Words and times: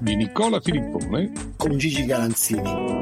di 0.00 0.16
Nicola 0.16 0.60
Filippone 0.60 1.54
con 1.58 1.76
Gigi 1.76 2.06
Galanzini. 2.06 2.98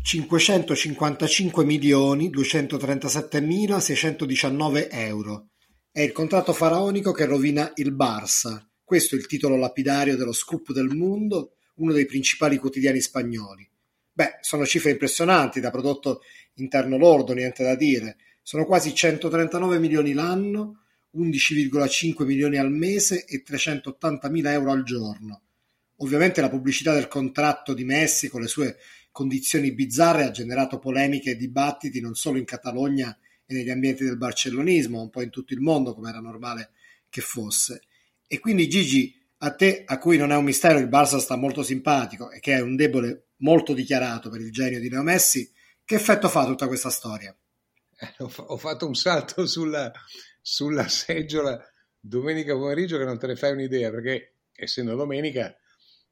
555 0.00 1.64
milioni 1.64 2.30
237 2.30 3.80
619 3.80 4.88
euro. 4.90 5.48
È 5.90 6.00
il 6.02 6.12
contratto 6.12 6.52
faraonico 6.52 7.10
che 7.10 7.24
rovina 7.24 7.72
il 7.76 7.94
Barça. 7.94 8.64
Questo 8.84 9.16
è 9.16 9.18
il 9.18 9.26
titolo 9.26 9.56
lapidario 9.56 10.16
dello 10.16 10.32
scoop 10.32 10.72
del 10.72 10.94
mondo, 10.94 11.54
uno 11.76 11.92
dei 11.92 12.06
principali 12.06 12.56
quotidiani 12.56 13.00
spagnoli. 13.00 13.68
Beh, 14.12 14.38
sono 14.40 14.64
cifre 14.64 14.92
impressionanti 14.92 15.58
da 15.58 15.72
prodotto 15.72 16.20
interno 16.54 16.96
lordo, 16.96 17.32
niente 17.32 17.64
da 17.64 17.74
dire. 17.74 18.18
Sono 18.40 18.64
quasi 18.64 18.94
139 18.94 19.80
milioni 19.80 20.12
l'anno, 20.12 20.84
11,5 21.16 22.24
milioni 22.24 22.56
al 22.58 22.70
mese 22.70 23.24
e 23.24 23.42
380 23.42 24.28
mila 24.28 24.52
euro 24.52 24.72
al 24.72 24.82
giorno. 24.82 25.42
Ovviamente 25.96 26.40
la 26.40 26.50
pubblicità 26.50 26.92
del 26.92 27.08
contratto 27.08 27.74
di 27.74 27.84
Messi 27.84 28.28
con 28.28 28.40
le 28.40 28.46
sue 28.46 28.76
condizioni 29.10 29.72
bizzarre 29.72 30.24
ha 30.24 30.30
generato 30.30 30.78
polemiche 30.78 31.30
e 31.30 31.36
dibattiti 31.36 32.00
non 32.00 32.14
solo 32.14 32.38
in 32.38 32.44
Catalogna 32.44 33.16
e 33.44 33.54
negli 33.54 33.70
ambienti 33.70 34.04
del 34.04 34.16
barcellonismo, 34.16 35.00
un 35.00 35.10
po' 35.10 35.22
in 35.22 35.30
tutto 35.30 35.54
il 35.54 35.60
mondo, 35.60 35.94
come 35.94 36.10
era 36.10 36.20
normale 36.20 36.70
che 37.08 37.20
fosse. 37.20 37.82
E 38.26 38.38
quindi 38.38 38.68
Gigi, 38.68 39.18
a 39.38 39.54
te, 39.54 39.82
a 39.86 39.98
cui 39.98 40.18
non 40.18 40.30
è 40.30 40.36
un 40.36 40.44
mistero, 40.44 40.78
il 40.78 40.88
Barça 40.88 41.18
sta 41.18 41.36
molto 41.36 41.62
simpatico 41.62 42.30
e 42.30 42.40
che 42.40 42.54
è 42.54 42.60
un 42.60 42.76
debole 42.76 43.28
molto 43.38 43.72
dichiarato 43.72 44.30
per 44.30 44.40
il 44.40 44.52
genio 44.52 44.80
di 44.80 44.88
Leo 44.88 45.02
Messi, 45.02 45.50
che 45.84 45.94
effetto 45.94 46.28
fa 46.28 46.44
tutta 46.44 46.66
questa 46.66 46.90
storia? 46.90 47.34
Eh, 48.00 48.14
ho 48.18 48.56
fatto 48.56 48.86
un 48.86 48.94
salto 48.94 49.46
sulla, 49.46 49.90
sulla 50.40 50.86
seggiola 50.88 51.60
domenica 52.00 52.54
pomeriggio 52.54 52.98
che 52.98 53.04
non 53.04 53.18
te 53.18 53.26
ne 53.26 53.36
fai 53.36 53.52
un'idea, 53.52 53.90
perché 53.90 54.34
essendo 54.52 54.94
domenica 54.94 55.54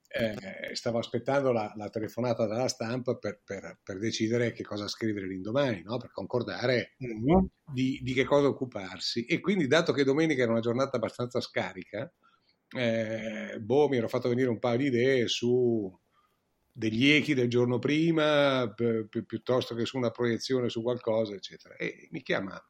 eh, 0.09 0.75
stavo 0.75 0.99
aspettando 0.99 1.53
la, 1.53 1.73
la, 1.77 1.91
telefonata 1.91 2.47
dalla 2.47 2.69
stampa 2.69 3.17
per, 3.17 3.41
per, 3.45 3.81
per, 3.83 3.99
decidere 3.99 4.53
che 4.53 4.63
cosa 4.63 4.89
scrivere 4.89 5.27
l'indomani, 5.27 5.83
no? 5.83 5.99
per 5.99 6.11
concordare 6.13 6.95
mm-hmm. 7.05 7.45
di, 7.73 8.01
di, 8.03 8.13
che 8.15 8.25
cosa 8.25 8.49
occuparsi. 8.49 9.27
E 9.27 9.41
quindi, 9.41 9.67
dato 9.67 9.93
che 9.93 10.05
domenica 10.05 10.43
era 10.43 10.53
una 10.53 10.61
giornata 10.61 10.97
abbastanza 10.97 11.41
scarica, 11.41 12.11
eh, 12.75 13.59
boh, 13.61 13.89
mi 13.89 13.97
ero 13.97 14.09
fatto 14.09 14.29
venire 14.29 14.49
un 14.49 14.59
paio 14.59 14.79
di 14.79 14.87
idee 14.87 15.29
su 15.29 15.93
degli 16.73 17.09
echi 17.11 17.35
del 17.35 17.49
giorno 17.49 17.79
prima, 17.79 18.73
pi- 18.75 19.07
pi- 19.09 19.25
piuttosto 19.25 19.75
che 19.75 19.87
su 19.87 19.97
una 19.97 20.11
proiezione 20.11 20.69
su 20.69 20.83
qualcosa, 20.83 21.35
eccetera. 21.35 21.75
E 21.77 22.09
mi 22.11 22.23
chiama 22.23 22.61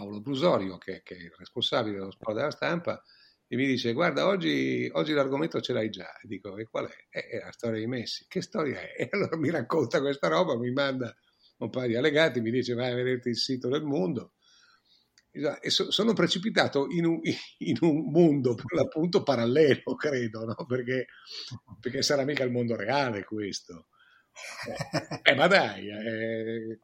Paolo 0.00 0.22
Brusorio, 0.22 0.78
che, 0.78 1.02
che 1.04 1.14
è 1.14 1.18
il 1.18 1.34
responsabile 1.36 1.98
dello 1.98 2.10
sport 2.10 2.34
della 2.34 2.50
stampa, 2.50 3.02
e 3.46 3.56
mi 3.56 3.66
dice 3.66 3.92
guarda 3.92 4.26
oggi, 4.26 4.88
oggi, 4.94 5.12
l'argomento 5.12 5.60
ce 5.60 5.74
l'hai 5.74 5.90
già 5.90 6.16
e 6.22 6.26
dico 6.26 6.56
e 6.56 6.64
qual 6.64 6.88
è? 6.88 7.18
è 7.18 7.38
la 7.38 7.50
storia 7.50 7.80
di 7.80 7.86
Messi 7.88 8.24
che 8.28 8.42
storia 8.42 8.80
è? 8.80 8.94
e 8.96 9.08
allora 9.10 9.36
mi 9.36 9.50
racconta 9.50 10.00
questa 10.00 10.28
roba 10.28 10.56
mi 10.56 10.70
manda 10.70 11.12
un 11.58 11.68
paio 11.68 11.88
di 11.88 11.96
allegati 11.96 12.40
mi 12.40 12.52
dice 12.52 12.74
vai 12.74 12.92
a 12.92 12.94
vederti 12.94 13.30
il 13.30 13.36
sito 13.36 13.68
del 13.68 13.82
mondo 13.82 14.34
e 15.32 15.68
so, 15.70 15.90
sono 15.90 16.12
precipitato 16.12 16.86
in 16.90 17.06
un, 17.06 17.20
in 17.58 17.76
un, 17.80 18.10
mondo 18.12 18.54
per 18.54 18.72
l'appunto 18.72 19.24
parallelo 19.24 19.96
credo 19.96 20.44
no? 20.44 20.64
perché, 20.64 21.06
perché 21.80 22.02
sarà 22.02 22.24
mica 22.24 22.44
il 22.44 22.52
mondo 22.52 22.76
reale 22.76 23.24
questo 23.24 23.88
eh, 25.24 25.34
ma 25.34 25.48
dai 25.48 25.88
eh, 25.88 26.78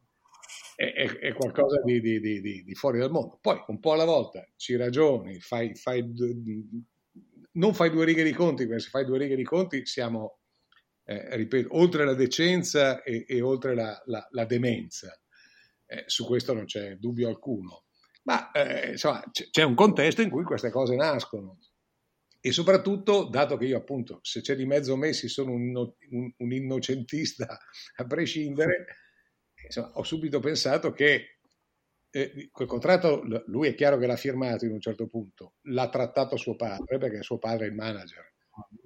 è, 0.76 1.18
è, 1.18 1.32
qualcosa 1.32 1.80
di, 1.82 2.00
di, 2.00 2.20
di, 2.20 2.62
di, 2.62 2.74
fuori 2.74 2.98
dal 2.98 3.10
mondo. 3.10 3.38
Poi 3.40 3.64
un 3.68 3.80
po' 3.80 3.92
alla 3.92 4.04
volta 4.04 4.46
ci 4.56 4.76
ragioni, 4.76 5.40
fai, 5.40 5.74
fai, 5.74 6.04
non 7.52 7.74
fai 7.74 7.90
due 7.90 8.04
righe 8.04 8.22
di 8.22 8.32
conti, 8.32 8.66
perché 8.66 8.82
se 8.82 8.90
fai 8.90 9.06
due 9.06 9.18
righe 9.18 9.36
di 9.36 9.42
conti 9.42 9.86
siamo, 9.86 10.40
eh, 11.04 11.34
ripeto, 11.34 11.76
oltre 11.78 12.04
la 12.04 12.14
decenza 12.14 13.02
e, 13.02 13.24
e 13.26 13.40
oltre 13.40 13.74
la, 13.74 14.00
la, 14.04 14.26
la 14.30 14.44
demenza. 14.44 15.18
Eh, 15.86 16.04
su 16.06 16.26
questo 16.26 16.52
non 16.52 16.66
c'è 16.66 16.96
dubbio 16.96 17.28
alcuno. 17.28 17.84
Ma 18.24 18.50
eh, 18.50 18.90
insomma, 18.90 19.24
c'è 19.30 19.62
un 19.62 19.74
contesto 19.74 20.20
in 20.20 20.28
cui 20.28 20.44
queste 20.44 20.70
cose 20.70 20.94
nascono. 20.94 21.58
E 22.38 22.52
soprattutto, 22.52 23.24
dato 23.24 23.56
che 23.56 23.64
io 23.64 23.78
appunto, 23.78 24.20
se 24.22 24.42
c'è 24.42 24.54
di 24.54 24.66
mezzo 24.66 24.94
Messi, 24.96 25.28
sono 25.28 25.52
un, 25.52 25.74
un, 25.74 26.32
un 26.36 26.52
innocentista 26.52 27.58
a 27.96 28.04
prescindere, 28.04 28.84
insomma, 29.66 29.90
ho 29.94 30.02
subito 30.02 30.40
pensato 30.40 30.92
che 30.92 31.38
eh, 32.10 32.48
quel 32.50 32.68
contratto 32.68 33.22
lui 33.46 33.68
è 33.68 33.74
chiaro 33.74 33.98
che 33.98 34.06
l'ha 34.06 34.16
firmato 34.16 34.64
in 34.64 34.72
un 34.72 34.80
certo 34.80 35.06
punto, 35.06 35.54
l'ha 35.62 35.88
trattato 35.88 36.36
suo 36.36 36.56
padre 36.56 36.98
perché 36.98 37.22
suo 37.22 37.38
padre 37.38 37.66
è 37.66 37.68
il 37.68 37.74
manager, 37.74 38.32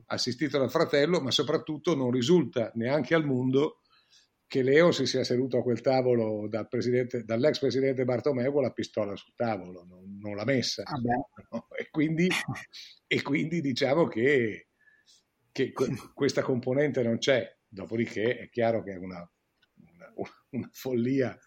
assistito 0.07 0.59
dal 0.59 0.71
fratello, 0.71 1.21
ma 1.21 1.31
soprattutto 1.31 1.95
non 1.95 2.11
risulta 2.11 2.73
neanche 2.75 3.15
al 3.15 3.25
mondo 3.25 3.81
che 4.51 4.65
Leo 4.65 4.91
si 4.91 5.07
sia 5.07 5.23
seduto 5.23 5.59
a 5.59 5.63
quel 5.63 5.81
tavolo 5.81 6.49
dal 6.49 6.67
presidente, 6.67 7.23
dall'ex 7.23 7.61
presidente 7.61 8.05
Bartomeu 8.05 8.53
con 8.53 8.63
la 8.63 8.73
pistola 8.73 9.15
sul 9.15 9.33
tavolo, 9.37 9.85
non, 9.89 10.19
non 10.19 10.35
l'ha 10.35 10.45
messa. 10.45 10.83
Ah 10.85 10.97
no? 11.53 11.69
e, 11.79 11.89
quindi, 11.89 12.29
e, 13.07 13.23
quindi, 13.23 13.61
diciamo 13.61 14.09
che, 14.09 14.71
che 15.53 15.73
questa 16.13 16.43
componente 16.43 17.01
non 17.05 17.19
c'è, 17.19 17.49
dopodiché 17.69 18.39
è 18.39 18.49
chiaro 18.49 18.83
che 18.83 18.95
è 18.95 18.97
una 18.97 19.25
una 20.51 20.69
follia, 20.73 21.39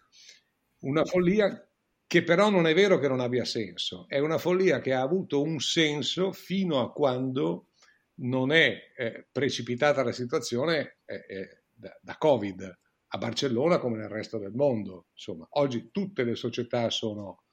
una 0.80 1.06
follia 1.06 1.68
che 2.06 2.24
però 2.24 2.50
non 2.50 2.68
è 2.68 2.74
vero 2.74 3.00
che 3.00 3.08
non 3.08 3.20
abbia 3.20 3.46
senso, 3.46 4.06
è 4.08 4.20
una 4.20 4.38
follia 4.38 4.82
che 4.82 4.94
ha 4.94 5.02
avuto 5.02 5.42
un 5.42 5.60
senso 5.60 6.32
fino 6.32 6.80
a 6.80 6.92
quando 6.92 7.70
non 8.16 8.52
è 8.52 8.92
eh, 8.96 9.28
precipitata 9.32 10.04
la 10.04 10.12
situazione 10.12 10.98
eh, 11.06 11.26
eh, 11.28 11.64
da, 11.74 11.98
da, 12.00 12.18
Covid 12.18 12.80
a 13.08 13.18
Barcellona 13.18 13.80
come 13.80 13.98
nel 13.98 14.10
resto 14.10 14.38
del 14.38 14.54
mondo. 14.54 15.08
Insomma, 15.14 15.48
oggi 15.52 15.90
tutte 15.92 16.24
le 16.24 16.36
società 16.36 16.90
sono 16.92 17.46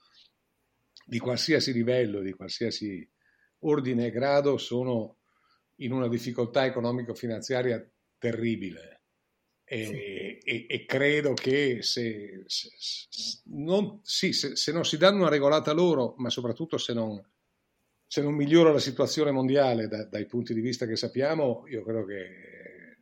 di 1.05 1.17
qualsiasi 1.17 1.73
livello, 1.73 2.21
di 2.21 2.33
qualsiasi 2.33 3.07
ordine 3.59 4.07
e 4.07 4.11
grado, 4.11 4.57
sono 4.57 5.17
in 5.77 5.91
una 5.91 6.07
difficoltà 6.07 6.65
economico-finanziaria 6.65 7.83
terribile 8.19 9.00
e, 9.73 10.41
e, 10.43 10.65
e 10.67 10.85
credo 10.85 11.33
che 11.33 11.81
se, 11.81 12.43
se, 12.45 12.69
non, 13.45 14.01
sì, 14.03 14.33
se, 14.33 14.57
se, 14.57 14.73
non, 14.73 14.83
si 14.83 14.97
danno 14.97 15.19
una 15.19 15.29
regolata 15.29 15.71
loro, 15.71 16.13
ma 16.17 16.29
soprattutto 16.29 16.77
se 16.77 16.91
non, 16.91 17.17
non 18.17 18.33
migliora 18.33 18.73
la 18.73 18.79
situazione 18.79 19.31
mondiale 19.31 19.87
da, 19.87 20.03
dai 20.03 20.25
punti 20.25 20.53
di 20.53 20.59
vista 20.59 20.85
che 20.85 20.97
sappiamo, 20.97 21.63
io 21.67 21.85
credo 21.85 22.03
che 22.03 22.97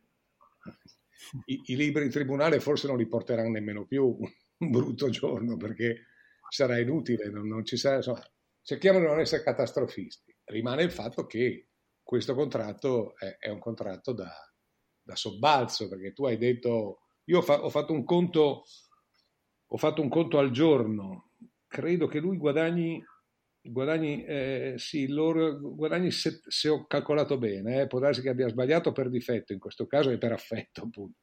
i, 1.46 1.60
i, 1.64 1.76
libri 1.76 2.04
in 2.04 2.10
tribunale 2.10 2.60
forse 2.60 2.86
non 2.86 2.98
li 2.98 3.08
porteranno 3.08 3.50
nemmeno 3.50 3.84
più 3.84 4.04
un 4.06 4.70
brutto 4.70 5.10
giorno 5.10 5.56
perché 5.56 6.06
sarà 6.50 6.78
inutile, 6.78 7.30
non, 7.30 7.48
non 7.48 7.64
ci 7.64 7.76
sarà, 7.76 7.96
insomma, 7.96 8.22
cerchiamo 8.62 9.00
di 9.00 9.06
non 9.06 9.18
essere 9.18 9.42
catastrofisti. 9.42 10.32
Rimane 10.44 10.84
il 10.84 10.92
fatto 10.92 11.26
che 11.26 11.70
questo 12.00 12.36
contratto 12.36 13.16
è, 13.18 13.38
è 13.40 13.48
un 13.48 13.58
contratto 13.58 14.12
da, 14.12 14.49
da 15.10 15.16
sobbalzo, 15.16 15.88
perché 15.88 16.12
tu 16.12 16.24
hai 16.24 16.38
detto, 16.38 17.00
io 17.24 17.38
ho, 17.38 17.42
fa- 17.42 17.64
ho 17.64 17.68
fatto 17.68 17.92
un 17.92 18.04
conto 18.04 18.64
ho 19.72 19.76
fatto 19.76 20.02
un 20.02 20.08
conto 20.08 20.38
al 20.38 20.50
giorno, 20.50 21.30
credo 21.68 22.08
che 22.08 22.18
lui 22.18 22.36
guadagni, 22.36 23.04
guadagni 23.60 24.24
eh, 24.24 24.74
sì, 24.78 25.06
loro 25.06 25.60
guadagni 25.60 26.10
se, 26.10 26.40
se, 26.48 26.68
ho 26.68 26.86
calcolato 26.86 27.38
bene, 27.38 27.82
eh, 27.82 27.86
può 27.86 28.00
darsi 28.00 28.20
che 28.20 28.30
abbia 28.30 28.48
sbagliato 28.48 28.90
per 28.90 29.08
difetto, 29.08 29.52
in 29.52 29.60
questo 29.60 29.86
caso 29.86 30.10
è 30.10 30.18
per 30.18 30.32
affetto 30.32 30.82
appunto. 30.82 31.18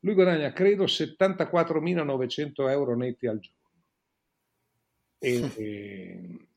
Lui 0.00 0.14
guadagna 0.14 0.52
credo 0.52 0.84
74.900 0.84 2.70
euro 2.70 2.96
netti 2.96 3.26
al 3.26 3.40
giorno. 3.40 3.56
E, 5.18 6.46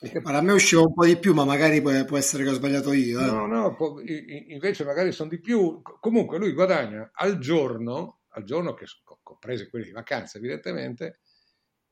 Guarda, 0.00 0.38
a 0.38 0.42
me 0.42 0.52
usciva 0.52 0.80
un 0.80 0.94
po' 0.94 1.04
di 1.04 1.18
più, 1.18 1.34
ma 1.34 1.44
magari 1.44 1.82
può, 1.82 1.92
può 2.06 2.16
essere 2.16 2.42
che 2.42 2.48
ho 2.48 2.54
sbagliato 2.54 2.92
io. 2.92 3.20
Eh. 3.20 3.26
No, 3.26 3.46
no, 3.46 3.74
può, 3.74 4.00
invece 4.00 4.82
magari 4.84 5.12
sono 5.12 5.28
di 5.28 5.38
più. 5.40 5.82
Comunque 5.82 6.38
lui 6.38 6.52
guadagna 6.52 7.10
al 7.12 7.38
giorno, 7.38 8.20
al 8.28 8.44
giorno 8.44 8.72
che 8.72 8.86
comprese 9.22 9.68
quelle 9.68 9.84
di 9.84 9.92
vacanza 9.92 10.38
evidentemente, 10.38 11.20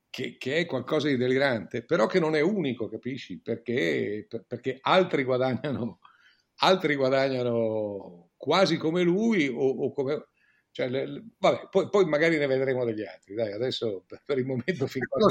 che, 0.09 0.37
che, 0.39 0.57
è 0.57 0.65
qualcosa 0.65 1.07
di 1.07 1.17
delirante, 1.17 1.85
però 1.85 2.07
che 2.07 2.19
non 2.19 2.35
è 2.35 2.41
unico, 2.41 2.89
capisci? 2.89 3.41
Perché, 3.41 4.27
perché 4.47 4.79
altri 4.81 5.23
guadagnano, 5.23 5.99
altri 6.61 6.95
guadagnano 6.95 8.31
quasi 8.35 8.77
come 8.77 9.03
lui 9.03 9.47
o, 9.47 9.69
o 9.69 9.93
come... 9.93 10.29
Cioè, 10.71 10.87
le, 10.87 11.05
le, 11.05 11.23
vabbè, 11.37 11.67
poi, 11.69 11.89
poi, 11.89 12.05
magari 12.05 12.37
ne 12.37 12.47
vedremo 12.47 12.85
degli 12.85 13.05
altri. 13.05 13.35
Dai, 13.35 13.51
adesso 13.51 14.03
per, 14.07 14.23
per 14.25 14.39
il 14.39 14.45
momento 14.45 14.87
fin 14.87 15.05
qua... 15.07 15.27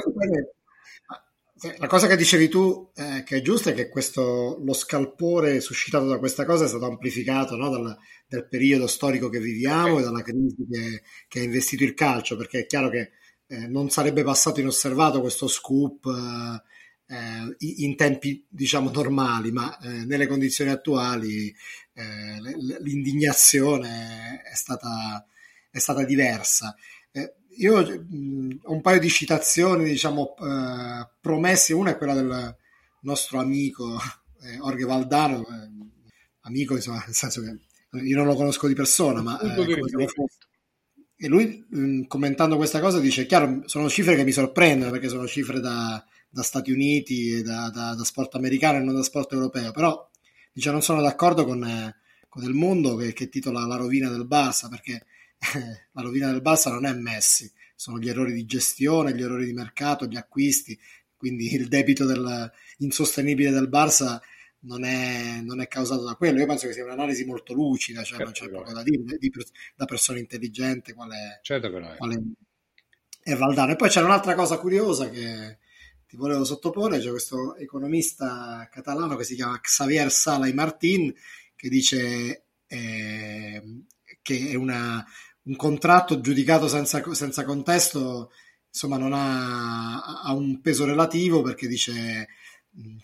La 1.79 1.89
cosa 1.89 2.07
che 2.07 2.17
dicevi 2.17 2.49
tu, 2.49 2.91
eh, 2.95 3.25
che 3.25 3.39
è 3.39 3.43
giusta, 3.43 3.71
è 3.71 3.75
che 3.75 3.89
questo, 3.89 4.61
lo 4.65 4.73
scalpore 4.73 5.61
suscitato 5.61 6.07
da 6.07 6.19
questa 6.19 6.45
cosa 6.45 6.65
è 6.65 6.69
stato 6.69 6.85
amplificato 6.85 7.57
no? 7.57 7.69
dal, 7.69 7.97
dal, 8.29 8.47
periodo 8.47 8.87
storico 8.87 9.29
che 9.29 9.41
viviamo 9.41 9.99
e 9.99 10.03
dalla 10.03 10.23
crisi 10.23 10.67
che, 10.71 11.03
che, 11.27 11.41
ha 11.41 11.43
investito 11.43 11.83
il 11.83 11.95
calcio, 11.95 12.37
perché 12.37 12.61
è 12.61 12.67
chiaro 12.67 12.91
che 12.91 13.11
eh, 13.49 13.67
non 13.67 13.91
sarebbe 13.91 14.23
passato 14.23 14.61
inosservato 14.61 15.21
questo 15.21 15.49
scoop 15.49 16.07
eh, 16.07 17.15
eh 17.15 17.57
in 17.59 17.97
tempi 17.97 18.47
diciamo 18.49 18.91
normali, 18.91 19.51
ma 19.51 19.77
eh, 19.79 20.05
nelle 20.05 20.29
condizioni 20.29 20.71
attuali 20.71 21.53
eh, 21.95 22.41
l'indignazione 22.83 24.43
è 24.45 24.55
stata, 24.55 25.27
è 25.71 25.79
stata 25.79 26.05
diversa. 26.05 26.77
Io 27.59 27.77
ho 27.77 28.73
un 28.73 28.81
paio 28.81 29.01
di 29.01 29.09
citazioni, 29.09 29.85
diciamo, 29.85 30.35
eh, 30.37 31.09
promesse. 31.21 31.75
Una 31.75 31.91
è 31.91 31.97
quella 31.97 32.15
del 32.15 32.57
nostro 33.03 33.39
amico 33.41 33.99
eh, 34.43 34.59
Orge 34.61 34.85
Valdano, 34.85 35.41
eh, 35.41 35.71
amico, 36.43 36.75
insomma, 36.75 37.03
nel 37.05 37.15
senso 37.15 37.43
che 37.43 37.59
io 38.01 38.17
non 38.17 38.27
lo 38.27 38.35
conosco 38.35 38.67
di 38.69 38.75
persona, 38.75 39.23
ma 39.23 39.41
eh, 39.41 40.09
e 41.21 41.27
lui 41.27 41.67
mh, 41.69 42.03
commentando 42.03 42.57
questa 42.57 42.81
cosa 42.81 43.01
dice: 43.01 43.27
Chiaro, 43.27 43.63
sono 43.67 43.89
cifre 43.89 44.15
che 44.15 44.25
mi 44.25 44.33
sorprendono 44.33 44.91
perché 44.93 45.09
sono 45.09 45.27
cifre 45.27 45.59
da, 45.61 46.03
da 46.29 46.43
Stati 46.43 46.71
Uniti 46.71 47.33
e 47.33 47.43
da, 47.43 47.71
da, 47.71 47.95
da, 47.95 48.05
sport 48.05 48.37
americano 48.37 48.79
e 48.79 48.83
non 48.83 48.95
da 48.95 49.03
sport 49.03 49.33
europeo. 49.33 49.73
Però 49.73 50.09
dice: 50.53 50.71
Non 50.71 50.83
sono 50.83 51.03
d'accordo 51.03 51.45
con, 51.45 51.65
eh, 51.65 51.97
con 52.29 52.45
il 52.45 52.55
mondo 52.55 52.95
che, 52.97 53.13
che 53.13 53.29
titola 53.29 53.67
La 53.67 53.77
rovina 53.77 54.09
del 54.11 54.27
Barça 54.29 54.69
perché 54.69 55.07
la 55.93 56.03
rovina 56.03 56.31
del 56.31 56.43
Barça 56.43 56.71
non 56.71 56.87
è 56.87 56.93
Messi, 56.93 57.51
sono 57.75 57.99
gli 57.99 58.09
errori 58.09 58.33
di 58.33 58.45
gestione, 58.45 59.15
gli 59.15 59.23
errori 59.23 59.47
di 59.47 59.53
mercato, 59.53 60.07
gli 60.07 60.17
acquisti, 60.17 60.79
quindi 61.17 61.53
il 61.55 61.69
debito 61.69 62.05
del, 62.05 62.51
insostenibile 62.79 63.51
del 63.51 63.69
Barça 63.69 64.19
non 64.61 64.85
è, 64.85 65.41
non 65.43 65.61
è, 65.61 65.69
causato 65.69 66.03
da 66.03 66.15
quello. 66.15 66.39
Io 66.39 66.47
penso 66.47 66.67
che 66.67 66.73
sia 66.73 66.85
un'analisi 66.85 67.25
molto 67.25 67.53
lucida, 67.55 68.03
cioè 68.03 68.19
certo 68.19 68.25
non 68.25 68.33
c'è 68.33 68.49
poco 68.49 68.73
da 68.73 68.83
dire, 68.83 69.17
di, 69.19 69.33
da 69.77 69.85
persona 69.85 70.19
intelligente 70.19 70.95
quale, 70.95 71.41
certo 71.43 71.67
è. 71.67 71.97
quale 71.97 72.23
è 73.23 73.35
Valdano. 73.37 73.73
E 73.73 73.77
poi 73.77 73.89
c'è 73.89 74.03
un'altra 74.03 74.35
cosa 74.35 74.59
curiosa 74.59 75.09
che 75.11 75.59
ti 76.07 76.17
volevo 76.17 76.45
sottoporre, 76.45 76.99
c'è 76.99 77.11
questo 77.11 77.55
economista 77.57 78.67
catalano 78.73 79.15
che 79.17 79.25
si 79.25 79.35
chiama 79.35 79.61
Xavier 79.61 80.11
Sala 80.11 80.47
y 80.47 80.55
Martín 80.55 81.15
che 81.55 81.69
dice 81.69 82.45
eh, 82.67 83.63
che 84.23 84.51
è 84.51 84.55
una, 84.55 85.05
un 85.49 85.57
contratto 85.57 86.21
giudicato 86.21 86.69
senza, 86.69 87.03
senza 87.15 87.45
contesto 87.45 88.31
insomma 88.69 88.99
non 88.99 89.13
ha, 89.15 90.21
ha, 90.23 90.33
un 90.35 90.61
peso 90.61 90.85
relativo 90.85 91.43
perché 91.43 91.67
dice 91.67 92.29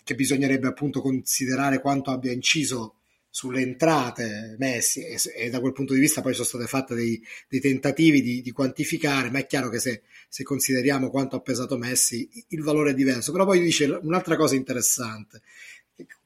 che 0.03 0.15
bisognerebbe 0.15 0.67
appunto 0.67 1.01
considerare 1.01 1.81
quanto 1.81 2.11
abbia 2.11 2.31
inciso 2.31 2.99
sulle 3.29 3.61
entrate 3.61 4.55
Messi 4.59 5.01
e, 5.01 5.19
e 5.35 5.49
da 5.49 5.59
quel 5.59 5.73
punto 5.73 5.93
di 5.93 5.99
vista 5.99 6.21
poi 6.21 6.33
sono 6.33 6.45
state 6.45 6.67
fatte 6.67 6.95
dei, 6.95 7.21
dei 7.49 7.59
tentativi 7.59 8.21
di, 8.21 8.41
di, 8.41 8.51
quantificare 8.51 9.29
ma 9.31 9.39
è 9.39 9.47
chiaro 9.47 9.67
che 9.69 9.79
se, 9.79 10.03
se, 10.29 10.43
consideriamo 10.43 11.09
quanto 11.09 11.35
ha 11.35 11.41
pesato 11.41 11.77
Messi 11.77 12.29
il 12.49 12.61
valore 12.61 12.91
è 12.91 12.93
diverso. 12.93 13.33
Però 13.33 13.43
poi 13.43 13.59
dice 13.59 13.87
un'altra 13.87 14.37
cosa 14.37 14.55
interessante 14.55 15.41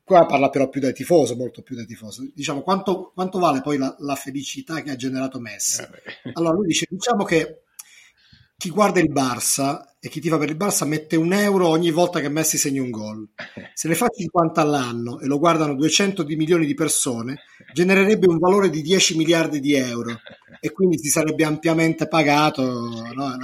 qua 0.10 0.26
parla 0.26 0.50
però 0.50 0.70
più 0.70 0.82
da 0.82 0.90
tifoso, 0.90 1.36
molto 1.36 1.62
più 1.62 1.76
da 1.76 1.84
tifoso. 1.84 2.28
Diciamo, 2.34 2.62
quanto, 2.62 3.12
quanto 3.14 3.38
vale 3.38 3.62
poi 3.62 3.78
la, 3.78 3.96
la, 4.00 4.16
felicità 4.16 4.82
che 4.82 4.90
ha 4.90 4.96
generato 4.96 5.40
Messi? 5.40 5.84
Eh 5.84 6.32
allora 6.34 6.56
lui 6.56 6.66
dice, 6.66 6.88
diciamo 6.90 7.24
che 7.24 7.62
chi 8.58 8.72
guarda 8.72 9.00
il 9.00 9.12
Barça 9.12 9.86
e 10.00 10.10
chi 10.10 10.20
tifa 10.20 10.40
per 10.40 10.50
il 10.50 10.58
Barça 10.58 10.88
mette 10.88 11.16
un 11.16 11.32
euro 11.32 11.68
ogni 11.68 11.92
volta 11.92 12.20
che 12.22 12.28
Messi 12.28 12.58
segna 12.58 12.82
un 12.82 12.90
gol. 12.90 13.30
Se 13.76 13.88
ne 13.88 13.94
fa 13.94 14.08
50 14.08 14.60
all'anno 14.60 15.20
e 15.20 15.28
lo 15.28 15.38
guardano 15.38 15.76
200 15.76 16.24
di 16.24 16.36
milioni 16.36 16.66
di 16.66 16.74
persone, 16.74 17.42
genererebbe 17.72 18.28
un 18.28 18.40
valore 18.40 18.72
di 18.72 18.82
10 18.82 19.16
miliardi 19.16 19.60
di 19.60 19.76
euro 19.76 20.20
e 20.60 20.72
quindi 20.72 20.98
si 20.98 21.10
sarebbe 21.10 21.44
ampiamente 21.44 22.08
pagato. 22.08 22.64
No? 23.14 23.38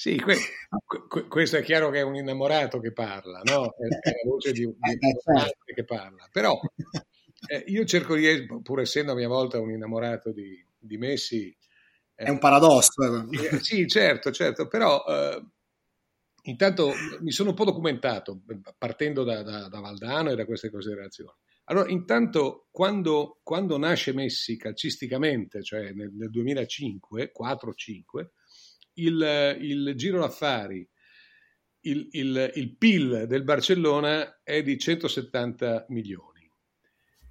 Sì, 0.00 0.18
que- 0.18 0.38
que- 1.08 1.28
questo 1.28 1.58
è 1.58 1.62
chiaro 1.62 1.90
che 1.90 1.98
è 1.98 2.02
un 2.02 2.16
innamorato 2.16 2.80
che 2.80 2.90
parla, 2.90 3.42
no? 3.44 3.74
È, 3.76 3.84
è 3.84 4.10
la 4.12 4.30
voce 4.30 4.52
di, 4.52 4.64
un 4.64 4.72
innamorato 4.80 5.58
che 5.74 5.84
parla. 5.84 6.26
Però 6.32 6.58
eh, 7.46 7.64
io 7.66 7.84
cerco 7.84 8.14
di, 8.14 8.46
pur 8.62 8.80
essendo 8.80 9.12
a 9.12 9.14
mia 9.14 9.28
volta 9.28 9.60
un 9.60 9.70
innamorato 9.70 10.32
di, 10.32 10.58
di 10.78 10.96
Messi... 10.96 11.54
Eh, 12.14 12.24
è 12.24 12.30
un 12.30 12.38
paradosso. 12.38 12.92
Eh, 13.30 13.56
eh, 13.56 13.60
sì, 13.60 13.86
certo, 13.86 14.30
certo, 14.30 14.68
però 14.68 15.04
eh, 15.06 15.44
intanto 16.44 16.92
mi 17.20 17.30
sono 17.30 17.50
un 17.50 17.54
po' 17.54 17.66
documentato, 17.66 18.40
partendo 18.78 19.22
da, 19.22 19.42
da, 19.42 19.68
da 19.68 19.80
Valdano 19.80 20.30
e 20.30 20.34
da 20.34 20.46
queste 20.46 20.70
considerazioni. 20.70 21.36
Allora, 21.64 21.90
intanto, 21.90 22.68
quando, 22.70 23.40
quando 23.42 23.76
nasce 23.76 24.14
Messi 24.14 24.56
calcisticamente, 24.56 25.62
cioè 25.62 25.92
nel, 25.92 26.10
nel 26.10 26.30
2005, 26.30 27.32
4-5, 27.38 28.28
il, 29.04 29.56
il 29.60 29.94
giro 29.96 30.20
d'affari, 30.20 30.88
il, 31.82 32.08
il, 32.12 32.52
il, 32.54 32.76
PIL 32.76 33.26
del 33.26 33.44
Barcellona 33.44 34.40
è 34.42 34.62
di 34.62 34.78
170 34.78 35.86
milioni. 35.88 36.50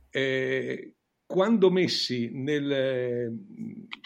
Eh, 0.10 0.96
quando 1.26 1.70
Messi 1.70 2.32
nel, 2.34 3.38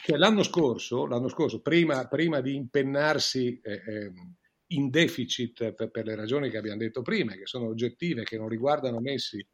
cioè 0.03 0.17
l'anno 0.17 0.43
scorso, 0.43 1.05
l'anno 1.05 1.29
scorso 1.29 1.61
prima, 1.61 2.05
prima 2.07 2.41
di 2.41 2.55
impennarsi 2.55 3.61
eh, 3.63 3.81
ehm, 3.85 4.35
in 4.73 4.89
deficit 4.89 5.71
per, 5.71 5.89
per, 5.89 6.05
le 6.05 6.15
ragioni 6.15 6.49
che 6.49 6.57
abbiamo 6.57 6.79
detto 6.79 7.01
prima, 7.01 7.33
che 7.33 7.45
sono 7.45 7.67
oggettive, 7.67 8.23
che 8.23 8.37
non 8.37 8.49
riguardano 8.49 8.99
Messi, 8.99 9.45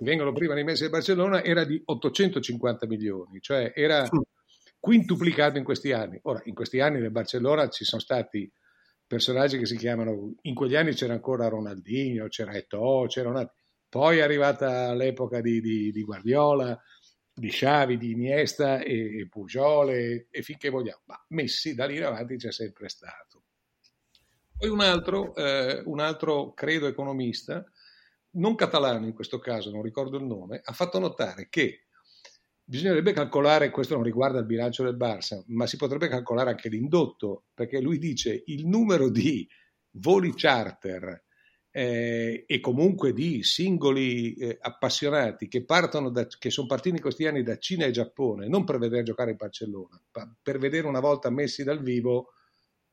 vengono 0.00 0.32
prima 0.32 0.54
di 0.54 0.62
Messi 0.62 0.82
del 0.82 0.90
Barcellona, 0.90 1.42
era 1.42 1.64
di 1.64 1.80
850 1.82 2.86
milioni, 2.86 3.40
cioè 3.40 3.72
era 3.74 4.06
quintuplicato 4.80 5.58
in 5.58 5.64
questi 5.64 5.92
anni. 5.92 6.18
Ora, 6.22 6.40
in 6.44 6.54
questi 6.54 6.80
anni 6.80 6.98
nel 6.98 7.10
Barcellona 7.12 7.68
ci 7.68 7.84
sono 7.84 8.00
stati 8.00 8.50
personaggi 9.06 9.58
che 9.58 9.66
si 9.66 9.76
chiamano, 9.76 10.34
in 10.42 10.54
quegli 10.54 10.74
anni 10.74 10.94
c'era 10.94 11.12
ancora 11.12 11.48
Ronaldinho, 11.48 12.28
c'era 12.28 12.54
Eto'o, 12.54 13.06
c'era 13.06 13.28
una... 13.28 13.52
poi 13.88 14.18
è 14.18 14.22
arrivata 14.22 14.94
l'epoca 14.94 15.40
di, 15.40 15.60
di, 15.60 15.92
di 15.92 16.02
Guardiola, 16.02 16.80
di 17.32 17.48
Xavi, 17.48 17.96
di 17.96 18.12
Iniesta 18.12 18.80
e, 18.80 19.20
e 19.20 19.28
Pujol 19.28 19.90
e, 19.90 20.26
e, 20.30 20.42
finché 20.42 20.68
vogliamo, 20.68 21.02
ma 21.06 21.24
Messi 21.28 21.74
da 21.74 21.86
lì 21.86 21.96
in 21.96 22.04
avanti 22.04 22.36
c'è 22.36 22.52
sempre 22.52 22.88
stato. 22.88 23.44
Poi 24.56 24.68
un 24.68 24.80
altro, 24.80 25.34
eh, 25.34 25.82
un 25.86 26.00
altro, 26.00 26.52
credo, 26.52 26.86
economista, 26.86 27.64
non 28.32 28.54
catalano 28.54 29.06
in 29.06 29.14
questo 29.14 29.38
caso, 29.38 29.70
non 29.70 29.82
ricordo 29.82 30.18
il 30.18 30.24
nome, 30.24 30.60
ha 30.62 30.72
fatto 30.72 30.98
notare 30.98 31.48
che 31.48 31.86
Bisognerebbe 32.70 33.12
calcolare, 33.12 33.70
questo 33.70 33.94
non 33.94 34.04
riguarda 34.04 34.38
il 34.38 34.46
bilancio 34.46 34.84
del 34.84 34.96
Barça, 34.96 35.42
ma 35.46 35.66
si 35.66 35.76
potrebbe 35.76 36.06
calcolare 36.06 36.50
anche 36.50 36.68
l'indotto, 36.68 37.46
perché 37.52 37.80
lui 37.80 37.98
dice 37.98 38.44
il 38.46 38.64
numero 38.64 39.10
di 39.10 39.44
voli 39.94 40.32
charter 40.36 41.24
eh, 41.72 42.44
e 42.46 42.60
comunque 42.60 43.12
di 43.12 43.42
singoli 43.42 44.34
eh, 44.34 44.56
appassionati 44.60 45.48
che, 45.48 45.64
da, 45.64 46.26
che 46.38 46.50
sono 46.50 46.68
partiti 46.68 46.94
in 46.94 47.02
questi 47.02 47.26
anni 47.26 47.42
da 47.42 47.58
Cina 47.58 47.86
e 47.86 47.90
Giappone, 47.90 48.46
non 48.46 48.62
per 48.62 48.78
vedere 48.78 49.02
giocare 49.02 49.32
in 49.32 49.36
Barcellona, 49.36 50.00
ma 50.12 50.36
per 50.40 50.58
vedere 50.58 50.86
una 50.86 51.00
volta 51.00 51.28
messi 51.28 51.64
dal 51.64 51.82
vivo, 51.82 52.34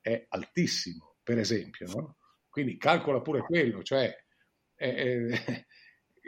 è 0.00 0.26
altissimo, 0.30 1.18
per 1.22 1.38
esempio. 1.38 1.86
No? 1.86 2.16
Quindi 2.48 2.76
calcola 2.78 3.20
pure 3.20 3.42
quello, 3.42 3.84
cioè 3.84 4.12
eh, 4.74 5.66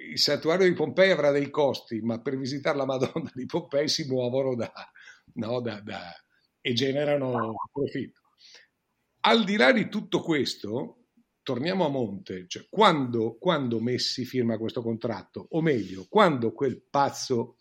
il 0.08 0.18
santuario 0.18 0.66
di 0.66 0.74
Pompei 0.74 1.10
avrà 1.10 1.30
dei 1.30 1.50
costi, 1.50 2.00
ma 2.00 2.20
per 2.20 2.36
visitare 2.36 2.76
la 2.76 2.86
Madonna 2.86 3.30
di 3.34 3.46
Pompei 3.46 3.88
si 3.88 4.06
muovono 4.06 4.54
da, 4.54 4.72
no, 5.34 5.60
da, 5.60 5.80
da, 5.80 6.12
e 6.60 6.72
generano 6.72 7.54
profitto. 7.72 8.20
al 9.20 9.44
di 9.44 9.56
là 9.56 9.72
di 9.72 9.88
tutto 9.88 10.22
questo, 10.22 11.06
torniamo 11.42 11.84
a 11.84 11.90
monte, 11.90 12.46
cioè 12.46 12.66
quando, 12.68 13.36
quando 13.38 13.80
Messi 13.80 14.24
firma 14.24 14.58
questo 14.58 14.82
contratto, 14.82 15.46
o 15.50 15.60
meglio, 15.60 16.06
quando 16.08 16.52
quel 16.52 16.82
pazzo 16.88 17.56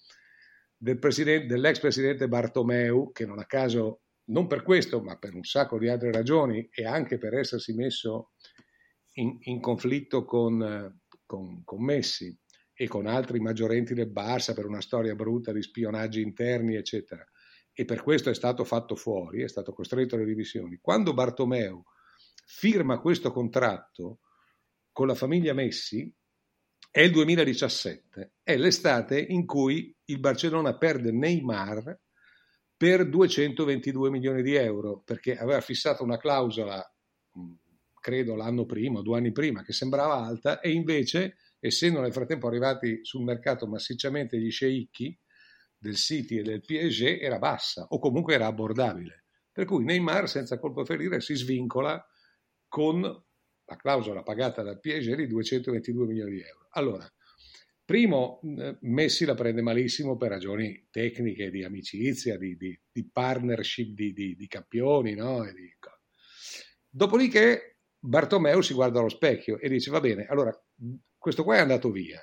del 0.78 1.00
presidente, 1.00 1.48
dell'ex 1.48 1.80
presidente 1.80 2.28
Bartomeu, 2.28 3.12
che 3.12 3.26
non 3.26 3.40
a 3.40 3.46
caso, 3.46 4.02
non 4.30 4.48
per 4.48 4.64
questo, 4.64 5.02
ma 5.02 5.18
per 5.18 5.34
un 5.34 5.44
sacco 5.44 5.78
di 5.78 5.90
altre 5.90 6.12
ragioni 6.12 6.70
e 6.72 6.86
anche 6.86 7.18
per 7.18 7.34
essersi 7.34 7.74
messo 7.74 8.32
in, 9.14 9.38
in 9.42 9.60
conflitto 9.60 10.24
con, 10.24 10.99
con, 11.30 11.64
con 11.64 11.84
Messi 11.84 12.36
e 12.74 12.88
con 12.88 13.06
altri 13.06 13.40
maggiorenti 13.40 13.94
del 13.94 14.10
Barça 14.10 14.56
per 14.56 14.66
una 14.66 14.82
storia 14.82 15.14
brutta 15.14 15.52
di 15.52 15.62
spionaggi 15.62 16.22
interni, 16.22 16.74
eccetera, 16.74 17.24
e 17.72 17.86
per 17.86 18.02
questo 18.02 18.32
è 18.32 18.34
stato 18.34 18.64
fatto 18.64 18.96
fuori, 18.96 19.44
è 19.44 19.48
stato 19.48 19.72
costretto 19.72 20.16
alle 20.16 20.26
divisioni. 20.26 20.80
Quando 20.82 21.14
Bartomeu 21.14 21.84
firma 22.46 23.00
questo 23.00 23.32
contratto 23.32 24.22
con 24.92 25.06
la 25.06 25.14
famiglia 25.14 25.54
Messi, 25.54 26.12
è 26.90 27.02
il 27.02 27.12
2017, 27.12 28.32
è 28.42 28.58
l'estate 28.58 29.20
in 29.20 29.46
cui 29.46 29.96
il 30.06 30.20
Barcellona 30.20 30.76
perde 30.78 31.12
Neymar 31.12 32.00
per 32.76 33.08
222 33.08 34.10
milioni 34.10 34.42
di 34.42 34.56
euro, 34.56 35.04
perché 35.06 35.38
aveva 35.38 35.62
fissato 35.62 36.04
una 36.04 36.18
clausola, 36.18 36.84
credo 38.00 38.36
l'anno 38.36 38.66
prima, 38.66 39.02
due 39.02 39.18
anni 39.18 39.32
prima, 39.32 39.64
che 39.64 39.74
sembrava 39.74 40.16
alta, 40.16 40.60
e 40.60 40.72
invece, 40.72 41.38
essendo 41.60 42.02
nel 42.02 42.14
frattempo 42.14 42.48
arrivati 42.48 43.00
sul 43.04 43.24
mercato 43.24 43.68
massicciamente 43.68 44.40
gli 44.40 44.52
sceicchi 44.52 45.18
del 45.78 45.96
City 45.96 46.40
e 46.40 46.44
del 46.44 46.62
PSG, 46.62 47.20
era 47.22 47.40
bassa, 47.40 47.86
o 47.90 48.00
comunque 48.00 48.34
era 48.34 48.48
abbordabile. 48.48 49.26
Per 49.52 49.66
cui 49.66 49.84
Neymar, 49.84 50.30
senza 50.30 50.60
colpo 50.60 50.86
ferire, 50.86 51.22
si 51.22 51.36
svincola 51.36 52.04
con 52.68 53.02
la 53.02 53.76
clausola 53.76 54.24
pagata 54.24 54.62
dal 54.62 54.80
PSG 54.80 55.16
di 55.16 55.28
222 55.28 56.06
milioni 56.06 56.32
di 56.32 56.42
euro. 56.42 56.68
Allora, 56.72 57.08
primo, 57.86 58.40
Messi 58.82 59.26
la 59.26 59.36
prende 59.36 59.62
malissimo 59.62 60.18
per 60.18 60.30
ragioni 60.30 60.88
tecniche, 60.90 61.50
di 61.50 61.64
amicizia, 61.64 62.38
di, 62.38 62.56
di, 62.56 62.80
di 62.92 63.10
partnership 63.10 63.90
di, 63.94 64.36
di 64.36 64.48
campioni, 64.48 65.16
no? 65.16 65.44
Dopodiché 66.88 67.69
Bartomeu 68.00 68.62
si 68.62 68.74
guarda 68.74 69.00
allo 69.00 69.10
specchio 69.10 69.60
e 69.60 69.68
dice, 69.68 69.92
va 69.92 70.00
bene, 70.00 70.26
allora 70.26 70.58
questo 71.18 71.44
qua 71.44 71.58
è 71.58 71.60
andato 71.60 71.92
via. 71.92 72.22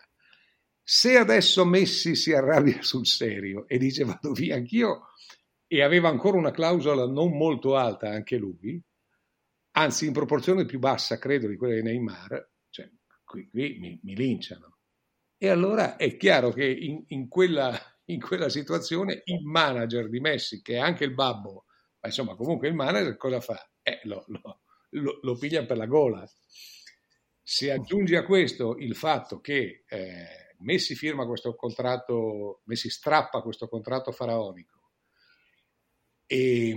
Se 0.82 1.16
adesso 1.16 1.64
Messi 1.64 2.14
si 2.14 2.32
arrabbia 2.32 2.80
sul 2.82 3.06
serio 3.06 3.66
e 3.68 3.76
dice 3.76 4.04
vado 4.04 4.32
via 4.32 4.54
anch'io 4.54 5.08
e 5.66 5.82
aveva 5.82 6.08
ancora 6.08 6.38
una 6.38 6.52
clausola 6.52 7.06
non 7.06 7.36
molto 7.36 7.76
alta 7.76 8.08
anche 8.08 8.36
lui, 8.36 8.80
anzi 9.72 10.06
in 10.06 10.12
proporzione 10.12 10.64
più 10.64 10.78
bassa 10.78 11.18
credo 11.18 11.48
di 11.48 11.56
quella 11.56 11.74
di 11.74 11.82
Neymar, 11.82 12.50
cioè 12.70 12.88
qui, 13.24 13.48
qui 13.50 13.78
mi, 13.78 14.00
mi, 14.02 14.14
linciano. 14.14 14.78
E 15.36 15.48
allora 15.48 15.96
è 15.96 16.16
chiaro 16.16 16.52
che 16.52 16.64
in, 16.64 17.04
in, 17.08 17.28
quella, 17.28 17.76
in, 18.04 18.20
quella, 18.20 18.48
situazione 18.48 19.22
il 19.24 19.44
manager 19.44 20.08
di 20.08 20.20
Messi, 20.20 20.62
che 20.62 20.74
è 20.74 20.78
anche 20.78 21.04
il 21.04 21.12
babbo, 21.12 21.64
ma 22.00 22.08
insomma 22.08 22.36
comunque 22.36 22.68
il 22.68 22.74
manager 22.74 23.16
cosa 23.16 23.40
fa? 23.40 23.70
Eh, 23.82 24.00
lo, 24.04 24.24
lo, 24.28 24.60
lo, 25.00 25.18
lo 25.22 25.36
piglia 25.36 25.64
per 25.64 25.76
la 25.76 25.86
gola. 25.86 26.28
Se 27.42 27.70
aggiungi 27.70 28.16
a 28.16 28.24
questo 28.24 28.76
il 28.76 28.96
fatto 28.96 29.40
che 29.40 29.84
eh, 29.86 30.54
Messi 30.58 30.94
firma 30.94 31.26
questo 31.26 31.54
contratto, 31.54 32.62
Messi 32.64 32.90
strappa 32.90 33.42
questo 33.42 33.68
contratto 33.68 34.10
faraonico 34.12 34.90
e 36.26 36.74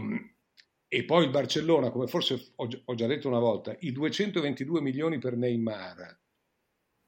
e 0.92 1.06
poi 1.06 1.26
il 1.26 1.30
Barcellona, 1.30 1.92
come 1.92 2.08
forse 2.08 2.54
ho, 2.56 2.68
ho 2.86 2.96
già 2.96 3.06
detto 3.06 3.28
una 3.28 3.38
volta, 3.38 3.76
i 3.82 3.92
222 3.92 4.82
milioni 4.82 5.20
per 5.20 5.38
Neymar 5.38 6.20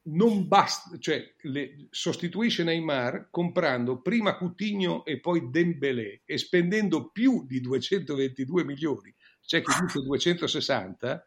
non 0.04 0.48
basta, 0.48 0.98
cioè 1.00 1.34
le, 1.42 1.88
sostituisce 1.90 2.64
Neymar 2.64 3.30
comprando 3.32 4.02
prima 4.02 4.38
Coutinho 4.38 5.04
e 5.04 5.20
poi 5.20 5.50
Dembélé 5.50 6.22
e 6.26 6.38
spendendo 6.38 7.10
più 7.10 7.46
di 7.48 7.60
222 7.60 8.64
milioni, 8.64 9.14
c'è 9.46 9.62
chi 9.62 9.72
dice 9.82 10.00
260, 10.02 11.26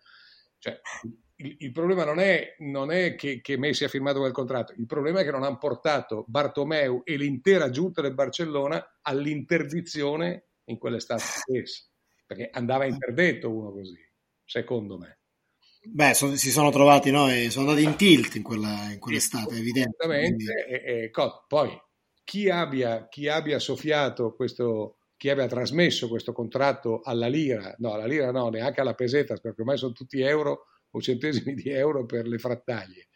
cioè 0.59 0.81
il, 1.37 1.57
il 1.59 1.73
problema 1.73 2.05
non 2.05 2.21
è, 2.21 2.55
non 2.59 2.91
è 2.91 3.15
che, 3.15 3.41
che, 3.41 3.59
Messi 3.59 3.85
ha 3.85 3.89
firmato 3.89 4.21
quel 4.21 4.33
contratto, 4.33 4.73
il 4.77 4.87
problema 4.87 5.21
è 5.21 5.25
che 5.25 5.31
non 5.31 5.43
hanno 5.43 5.59
portato 5.59 6.25
Bartomeu 6.27 7.03
e 7.05 7.17
l'intera 7.17 7.71
giunta 7.71 8.01
del 8.01 8.15
Barcellona 8.15 8.99
all'interdizione 9.03 10.47
in 10.65 10.79
quell'estate 10.79 11.23
stessa 11.23 11.85
perché 12.27 12.49
andava 12.53 12.87
interdetto 12.87 13.51
uno 13.51 13.73
così, 13.73 13.99
secondo 14.45 14.99
me. 14.99 15.19
Beh, 15.87 16.15
so, 16.15 16.35
si 16.37 16.51
sono 16.51 16.71
trovati, 16.71 17.11
no? 17.11 17.29
E 17.31 17.51
sono 17.51 17.69
andati 17.69 17.87
in 17.87 17.97
tilt 17.97 18.35
in, 18.37 18.43
quella, 18.43 18.91
in 18.91 18.99
quell'estate, 18.99 19.55
sì, 19.55 19.61
evidente. 19.61 20.07
Quindi... 20.07 20.45
E, 20.67 20.83
e, 20.85 21.11
poi 21.47 21.79
chi 22.25 22.49
abbia, 22.49 23.07
chi 23.09 23.29
abbia 23.29 23.59
soffiato 23.59 24.35
questo, 24.35 24.97
chi 25.17 25.31
abbia 25.31 25.47
trasmesso 25.47 26.09
questo 26.09 26.33
contratto 26.33 27.01
alla 27.03 27.29
lira, 27.29 27.75
no, 27.79 27.93
alla 27.93 28.07
lira 28.07 28.31
no, 28.31 28.49
neanche 28.49 28.81
alla 28.81 28.95
peseta, 28.95 29.37
perché 29.37 29.61
ormai 29.61 29.79
sono 29.79 29.93
tutti 29.93 30.21
euro 30.21 30.67
o 30.91 31.01
centesimi 31.01 31.55
di 31.55 31.71
euro 31.71 32.05
per 32.05 32.27
le 32.27 32.39
frattaglie. 32.39 33.09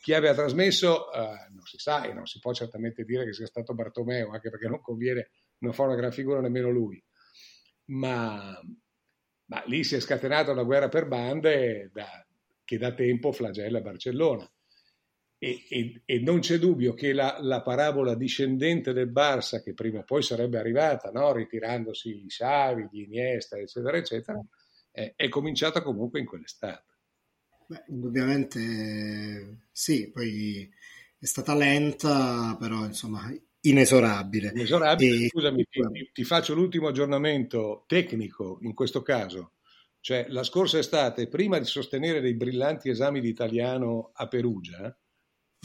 Chi 0.00 0.14
abbia 0.14 0.34
trasmesso 0.34 1.06
uh, 1.12 1.52
non 1.54 1.64
si 1.64 1.78
sa 1.78 2.04
e 2.04 2.12
non 2.12 2.26
si 2.26 2.40
può 2.40 2.52
certamente 2.52 3.04
dire 3.04 3.24
che 3.24 3.32
sia 3.32 3.46
stato 3.46 3.74
Bartomeo, 3.74 4.30
anche 4.30 4.50
perché 4.50 4.66
non 4.66 4.80
conviene, 4.80 5.30
non 5.58 5.72
fa 5.72 5.84
una 5.84 5.94
gran 5.94 6.10
figura 6.10 6.40
nemmeno 6.40 6.70
lui 6.70 7.02
ma, 7.86 8.60
ma 9.46 9.62
lì 9.66 9.84
si 9.84 9.94
è 9.94 10.00
scatenata 10.00 10.52
una 10.52 10.62
guerra 10.62 10.88
per 10.88 11.06
bande 11.06 11.90
da, 11.92 12.26
che 12.64 12.78
da 12.78 12.92
tempo 12.94 13.32
flagella 13.32 13.80
Barcellona. 13.80 14.50
E, 15.38 15.64
e, 15.68 16.02
e, 16.06 16.18
non 16.20 16.40
c'è 16.40 16.58
dubbio 16.58 16.94
che 16.94 17.12
la, 17.12 17.36
la, 17.40 17.60
parabola 17.60 18.14
discendente 18.14 18.94
del 18.94 19.10
Barça, 19.12 19.62
che 19.62 19.74
prima 19.74 19.98
o 19.98 20.04
poi 20.04 20.22
sarebbe 20.22 20.58
arrivata, 20.58 21.10
no? 21.10 21.32
ritirandosi 21.32 22.24
i 22.24 22.26
Xavi, 22.26 22.88
gli 22.90 23.02
Iniesta, 23.02 23.58
eccetera, 23.58 23.98
eccetera, 23.98 24.42
è, 24.90 25.12
è 25.14 25.28
cominciata 25.28 25.82
comunque 25.82 26.20
in 26.20 26.26
quell'estate. 26.26 26.84
Beh, 27.66 27.84
indubbiamente 27.88 29.68
sì, 29.72 30.10
poi 30.10 30.70
è 31.18 31.26
stata 31.26 31.54
lenta, 31.54 32.56
però 32.58 32.86
insomma 32.86 33.30
inesorabile. 33.60 34.52
Inesorabile, 34.54 35.24
e... 35.24 35.28
scusami, 35.28 35.66
ti, 35.68 36.10
ti, 36.12 36.24
faccio 36.24 36.54
l'ultimo 36.54 36.88
aggiornamento 36.88 37.84
tecnico 37.86 38.58
in 38.62 38.72
questo 38.72 39.02
caso. 39.02 39.52
Cioè, 40.00 40.26
la 40.28 40.44
scorsa 40.44 40.78
estate, 40.78 41.26
prima 41.26 41.58
di 41.58 41.64
sostenere 41.64 42.20
dei 42.20 42.34
brillanti 42.34 42.88
esami 42.88 43.20
di 43.20 43.28
italiano 43.28 44.12
a 44.14 44.28
Perugia, 44.28 44.96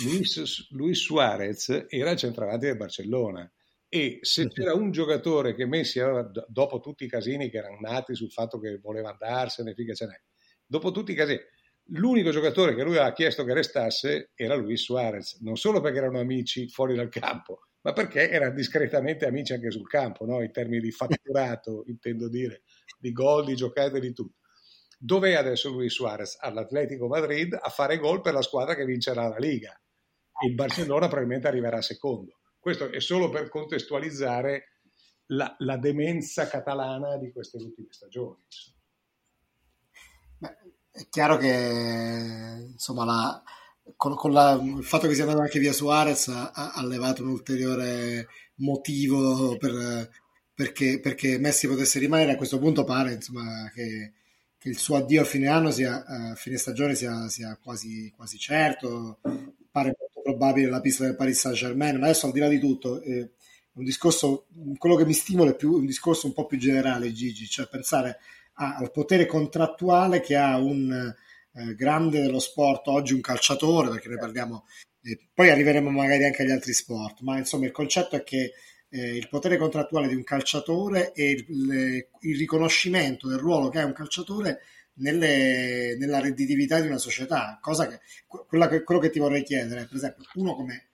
Luis, 0.04 0.70
Luis 0.72 1.00
Suarez 1.00 1.86
era 1.88 2.12
il 2.12 2.18
centravanti 2.18 2.66
del 2.66 2.78
Barcellona 2.78 3.52
e 3.88 4.20
se 4.22 4.48
c'era 4.48 4.74
un 4.74 4.92
giocatore 4.92 5.54
che 5.54 5.66
Messi 5.66 6.00
aveva, 6.00 6.30
dopo 6.48 6.80
tutti 6.80 7.04
i 7.04 7.10
casini 7.10 7.50
che 7.50 7.58
erano 7.58 7.78
nati 7.80 8.16
sul 8.16 8.32
fatto 8.32 8.60
che 8.60 8.78
voleva 8.78 9.10
andarsene, 9.10 9.74
figa 9.74 9.94
ce 9.94 10.06
n'è, 10.06 10.22
dopo 10.66 10.92
tutti 10.92 11.12
i 11.12 11.16
casini, 11.16 11.40
l'unico 11.88 12.32
giocatore 12.32 12.74
che 12.74 12.84
lui 12.84 12.96
aveva 12.96 13.12
chiesto 13.12 13.44
che 13.44 13.54
restasse 13.54 14.32
era 14.36 14.56
Luis 14.56 14.82
Suarez, 14.82 15.40
non 15.42 15.58
solo 15.58 15.82
perché 15.82 15.98
erano 15.98 16.20
amici 16.20 16.70
fuori 16.70 16.96
dal 16.96 17.10
campo, 17.10 17.68
ma 17.82 17.94
perché 17.94 18.30
erano 18.30 18.54
discretamente 18.54 19.26
amici 19.26 19.54
anche 19.54 19.72
sul 19.72 19.88
campo, 19.88 20.26
no? 20.26 20.42
in 20.42 20.52
termini 20.52 20.82
di 20.82 20.92
fatturato, 20.92 21.84
intendo 21.88 22.30
dire, 22.30 22.64
di 22.98 23.12
gol, 23.12 23.46
di 23.46 23.56
giocate, 23.56 24.00
di 24.00 24.14
tutto. 24.14 24.38
Dov'è 24.98 25.34
adesso 25.34 25.70
Luis 25.70 25.92
Suarez? 25.92 26.38
All'Atletico 26.40 27.08
Madrid 27.08 27.58
a 27.60 27.70
fare 27.70 27.98
gol 27.98 28.22
per 28.22 28.34
la 28.34 28.44
squadra 28.44 28.76
che 28.76 28.86
vincerà 28.86 29.28
la 29.28 29.38
Liga. 29.38 29.76
Il 30.46 30.56
Barcellona 30.56 31.08
probabilmente 31.08 31.48
arriverà 31.48 31.82
secondo. 31.82 32.40
Questo 32.60 32.92
è 32.92 33.00
solo 33.00 33.30
per 33.30 33.50
contestualizzare 33.50 34.72
la, 35.28 35.56
la 35.60 35.78
demenza 35.78 36.48
catalana 36.48 37.18
di 37.18 37.32
queste 37.32 37.58
ultime 37.58 37.88
stagioni. 37.92 38.44
Beh, 40.38 40.58
è 40.92 41.08
chiaro 41.10 41.38
che 41.38 42.68
insomma 42.72 43.06
la, 43.06 43.44
con, 43.96 44.16
con 44.16 44.32
la, 44.32 44.60
il 44.62 44.84
fatto 44.84 45.08
che 45.08 45.14
sia 45.14 45.24
andato 45.24 45.42
anche 45.42 45.60
via 45.60 45.74
Suarez 45.74 46.28
ha, 46.28 46.52
ha 46.52 46.86
levato 46.86 47.24
un 47.24 47.30
ulteriore 47.30 48.28
motivo 48.56 49.58
per, 49.58 50.10
perché, 50.54 51.00
perché, 51.00 51.40
Messi 51.40 51.68
potesse 51.68 52.00
rimanere. 52.00 52.34
A 52.34 52.38
questo 52.38 52.60
punto 52.60 52.84
pare 52.84 53.14
insomma, 53.14 53.70
che, 53.74 54.14
che 54.58 54.70
il 54.70 54.78
suo 54.78 54.98
addio 54.98 55.22
a 55.22 55.26
fine 55.26 55.48
anno, 55.48 55.72
sia, 55.72 56.06
a 56.06 56.36
fine 56.36 56.58
stagione, 56.58 56.96
sia, 56.96 57.28
sia 57.30 57.58
quasi, 57.62 58.12
quasi, 58.16 58.38
certo. 58.38 59.20
Pare 59.72 59.96
probabile 60.22 60.70
la 60.70 60.82
pista 60.82 61.06
del 61.06 61.16
Paris 61.16 61.40
Saint 61.40 61.58
Germain. 61.58 61.98
Ma 61.98 62.06
adesso, 62.06 62.28
al 62.28 62.32
di 62.32 62.40
là 62.40 62.48
di 62.48 62.60
tutto, 62.60 63.02
eh, 63.02 63.32
un 63.74 63.84
discorso, 63.84 64.48
quello 64.78 64.96
che 64.96 65.06
mi 65.06 65.14
stimola 65.14 65.52
è 65.52 65.56
più 65.56 65.74
un 65.74 65.86
discorso 65.86 66.28
un 66.28 66.34
po' 66.34 66.46
più 66.46 66.58
generale, 66.58 67.12
Gigi, 67.12 67.48
cioè 67.48 67.68
pensare 67.68 68.20
a, 68.56 68.76
al 68.76 68.92
potere 68.92 69.26
contrattuale 69.26 70.20
che 70.22 70.36
ha 70.36 70.58
un 70.58 71.14
eh, 71.54 71.76
grande 71.76 72.22
dello 72.22 72.40
sport 72.40 72.88
oggi 72.88 73.14
un 73.14 73.22
calciatore, 73.22 73.90
perché 73.90 74.10
noi 74.10 74.18
parliamo, 74.18 74.66
eh, 75.04 75.20
poi 75.34 75.50
arriveremo 75.50 75.90
magari 75.90 76.26
anche 76.26 76.44
agli 76.44 76.52
altri 76.52 76.74
sport, 76.74 77.22
ma 77.22 77.38
insomma 77.38 77.66
il 77.66 77.72
concetto 77.72 78.16
è 78.16 78.24
che 78.24 78.54
eh, 78.90 79.16
il 79.16 79.30
potere 79.30 79.58
contrattuale 79.58 80.08
di 80.08 80.16
un 80.16 80.24
calciatore 80.24 81.14
e 81.14 81.32
il, 81.32 82.08
il, 82.20 82.38
riconoscimento 82.38 83.28
del 83.28 83.38
ruolo 83.38 83.70
che 83.70 83.80
ha 83.80 83.86
un 83.86 83.94
calciatore 83.94 84.60
nelle, 84.96 85.96
nella 85.98 86.20
redditività 86.20 86.80
di 86.80 86.88
una 86.88 86.98
società, 86.98 87.58
cosa 87.62 87.88
che, 87.88 88.00
che, 88.28 88.84
quello 88.84 89.00
che 89.00 89.10
ti 89.10 89.20
vorrei 89.20 89.44
chiedere, 89.44 89.86
per 89.86 89.96
esempio, 89.96 90.24
uno 90.36 90.56
come 90.56 90.90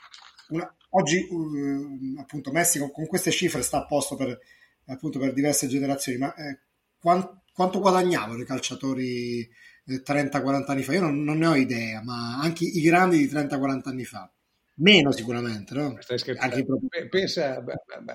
una, 0.50 0.76
oggi 0.92 1.28
uh, 1.30 2.20
appunto 2.20 2.52
Messi 2.52 2.80
con, 2.80 2.92
con, 2.92 3.06
queste 3.08 3.32
cifre 3.32 3.62
sta 3.62 3.80
a 3.80 3.86
posto 3.86 4.16
per, 4.16 4.40
appunto, 4.86 5.20
per 5.20 5.34
diverse 5.34 5.68
generazioni, 5.68 6.18
ma 6.18 6.34
eh, 6.36 6.60
quant, 7.00 7.42
quanto 7.54 7.80
guadagnavano 7.80 8.42
i 8.42 8.46
calciatori 8.46 9.40
eh, 9.40 10.02
30-40 10.06 10.64
anni 10.68 10.84
fa? 10.84 10.94
Io 10.94 11.02
non, 11.02 11.24
non, 11.24 11.38
ne 11.38 11.48
ho 11.48 11.56
idea, 11.56 12.02
ma 12.04 12.40
anche 12.40 12.64
i 12.66 12.82
grandi 12.82 13.18
di 13.18 13.28
30-40 13.28 13.82
anni 13.90 14.06
fa. 14.06 14.32
Meno 14.80 15.12
sicuramente, 15.12 15.74
no? 15.74 15.98
Scherzando. 16.00 16.64
Proprio... 16.64 17.10
Pensa, 17.10 17.64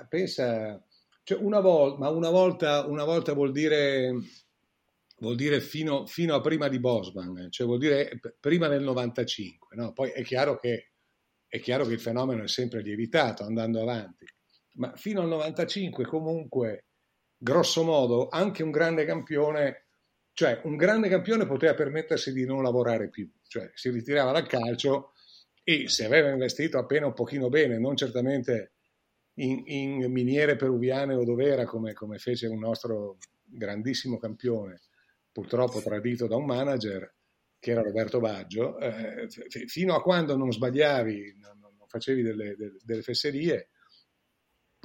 pensa 0.08 0.80
cioè 1.24 1.38
una 1.40 1.60
volta, 1.60 1.98
ma 1.98 2.08
una 2.08 2.30
volta, 2.30 2.86
una 2.86 3.04
volta 3.04 3.32
vuol 3.32 3.52
dire 3.52 4.12
vuol 5.22 5.36
dire 5.36 5.60
fino, 5.60 6.04
fino, 6.04 6.34
a 6.34 6.40
prima 6.40 6.66
di 6.66 6.80
Bosman, 6.80 7.46
cioè 7.48 7.64
vuol 7.64 7.78
dire 7.78 8.18
prima 8.40 8.66
del 8.66 8.82
95. 8.82 9.76
No? 9.76 9.92
Poi 9.92 10.10
è 10.10 10.22
chiaro, 10.22 10.58
che, 10.58 10.90
è 11.46 11.60
chiaro, 11.60 11.86
che, 11.86 11.92
il 11.92 12.00
fenomeno 12.00 12.42
è 12.42 12.48
sempre 12.48 12.82
lievitato 12.82 13.44
andando 13.44 13.80
avanti, 13.80 14.26
ma 14.74 14.92
fino 14.96 15.20
al 15.20 15.28
95 15.28 16.04
comunque, 16.06 16.86
grosso 17.36 17.84
modo, 17.84 18.28
anche 18.28 18.64
un 18.64 18.72
grande 18.72 19.04
campione, 19.04 19.86
cioè 20.32 20.60
un 20.64 20.76
grande 20.76 21.08
campione 21.08 21.46
poteva 21.46 21.74
permettersi 21.74 22.32
di 22.32 22.44
non 22.44 22.60
lavorare 22.60 23.08
più, 23.08 23.30
cioè 23.46 23.70
si 23.74 23.90
ritirava 23.90 24.32
dal 24.32 24.48
calcio 24.48 25.12
e 25.62 25.88
se 25.88 26.04
aveva 26.04 26.30
investito 26.30 26.78
appena 26.78 27.06
un 27.06 27.14
pochino 27.14 27.48
bene, 27.48 27.78
non 27.78 27.96
certamente 27.96 28.72
in, 29.34 29.62
in 29.66 30.10
miniere 30.10 30.56
peruviane 30.56 31.14
o 31.14 31.24
dov'era 31.24 31.64
come, 31.64 31.92
come 31.92 32.18
fece 32.18 32.48
un 32.48 32.58
nostro 32.58 33.18
grandissimo 33.44 34.18
campione, 34.18 34.80
purtroppo 35.32 35.80
tradito 35.80 36.26
da 36.26 36.36
un 36.36 36.44
manager 36.44 37.14
che 37.58 37.70
era 37.70 37.82
Roberto 37.82 38.20
Baggio, 38.20 38.78
eh, 38.78 39.28
fino 39.66 39.94
a 39.94 40.02
quando 40.02 40.36
non 40.36 40.52
sbagliavi, 40.52 41.36
non, 41.38 41.58
non 41.60 41.86
facevi 41.86 42.22
delle, 42.22 42.56
delle, 42.56 42.76
delle, 42.82 43.02
fesserie, 43.02 43.70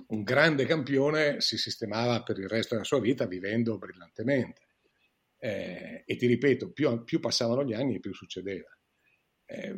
un 0.10 0.24
grande 0.24 0.66
campione 0.66 1.42
si 1.42 1.58
sistemava 1.58 2.22
per 2.22 2.38
il 2.38 2.48
resto 2.48 2.76
della 2.76 2.86
sua 2.86 3.00
vita 3.00 3.26
vivendo 3.26 3.78
brillantemente. 3.78 4.62
Eh, 5.40 6.04
e 6.06 6.16
ti 6.16 6.28
ripeto, 6.28 6.72
più, 6.72 7.04
più, 7.04 7.20
passavano 7.20 7.64
gli 7.64 7.74
anni 7.74 8.00
più 8.00 8.14
succedeva. 8.14 8.70
Eh, 9.46 9.76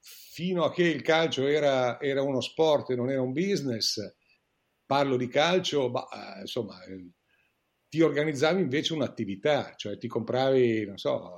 fino 0.00 0.64
a 0.64 0.72
che 0.72 0.84
il 0.84 1.02
calcio 1.02 1.46
era, 1.46 2.00
era, 2.00 2.22
uno 2.22 2.40
sport 2.40 2.90
e 2.90 2.96
non 2.96 3.10
era 3.10 3.20
un 3.20 3.32
business, 3.32 4.00
parlo 4.86 5.18
di 5.18 5.28
calcio, 5.28 5.90
bah, 5.90 6.38
insomma 6.40 6.78
ti 7.92 8.00
organizzavi 8.00 8.62
invece 8.62 8.94
un'attività, 8.94 9.74
cioè 9.76 9.98
ti 9.98 10.08
compravi, 10.08 10.86
non 10.86 10.96
so, 10.96 11.30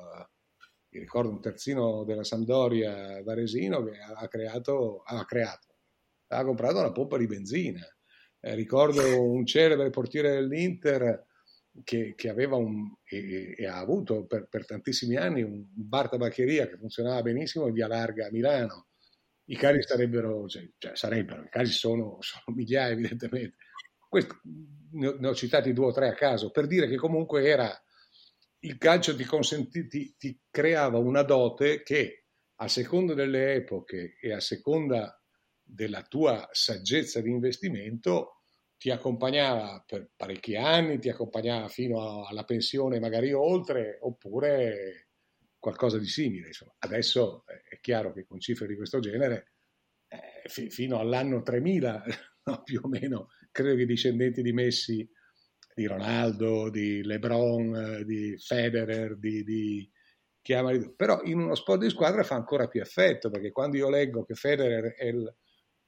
mi 0.91 1.01
ricordo 1.01 1.29
un 1.29 1.41
terzino 1.41 2.05
della 2.05 2.23
Sampdoria 2.23 3.21
Varesino 3.25 3.83
che 3.83 3.99
ha 3.99 4.29
creato, 4.29 5.03
ha 5.05 5.25
creato, 5.25 5.81
ha 6.29 6.45
comprato 6.45 6.79
una 6.79 6.93
pompa 6.93 7.19
di 7.19 7.27
benzina. 7.27 7.85
Eh, 8.39 8.55
ricordo 8.55 9.21
un 9.21 9.45
celebre 9.45 9.91
portiere 9.91 10.31
dell'Inter 10.31 11.27
che, 11.83 12.15
che 12.15 12.29
aveva 12.29 12.55
un, 12.55 12.89
e, 13.03 13.57
e, 13.59 13.67
ha 13.67 13.79
avuto 13.79 14.25
per, 14.25 14.47
per, 14.49 14.65
tantissimi 14.65 15.17
anni 15.17 15.43
un 15.43 15.67
bar 15.73 16.09
tabaccheria 16.09 16.69
che 16.69 16.77
funzionava 16.77 17.21
benissimo 17.23 17.67
in 17.67 17.73
via 17.73 17.89
Larga 17.89 18.29
a 18.29 18.31
Milano. 18.31 18.87
I 19.47 19.57
casi 19.57 19.83
sarebbero, 19.83 20.47
cioè, 20.47 20.71
cioè 20.79 20.95
sarebbero, 20.95 21.43
i 21.43 21.49
casi 21.49 21.73
sono, 21.73 22.19
sono 22.21 22.45
migliaia 22.55 22.93
evidentemente, 22.93 23.57
questo, 24.15 24.41
ne 24.93 25.27
ho 25.27 25.35
citati 25.35 25.73
due 25.73 25.87
o 25.87 25.93
tre 25.93 26.09
a 26.09 26.15
caso, 26.15 26.51
per 26.51 26.69
dire 26.69 26.87
che 26.87 26.97
comunque 26.97 27.49
era 27.49 27.77
il 28.61 28.79
calcio 28.79 29.17
ti, 29.17 29.25
consenti, 29.25 29.89
ti, 29.89 30.15
ti 30.17 30.41
creava 30.51 30.99
una 30.99 31.23
dote 31.23 31.83
che 31.83 32.27
a 32.57 32.69
seconda 32.69 33.13
delle 33.13 33.55
epoche 33.55 34.17
e 34.21 34.33
a 34.33 34.39
seconda 34.39 35.21
della 35.61 36.03
tua 36.03 36.49
saggezza 36.53 37.21
di 37.21 37.31
investimento 37.31 38.43
ti 38.77 38.91
accompagnava 38.91 39.83
per 39.85 40.11
parecchi 40.15 40.57
anni, 40.57 41.01
ti 41.01 41.09
accompagnava 41.09 41.69
fino 41.69 42.25
alla 42.25 42.45
pensione, 42.45 43.01
magari 43.01 43.33
oltre, 43.33 43.99
oppure 44.01 45.09
qualcosa 45.59 45.99
di 45.99 46.07
simile. 46.07 46.49
Insomma. 46.49 46.75
Adesso 46.79 47.45
è 47.47 47.81
chiaro 47.81 48.13
che 48.13 48.25
con 48.25 48.39
cifre 48.39 48.67
di 48.67 48.77
questo 48.77 49.01
genere, 49.01 49.55
eh, 50.09 50.49
f- 50.49 50.69
fino 50.69 50.99
all'anno 50.99 51.43
3000, 51.43 52.05
no, 52.45 52.63
più 52.63 52.81
o 52.83 52.89
meno, 52.89 53.29
credo 53.55 53.77
che 53.77 53.83
i 53.83 53.87
discendenti 53.87 54.43
di 54.43 54.53
Messi, 54.53 55.09
di 55.75 55.87
Ronaldo, 55.87 56.71
di 56.71 57.05
LeBron, 57.05 58.03
di 58.05 58.37
Federer, 58.37 59.17
di, 59.17 59.45
di 59.45 59.91
chiamali, 60.43 60.93
però 60.95 61.23
in 61.23 61.39
uno 61.39 61.55
sport 61.55 61.81
di 61.81 61.89
squadra 61.89 62.25
fa 62.25 62.35
ancora 62.35 62.67
più 62.67 62.81
effetto 62.81 63.31
perché 63.31 63.53
quando 63.53 63.77
io 63.77 63.89
leggo 63.89 64.25
che 64.25 64.35
Federer 64.35 64.93
è 64.95 65.07
il, 65.07 65.35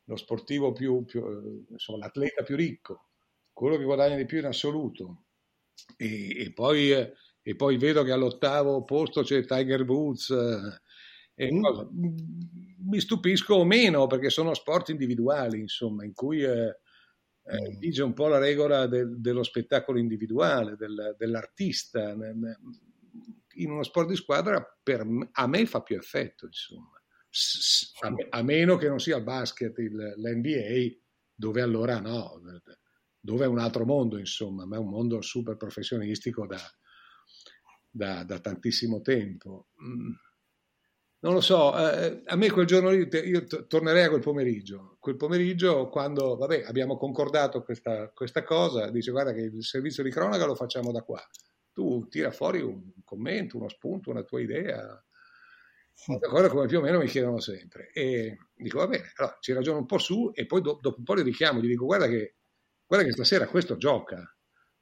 lo 0.04 0.16
sportivo 0.16 0.72
più, 0.72 1.04
più, 1.04 1.66
insomma 1.68 1.98
l'atleta 1.98 2.44
più 2.44 2.54
ricco, 2.54 3.08
quello 3.52 3.76
che 3.76 3.84
guadagna 3.84 4.14
di 4.14 4.26
più 4.26 4.38
in 4.38 4.46
assoluto 4.46 5.24
e, 5.96 6.44
e, 6.44 6.52
poi, 6.52 6.92
e 6.92 7.56
poi, 7.56 7.76
vedo 7.78 8.04
che 8.04 8.12
all'ottavo 8.12 8.84
posto 8.84 9.22
c'è 9.22 9.44
Tiger 9.44 9.82
Woods 9.82 10.30
eh, 11.34 11.52
mm. 11.52 11.64
mi 12.88 13.00
stupisco 13.00 13.56
o 13.56 13.64
meno 13.64 14.06
perché 14.06 14.30
sono 14.30 14.54
sport 14.54 14.88
individuali 14.88 15.60
insomma 15.60 16.04
in 16.04 16.14
cui 16.14 16.42
eh, 16.42 16.78
eh, 17.48 17.76
vige 17.78 18.02
un 18.02 18.12
po' 18.12 18.26
la 18.26 18.38
regola 18.38 18.86
del, 18.86 19.20
dello 19.20 19.42
spettacolo 19.42 19.98
individuale, 19.98 20.76
del, 20.76 21.14
dell'artista. 21.16 22.14
In 23.54 23.70
uno 23.70 23.82
sport 23.84 24.08
di 24.08 24.16
squadra 24.16 24.62
per, 24.82 25.06
a 25.32 25.46
me 25.46 25.66
fa 25.66 25.82
più 25.82 25.96
effetto, 25.96 26.46
insomma. 26.46 26.90
A, 28.00 28.14
a 28.38 28.42
meno 28.42 28.76
che 28.76 28.88
non 28.88 28.98
sia 28.98 29.18
il 29.18 29.22
basket, 29.22 29.78
il, 29.78 30.14
l'NBA, 30.16 30.98
dove 31.34 31.60
allora 31.60 32.00
no, 32.00 32.40
dove 33.20 33.44
è 33.44 33.48
un 33.48 33.58
altro 33.58 33.84
mondo, 33.84 34.18
insomma, 34.18 34.64
ma 34.64 34.76
è 34.76 34.78
un 34.78 34.88
mondo 34.88 35.20
super 35.20 35.56
professionistico 35.56 36.46
da, 36.46 36.60
da, 37.90 38.24
da 38.24 38.40
tantissimo 38.40 39.00
tempo. 39.02 39.68
Non 41.18 41.32
lo 41.32 41.40
so, 41.40 41.76
eh, 41.76 42.22
a 42.26 42.36
me 42.36 42.50
quel 42.50 42.66
giorno 42.66 42.90
lì, 42.90 43.08
io 43.24 43.44
t- 43.44 43.66
tornerei 43.66 44.04
a 44.04 44.08
quel 44.08 44.20
pomeriggio. 44.20 44.96
Quel 45.00 45.16
pomeriggio, 45.16 45.88
quando 45.88 46.36
vabbè, 46.36 46.64
abbiamo 46.66 46.96
concordato 46.96 47.62
questa, 47.62 48.10
questa, 48.12 48.42
cosa, 48.44 48.90
dice 48.90 49.10
guarda 49.10 49.32
che 49.32 49.40
il 49.40 49.64
servizio 49.64 50.02
di 50.02 50.10
cronaca 50.10 50.44
lo 50.46 50.54
facciamo 50.54 50.92
da 50.92 51.02
qua. 51.02 51.20
Tu 51.72 52.06
tira 52.08 52.30
fuori 52.30 52.60
un 52.60 52.92
commento, 53.04 53.56
uno 53.56 53.68
spunto, 53.68 54.10
una 54.10 54.22
tua 54.22 54.40
idea, 54.40 55.02
cosa 56.28 56.48
come 56.48 56.66
più 56.66 56.78
o 56.78 56.80
meno 56.82 56.98
mi 56.98 57.06
chiedono 57.06 57.40
sempre. 57.40 57.90
E 57.92 58.36
dico 58.54 58.78
va 58.78 58.86
bene, 58.86 59.12
allora 59.16 59.36
ci 59.40 59.52
ragiono 59.52 59.78
un 59.78 59.86
po' 59.86 59.98
su 59.98 60.30
e 60.34 60.46
poi 60.46 60.60
do- 60.60 60.78
dopo 60.80 60.98
un 60.98 61.04
po' 61.04 61.14
li 61.14 61.22
richiamo, 61.22 61.60
gli 61.60 61.68
dico 61.68 61.86
guarda 61.86 62.06
che, 62.08 62.36
guarda 62.86 63.06
che 63.06 63.12
stasera 63.12 63.46
questo 63.48 63.76
gioca. 63.76 64.35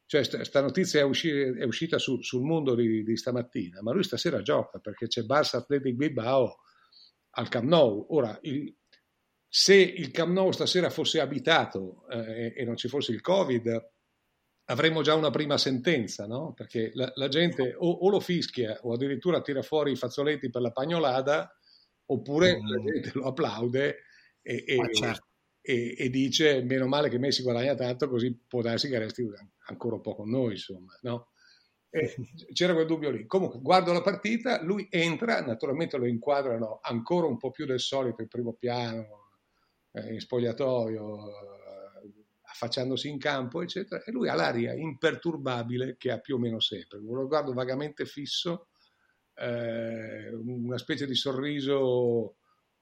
Cioè, 0.07 0.23
sta 0.23 0.61
notizia 0.61 1.01
è, 1.01 1.03
usci- 1.03 1.31
è 1.31 1.65
uscita 1.65 1.99
su- 1.99 2.21
sul 2.21 2.43
mondo 2.43 2.75
di-, 2.75 3.03
di, 3.03 3.17
stamattina, 3.17 3.81
ma 3.83 3.93
lui 3.93 4.03
stasera 4.03 4.43
gioca 4.43 4.79
perché 4.79 5.07
c'è 5.07 5.23
Barça 5.23 5.57
Athletic 5.57 5.95
Bilbao 5.95 6.57
al 7.31 7.49
Camp 7.49 7.65
Nou. 7.65 8.07
Ora, 8.11 8.39
il, 8.43 8.77
se 9.49 9.75
il 9.75 10.11
Camp 10.11 10.33
Nou 10.33 10.53
stasera 10.53 10.91
fosse 10.91 11.21
abitato 11.21 12.07
eh, 12.09 12.53
e 12.55 12.65
non 12.65 12.77
ci 12.77 12.89
fosse 12.89 13.13
il 13.13 13.23
Covid, 13.23 13.93
avremmo 14.67 15.03
già 15.03 15.15
una 15.15 15.31
prima 15.31 15.59
sentenza, 15.59 16.27
no? 16.27 16.53
Perché 16.53 16.91
la, 16.95 17.11
la 17.15 17.29
gente 17.29 17.75
o, 17.77 17.91
o, 17.91 18.09
lo 18.11 18.21
fischia 18.21 18.79
o 18.83 18.93
addirittura 18.93 19.41
tira 19.41 19.63
fuori 19.63 19.93
i 19.93 19.97
fazzoletti 19.97 20.51
per 20.51 20.63
la 20.63 20.71
pagnolada, 20.71 21.51
oppure 22.07 22.59
mm. 22.59 22.67
la 22.67 22.83
gente 22.83 23.11
lo 23.15 23.27
applaude 23.27 24.03
e, 24.43 24.65
e, 24.67 24.95
certo 24.95 25.33
e, 25.67 25.95
e, 25.97 26.11
dice 26.11 26.63
meno 26.63 26.87
male 26.87 27.09
che 27.09 27.19
Messi 27.19 27.43
guadagna 27.43 27.75
tanto 27.75 28.07
così 28.07 28.39
può 28.47 28.61
darsi 28.61 28.87
che 28.91 28.99
resti 28.99 29.27
ancora 29.69 29.95
un 29.95 30.03
po' 30.03 30.15
con 30.15 30.29
noi 30.29 30.53
insomma 30.53 30.95
no? 31.01 31.31
c'era 32.53 32.75
quel 32.75 32.85
dubbio 32.85 33.09
lì 33.09 33.27
comunque 33.27 33.61
guardo 33.61 33.91
la 33.95 34.03
partita 34.03 34.63
lui 34.63 34.87
entra 34.91 35.41
naturalmente 35.41 35.97
lo 35.97 36.05
inquadrano 36.05 36.81
ancora 36.83 37.29
un 37.29 37.39
po' 37.39 37.51
più 37.51 37.65
del 37.65 37.81
solito 37.81 38.21
in 38.21 38.29
primo 38.29 38.53
piano 38.53 39.31
eh, 39.93 40.13
in 40.13 40.21
spogliatoio 40.21 41.29
eh, 41.29 42.13
affacciandosi 42.43 43.09
in 43.09 43.19
campo 43.19 43.63
eccetera 43.63 44.05
e 44.05 44.13
lui 44.13 44.29
ha 44.29 44.35
l'aria 44.35 44.75
imperturbabile 44.75 45.97
che 45.97 46.11
ha 46.11 46.19
più 46.19 46.35
o 46.35 46.39
meno 46.39 46.61
sempre 46.61 46.99
lo 46.99 47.27
guardo 47.27 47.55
vagamente 47.55 48.05
fisso 48.05 48.69
eh, 49.33 50.29
una 50.29 50.77
specie 50.77 51.07
di 51.07 51.15
sorriso 51.15 52.37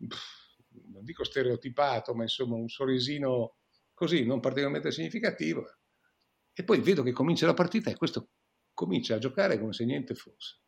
pff, 0.04 0.41
non 0.92 1.04
dico 1.04 1.24
stereotipato, 1.24 2.14
ma 2.14 2.22
insomma 2.22 2.56
un 2.56 2.68
sorrisino 2.68 3.56
così, 3.94 4.24
non 4.24 4.40
particolarmente 4.40 4.90
significativo. 4.90 5.64
E 6.52 6.64
poi 6.64 6.80
vedo 6.80 7.02
che 7.02 7.12
comincia 7.12 7.46
la 7.46 7.54
partita 7.54 7.90
e 7.90 7.96
questo 7.96 8.30
comincia 8.74 9.14
a 9.16 9.18
giocare 9.18 9.58
come 9.58 9.72
se 9.72 9.85
niente 9.85 10.14
fosse. 10.14 10.61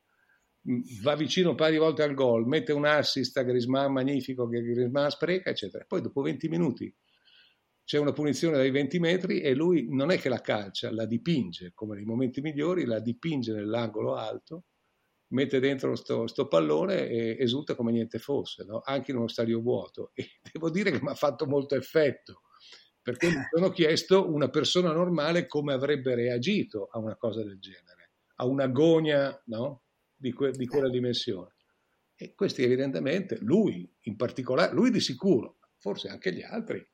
Mm, 0.69 0.81
va 1.03 1.15
vicino 1.15 1.51
un 1.51 1.57
paio 1.57 1.73
di 1.73 1.79
volte 1.79 2.03
al 2.03 2.15
gol, 2.15 2.47
mette 2.47 2.73
un 2.73 2.87
assist 2.87 3.37
a 3.37 3.43
Grisman 3.43 3.93
magnifico 3.93 4.49
che 4.49 4.63
Grisman 4.63 5.11
spreca, 5.11 5.51
eccetera. 5.51 5.85
Poi 5.87 6.01
dopo 6.01 6.23
20 6.23 6.49
minuti 6.49 6.95
c'è 7.85 7.99
una 7.99 8.13
punizione 8.13 8.57
dai 8.57 8.71
20 8.71 8.99
metri 8.99 9.41
e 9.41 9.55
lui 9.55 9.89
non 9.91 10.11
è 10.11 10.19
che 10.19 10.31
la 10.31 10.41
calcia, 10.41 10.91
la 10.91 11.05
dipinge 11.05 11.73
come 11.75 11.97
nei 11.97 12.05
momenti 12.05 12.41
migliori, 12.41 12.87
la 12.87 13.01
dipinge 13.01 13.53
nell'angolo 13.53 14.15
alto, 14.15 14.65
mette 15.29 15.59
dentro 15.61 15.95
sto, 15.97 16.27
sto 16.27 16.47
pallone 16.47 17.09
e 17.09 17.37
esulta 17.39 17.75
come 17.75 17.93
niente 17.93 18.19
fosse, 18.19 18.65
no? 18.65 18.81
anche 18.85 19.11
in 19.11 19.17
uno 19.17 19.29
stadio 19.29 19.61
vuoto. 19.61 20.13
E 20.17 20.29
devo 20.53 20.71
dire 20.71 20.91
che 20.91 21.01
mi 21.03 21.09
ha 21.09 21.15
fatto 21.15 21.47
molto 21.47 21.75
effetto, 21.75 22.43
perché 23.03 23.29
mi 23.29 23.43
sono 23.53 23.71
chiesto 23.71 24.33
una 24.33 24.49
persona 24.49 24.93
normale 24.93 25.47
come 25.47 25.73
avrebbe 25.73 26.15
reagito 26.15 26.89
a 26.91 26.99
una 26.99 27.17
cosa 27.17 27.43
del 27.43 27.59
genere, 27.59 28.13
a 28.37 28.47
un'agonia 28.47 29.43
no? 29.47 29.83
di, 30.15 30.33
que- 30.33 30.53
di 30.53 30.67
quella 30.67 30.89
dimensione. 30.89 31.53
E 32.17 32.35
questi 32.35 32.63
evidentemente, 32.63 33.39
lui 33.41 33.91
in 34.03 34.17
particolare, 34.17 34.73
lui 34.73 34.91
di 34.91 35.01
sicuro, 35.01 35.59
forse 35.79 36.09
anche 36.09 36.33
gli 36.33 36.43
altri, 36.43 36.87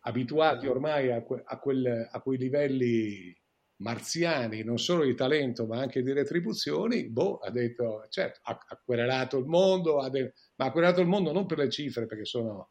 abituati 0.00 0.66
ormai 0.66 1.10
a, 1.10 1.22
que- 1.22 1.42
a, 1.44 1.58
quel- 1.58 2.08
a 2.10 2.20
quei 2.20 2.38
livelli 2.38 3.34
marziani, 3.78 4.62
non 4.64 4.78
solo 4.78 5.04
di 5.04 5.14
talento 5.14 5.66
ma 5.66 5.78
anche 5.80 6.02
di 6.02 6.12
retribuzioni, 6.12 7.08
boh, 7.08 7.38
ha 7.38 7.50
detto, 7.50 8.06
certo, 8.08 8.40
ha, 8.44 8.58
ha 8.68 8.80
querelato 8.84 9.38
il 9.38 9.46
mondo, 9.46 10.06
de- 10.10 10.32
ma 10.56 10.66
ha 10.66 10.72
querelato 10.72 11.00
il 11.00 11.08
mondo 11.08 11.32
non 11.32 11.46
per 11.46 11.58
le 11.58 11.70
cifre 11.70 12.06
perché 12.06 12.24
sono, 12.24 12.68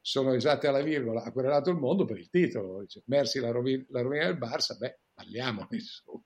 sono 0.00 0.32
esatte 0.34 0.66
alla 0.68 0.82
virgola, 0.82 1.22
ha 1.22 1.32
querelato 1.32 1.70
il 1.70 1.76
mondo 1.76 2.04
per 2.04 2.18
il 2.18 2.30
titolo, 2.30 2.80
dice, 2.80 3.02
Mersi 3.06 3.40
la, 3.40 3.50
rovina, 3.50 3.84
la 3.88 4.02
rovina 4.02 4.24
del 4.26 4.38
Barça, 4.38 4.76
beh, 4.76 4.98
parliamo 5.14 5.66
insomma. 5.72 6.22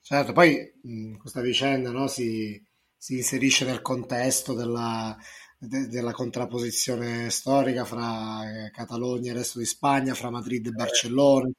Certo, 0.00 0.32
poi 0.32 0.72
mh, 0.82 1.16
questa 1.16 1.40
vicenda 1.40 1.90
no, 1.90 2.06
si, 2.06 2.60
si 2.96 3.16
inserisce 3.16 3.64
nel 3.64 3.82
contesto 3.82 4.54
della, 4.54 5.16
de- 5.58 5.88
della 5.88 6.12
contrapposizione 6.12 7.28
storica 7.30 7.84
fra 7.84 8.66
eh, 8.66 8.70
Catalogna 8.70 9.28
e 9.28 9.32
il 9.32 9.38
resto 9.38 9.58
di 9.58 9.64
Spagna, 9.64 10.14
fra 10.14 10.30
Madrid 10.30 10.66
e 10.66 10.70
Barcellona, 10.70 11.50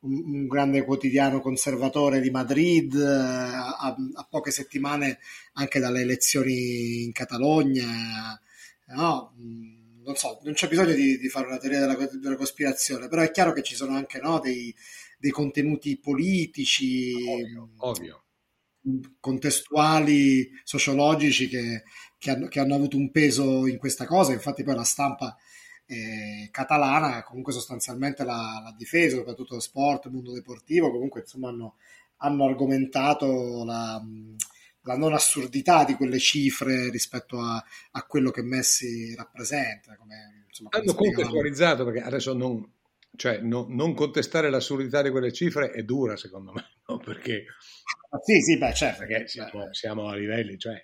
un, 0.00 0.46
grande 0.46 0.84
quotidiano 0.84 1.40
conservatore 1.40 2.20
di 2.20 2.30
Madrid, 2.30 2.94
eh, 2.94 3.04
a, 3.06 3.94
a 4.14 4.26
poche 4.28 4.50
settimane 4.50 5.18
anche 5.54 5.78
dalle 5.78 6.00
elezioni 6.00 7.04
in 7.04 7.12
Catalogna. 7.12 8.40
No, 8.86 9.32
mh, 9.36 10.02
non 10.04 10.16
so, 10.16 10.40
non 10.42 10.54
c'è 10.54 10.68
bisogno 10.68 10.94
di, 10.94 11.18
di 11.18 11.28
fare 11.28 11.46
una 11.46 11.58
teoria 11.58 11.80
della, 11.80 12.08
della 12.12 12.36
cospirazione, 12.36 13.08
però 13.08 13.22
è 13.22 13.30
chiaro 13.30 13.52
che 13.52 13.62
ci 13.62 13.74
sono 13.74 13.94
anche 13.94 14.18
no, 14.20 14.40
dei, 14.40 14.74
dei 15.18 15.30
contenuti 15.30 15.98
politici, 15.98 17.12
Ovvio, 17.28 17.70
ovvio. 17.78 18.24
contestuali, 19.20 20.50
sociologici 20.64 21.48
che, 21.48 21.82
che, 22.18 22.30
hanno, 22.30 22.48
che 22.48 22.60
hanno 22.60 22.74
avuto 22.74 22.96
un 22.96 23.10
peso 23.10 23.66
in 23.66 23.76
questa 23.78 24.06
cosa. 24.06 24.32
Infatti, 24.32 24.62
poi 24.62 24.74
la 24.74 24.84
stampa 24.84 25.36
eh, 25.90 26.48
catalana 26.50 27.22
comunque 27.22 27.52
sostanzialmente 27.52 28.24
l'ha, 28.24 28.60
l'ha 28.62 28.74
difeso, 28.76 29.16
soprattutto 29.16 29.54
lo 29.54 29.60
sport, 29.60 30.06
il 30.06 30.12
mondo 30.12 30.32
deportivo. 30.32 30.90
Comunque, 30.90 31.20
insomma, 31.20 31.48
hanno, 31.48 31.76
hanno 32.18 32.44
argomentato 32.44 33.64
la, 33.64 34.00
la 34.82 34.96
non 34.96 35.12
assurdità 35.12 35.84
di 35.84 35.94
quelle 35.94 36.18
cifre 36.18 36.90
rispetto 36.90 37.40
a, 37.40 37.62
a 37.92 38.02
quello 38.06 38.30
che 38.30 38.42
Messi 38.42 39.14
rappresenta. 39.14 39.96
Come, 39.96 40.44
insomma, 40.46 40.70
come 40.70 40.82
Hanno 40.82 40.94
contestualizzato 40.94 41.84
perché 41.84 42.00
adesso 42.00 42.32
non, 42.34 42.72
cioè, 43.16 43.38
no- 43.40 43.66
non 43.68 43.94
contestare 43.94 44.50
l'assurdità 44.50 45.02
di 45.02 45.10
quelle 45.10 45.32
cifre 45.32 45.70
è 45.70 45.82
dura 45.82 46.16
secondo 46.16 46.52
me, 46.52 46.64
no? 46.86 46.98
perché, 46.98 47.44
Sì, 48.22 48.40
sì, 48.40 48.58
beh, 48.58 48.74
certo. 48.74 49.04
perché 49.06 49.28
siamo, 49.28 49.72
siamo 49.72 50.08
a 50.08 50.14
livelli, 50.14 50.58
cioè, 50.58 50.82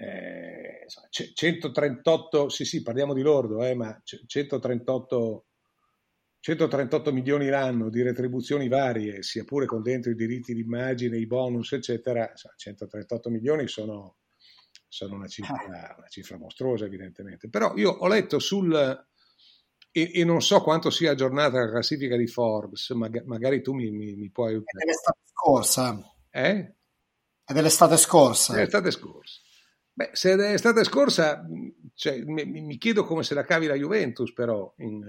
eh, 0.00 0.80
insomma, 0.84 1.08
c- 1.10 1.32
138, 1.34 2.48
sì 2.48 2.64
sì, 2.64 2.82
parliamo 2.82 3.12
di 3.12 3.20
lordo, 3.20 3.62
eh, 3.62 3.74
ma 3.74 4.00
c- 4.02 4.24
138, 4.24 5.46
138 6.40 7.12
milioni 7.12 7.48
l'anno 7.48 7.90
di 7.90 8.00
retribuzioni 8.00 8.68
varie, 8.68 9.22
sia 9.22 9.44
pure 9.44 9.66
con 9.66 9.82
dentro 9.82 10.10
i 10.10 10.14
diritti 10.14 10.54
d'immagine, 10.54 11.18
i 11.18 11.26
bonus, 11.26 11.72
eccetera, 11.72 12.30
insomma, 12.30 12.54
138 12.56 13.28
milioni 13.28 13.68
sono, 13.68 14.16
sono 14.88 15.16
una, 15.16 15.26
cifra, 15.26 15.94
una 15.98 16.08
cifra 16.08 16.38
mostruosa 16.38 16.86
evidentemente. 16.86 17.50
Però 17.50 17.76
io 17.76 17.90
ho 17.90 18.08
letto 18.08 18.38
sul, 18.38 18.72
e, 19.92 20.10
e 20.14 20.24
non 20.24 20.40
so 20.40 20.62
quanto 20.62 20.88
sia 20.88 21.10
aggiornata 21.10 21.58
la 21.58 21.68
classifica 21.68 22.16
di 22.16 22.26
Forbes, 22.26 22.88
maga- 22.90 23.24
magari 23.26 23.60
tu 23.60 23.74
mi, 23.74 23.90
mi, 23.90 24.14
mi 24.14 24.30
puoi... 24.30 24.54
È 24.54 24.78
dell'estate 24.78 25.18
scorsa. 25.26 26.00
Eh? 26.30 26.74
È 27.44 27.52
dell'estate 27.52 27.98
scorsa. 27.98 28.54
È 28.54 28.60
l'estate 28.60 28.90
scorsa. 28.90 29.40
Beh, 29.92 30.10
se 30.12 30.32
è 30.32 30.36
l'estate 30.36 30.84
scorsa, 30.84 31.44
cioè, 31.94 32.22
mi, 32.24 32.44
mi 32.44 32.78
chiedo 32.78 33.04
come 33.04 33.22
se 33.22 33.34
la 33.34 33.44
cavi 33.44 33.66
la 33.66 33.74
Juventus, 33.74 34.32
però, 34.32 34.72
in- 34.78 35.04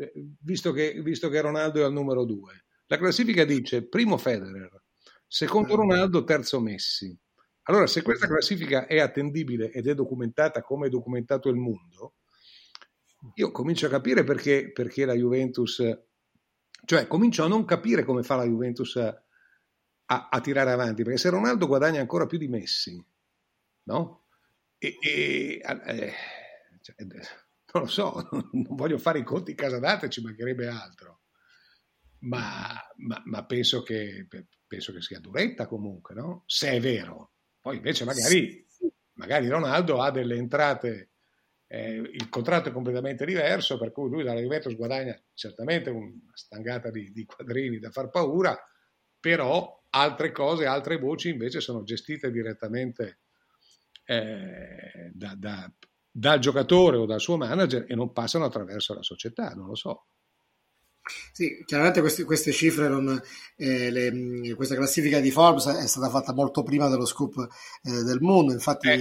eh, 0.00 0.12
visto, 0.40 0.72
che, 0.72 1.00
visto 1.02 1.28
che 1.28 1.40
Ronaldo 1.40 1.80
è 1.80 1.84
al 1.84 1.92
numero 1.92 2.24
due. 2.24 2.64
La 2.86 2.98
classifica 2.98 3.44
dice 3.44 3.86
primo 3.86 4.16
Federer, 4.18 4.82
secondo 5.26 5.76
Ronaldo, 5.76 6.24
terzo 6.24 6.60
Messi. 6.60 7.16
Allora, 7.64 7.86
se 7.86 8.02
questa 8.02 8.26
classifica 8.26 8.86
è 8.86 8.98
attendibile 8.98 9.70
ed 9.70 9.86
è 9.86 9.94
documentata 9.94 10.62
come 10.62 10.88
è 10.88 10.90
documentato 10.90 11.48
il 11.48 11.56
mondo, 11.56 12.14
io 13.34 13.52
comincio 13.52 13.86
a 13.86 13.90
capire 13.90 14.24
perché, 14.24 14.72
perché 14.72 15.04
la 15.04 15.14
Juventus, 15.14 15.80
cioè 16.84 17.06
comincio 17.06 17.44
a 17.44 17.48
non 17.48 17.64
capire 17.64 18.02
come 18.04 18.22
fa 18.24 18.34
la 18.34 18.44
Juventus 18.44 18.96
a, 18.96 19.22
a- 20.06 20.28
a 20.30 20.40
tirare 20.40 20.72
avanti, 20.72 21.04
perché 21.04 21.18
se 21.18 21.30
Ronaldo 21.30 21.66
guadagna 21.68 22.00
ancora 22.00 22.26
più 22.26 22.38
di 22.38 22.48
Messi, 22.48 23.02
no? 23.84 24.21
E, 24.84 24.98
e- 25.00 25.60
eh, 25.62 26.12
cioè, 26.80 26.96
non 27.72 27.82
lo 27.84 27.86
so, 27.86 28.28
non 28.50 28.74
voglio 28.74 28.98
fare 28.98 29.20
i 29.20 29.22
conti 29.22 29.52
in 29.52 29.56
casa 29.56 29.78
date, 29.78 30.10
ci 30.10 30.20
mancherebbe 30.20 30.66
altro, 30.66 31.20
ma, 32.22 32.68
ma- 32.96 33.22
ma 33.26 33.46
penso, 33.46 33.82
che, 33.82 34.26
penso 34.66 34.92
che 34.92 35.00
sia 35.00 35.20
duretta 35.20 35.68
comunque, 35.68 36.16
no? 36.16 36.42
Se 36.46 36.68
è 36.68 36.80
vero. 36.80 37.34
Poi 37.60 37.76
invece 37.76 38.04
magari, 38.04 38.66
magari 39.12 39.46
Ronaldo 39.46 40.00
ha 40.02 40.10
delle 40.10 40.34
entrate, 40.34 41.10
eh, 41.68 41.94
il 41.94 42.28
contratto 42.28 42.70
è 42.70 42.72
completamente 42.72 43.24
diverso, 43.24 43.78
per 43.78 43.92
cui 43.92 44.10
lui 44.10 44.24
dalla 44.24 44.40
Juventus 44.40 44.74
guadagna 44.74 45.16
certamente 45.32 45.90
una 45.90 46.10
stangata 46.32 46.90
di, 46.90 47.12
di 47.12 47.24
quadrini 47.24 47.78
da 47.78 47.92
far 47.92 48.10
paura, 48.10 48.60
però 49.20 49.80
altre 49.90 50.32
cose, 50.32 50.66
altre 50.66 50.98
voci 50.98 51.28
invece 51.28 51.60
sono 51.60 51.84
gestite 51.84 52.32
direttamente 52.32 53.20
eh, 54.12 55.10
da- 55.14 55.34
da- 55.36 55.70
dal 56.10 56.38
giocatore 56.38 56.96
o 56.98 57.06
dal 57.06 57.20
suo 57.20 57.36
manager 57.36 57.86
e 57.88 57.94
non 57.94 58.12
passano 58.12 58.44
attraverso 58.44 58.94
la 58.94 59.02
società, 59.02 59.50
non 59.54 59.66
lo 59.68 59.74
so. 59.74 60.06
Sì, 61.32 61.62
chiaramente 61.64 62.00
queste, 62.00 62.22
queste 62.24 62.52
cifre, 62.52 62.88
non, 62.88 63.20
eh, 63.56 63.90
le- 63.90 64.54
questa 64.54 64.74
classifica 64.76 65.18
di 65.20 65.30
Forbes 65.32 65.66
è 65.66 65.86
stata 65.88 66.08
fatta 66.08 66.32
molto 66.32 66.62
prima 66.62 66.88
dello 66.88 67.06
scoop 67.06 67.36
eh, 67.82 68.02
del 68.04 68.20
mondo, 68.20 68.52
infatti 68.52 68.88
Eh. 68.88 68.98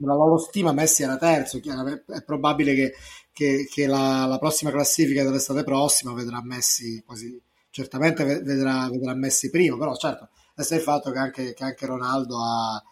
nella 0.00 0.14
loro 0.14 0.38
stima 0.38 0.72
Messi 0.72 1.02
era 1.02 1.16
terzo, 1.18 1.58
è 2.06 2.22
probabile 2.24 2.74
che, 2.74 2.94
che- 3.32 3.66
che 3.70 3.86
la, 3.86 4.24
la 4.26 4.38
prossima 4.38 4.70
classifica 4.70 5.22
dell'estate 5.22 5.64
prossima 5.64 6.14
vedrà 6.14 6.42
Messi 6.42 7.02
quasi, 7.04 7.38
certamente 7.70 8.24
ve- 8.24 8.40
vedrà, 8.42 8.88
vedrà 8.88 9.14
Messi 9.14 9.50
primo, 9.50 9.76
però 9.76 9.94
certo, 9.96 10.30
resta 10.54 10.74
il 10.76 10.80
fatto 10.80 11.10
che 11.10 11.18
anche, 11.18 11.52
che 11.54 11.64
anche 11.64 11.84
Ronaldo 11.86 12.38
ha, 12.42 12.82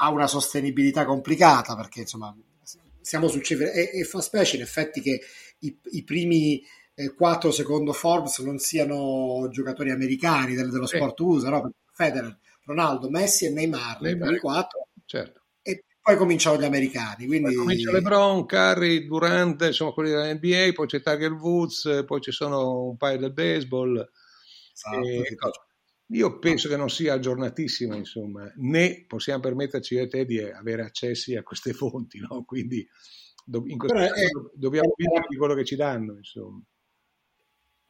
ha 0.00 0.10
una 0.10 0.26
sostenibilità 0.26 1.04
complicata, 1.04 1.74
perché 1.74 2.00
insomma 2.00 2.34
siamo 3.00 3.28
su 3.28 3.40
cifre, 3.40 3.72
e, 3.72 4.00
e 4.00 4.04
fa 4.04 4.20
specie 4.20 4.56
in 4.56 4.62
effetti 4.62 5.00
che 5.00 5.20
i, 5.60 5.76
i 5.92 6.04
primi 6.04 6.62
eh, 6.94 7.14
quattro 7.14 7.50
secondo 7.50 7.92
Forbes 7.92 8.38
non 8.40 8.58
siano 8.58 9.48
giocatori 9.50 9.90
americani 9.90 10.54
del- 10.54 10.70
dello 10.70 10.86
sport 10.86 11.18
USA, 11.20 11.48
no? 11.48 11.72
Federer, 11.92 12.38
Ronaldo, 12.64 13.08
Messi 13.08 13.46
e 13.46 13.50
Neymar, 13.50 13.98
i 14.00 14.04
Neymar. 14.04 14.26
primi 14.26 14.40
quattro, 14.40 14.88
Certo. 15.04 15.42
e 15.62 15.84
poi 16.00 16.16
cominciano 16.16 16.58
gli 16.60 16.64
americani. 16.64 17.26
Quindi... 17.26 17.54
Poi 17.54 17.54
comincia 17.54 17.90
LeBron, 17.92 18.46
Curry, 18.46 19.06
Durant, 19.06 19.62
insomma 19.62 19.92
quelli 19.92 20.10
della 20.10 20.32
NBA, 20.32 20.72
poi 20.74 20.86
c'è 20.86 21.00
Tiger 21.00 21.32
Woods, 21.32 22.04
poi 22.06 22.20
ci 22.20 22.30
sono 22.30 22.82
un 22.88 22.96
paio 22.96 23.18
del 23.18 23.32
baseball. 23.32 24.08
Esatto, 24.74 25.06
E. 25.06 25.36
Io 26.10 26.38
penso 26.38 26.68
che 26.68 26.76
non 26.76 26.88
sia 26.88 27.14
aggiornatissima, 27.14 27.94
insomma, 27.94 28.50
né 28.56 29.04
possiamo 29.06 29.40
permetterci 29.40 29.94
io 29.94 30.02
e 30.02 30.08
te 30.08 30.24
di 30.24 30.40
avere 30.40 30.82
accessi 30.82 31.34
a 31.36 31.42
queste 31.42 31.72
fonti, 31.74 32.18
no? 32.18 32.44
Quindi 32.44 32.86
in 33.66 33.78
questo 33.78 33.98
Però 33.98 34.10
è- 34.12 34.14
caso 34.14 34.50
dobbiamo 34.54 34.92
vivere 34.96 35.26
di 35.28 35.36
quello 35.36 35.54
che 35.54 35.64
ci 35.64 35.76
danno, 35.76 36.16
insomma. 36.16 36.62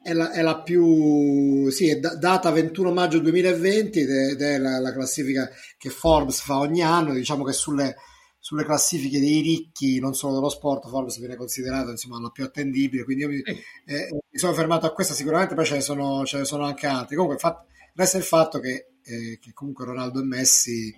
È 0.01 0.13
la, 0.13 0.31
è 0.31 0.43
la 0.43 0.63
più 0.63 1.69
sì, 1.71 1.89
è 1.89 1.99
da- 1.99 2.15
data 2.17 2.51
21 2.51 2.93
maggio 2.93 3.19
2020 3.19 4.01
ed 4.01 4.41
è, 4.41 4.57
la, 4.59 4.79
la 4.79 4.93
classifica 4.93 5.49
che 5.77 5.91
Forbes 5.91 6.41
fa 6.41 6.59
ogni 6.59 6.83
anno. 6.83 7.13
Diciamo 7.13 7.45
che 7.45 7.53
sulle, 7.53 7.97
sulle 8.39 8.65
classifiche 8.65 9.19
dei 9.21 9.41
ricchi, 9.43 9.99
non 9.99 10.15
solo 10.15 10.35
dello 10.35 10.49
sport, 10.49 10.89
Forbes 10.89 11.19
viene 11.19 11.37
considerato 11.37 11.91
insomma 11.91 12.21
la 12.21 12.31
più 12.31 12.45
attendibile. 12.45 13.05
Quindi 13.05 13.25
io 13.25 13.29
mi, 13.29 13.41
eh, 13.85 14.09
mi 14.13 14.39
sono 14.39 14.55
fermato 14.55 14.87
a 14.87 14.93
questa, 14.93 15.15
sicuramente 15.15 15.55
poi 15.55 15.67
ce 15.67 15.75
ne 15.75 15.81
sono, 15.83 16.25
ce 16.25 16.39
ne 16.39 16.45
sono 16.45 16.65
anche 16.65 16.87
altri. 16.87 17.17
Comunque, 17.17 17.39
fa- 17.39 17.63
resta 17.99 18.17
il 18.17 18.23
fatto 18.23 18.61
che, 18.61 18.93
eh, 19.03 19.39
che 19.41 19.53
comunque 19.53 19.85
Ronaldo 19.85 20.21
e 20.21 20.25
Messi 20.25 20.95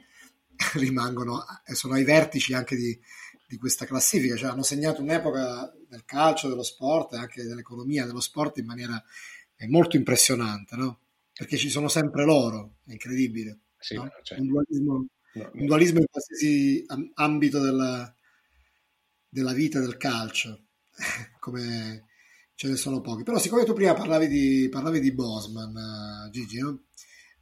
rimangono, 0.75 1.43
eh, 1.67 1.75
sono 1.75 1.95
ai 1.95 2.05
vertici 2.05 2.53
anche 2.53 2.77
di, 2.77 2.99
di 3.49 3.57
questa 3.57 3.87
classifica, 3.87 4.37
cioè 4.37 4.51
hanno 4.51 4.63
segnato 4.63 5.01
un'epoca 5.01 5.73
del 5.89 6.05
calcio, 6.05 6.49
dello 6.49 6.63
sport 6.63 7.15
e 7.15 7.17
anche 7.17 7.43
dell'economia 7.43 8.05
dello 8.05 8.21
sport 8.21 8.59
in 8.59 8.67
maniera 8.67 9.03
molto 9.69 9.97
impressionante, 9.97 10.77
no? 10.77 11.01
Perché 11.33 11.57
ci 11.57 11.71
sono 11.71 11.89
sempre 11.89 12.25
loro, 12.25 12.77
è 12.87 12.93
incredibile. 12.93 13.61
Sì, 13.79 13.95
no? 13.95 14.11
cioè, 14.23 14.39
un, 14.39 14.47
dualismo, 14.49 15.07
no, 15.35 15.51
un, 15.55 15.67
dualismo, 15.67 16.01
in 16.01 16.07
qualsiasi 16.11 16.85
ambito 17.15 17.61
della, 17.61 18.15
della 19.27 19.53
vita 19.55 19.81
del 19.81 19.97
calcio, 19.97 20.67
come 21.41 22.10
ce 22.61 22.69
ne 22.69 22.77
sono 22.77 23.01
pochi. 23.01 23.23
Però 23.23 23.39
siccome 23.39 23.65
tu 23.65 23.73
prima 23.73 23.95
parlavi 23.95 24.29
di, 24.29 24.69
parlavi 24.71 25.01
di 25.01 25.13
Bosman, 25.13 26.27
uh, 26.27 26.31
Gigi, 26.31 26.59
no? 26.59 26.83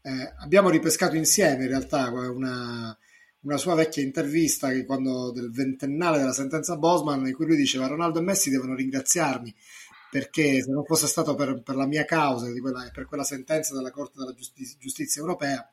eh, 0.01 0.33
abbiamo 0.39 0.71
ripescato 0.71 1.17
insieme 1.17 1.65
in 1.65 1.71
realtà 1.71 2.09
una, 2.09 2.97
una 3.41 3.57
sua 3.57 3.75
vecchia 3.75 4.01
intervista 4.01 4.69
quando, 4.85 5.33
del 5.33 5.51
ventennale 5.51 6.19
della 6.19 6.33
sentenza 6.33 6.77
Bosman 6.77 7.27
in 7.27 7.35
cui 7.35 7.47
lui 7.47 7.57
diceva 7.57 7.89
Ronaldo 7.89 8.21
e 8.21 8.23
Messi 8.23 8.49
devono 8.49 8.77
ringraziarmi 8.77 9.53
perché 10.09 10.63
se 10.63 10.71
non 10.71 10.85
fosse 10.85 11.09
stato 11.09 11.35
per, 11.35 11.63
per 11.65 11.75
la 11.75 11.87
mia 11.87 12.05
causa, 12.05 12.49
quella, 12.53 12.89
per 12.93 13.07
quella 13.07 13.25
sentenza 13.25 13.75
della 13.75 13.91
Corte 13.91 14.21
della 14.21 14.35
Giustizia, 14.35 14.77
Giustizia 14.79 15.21
Europea, 15.21 15.69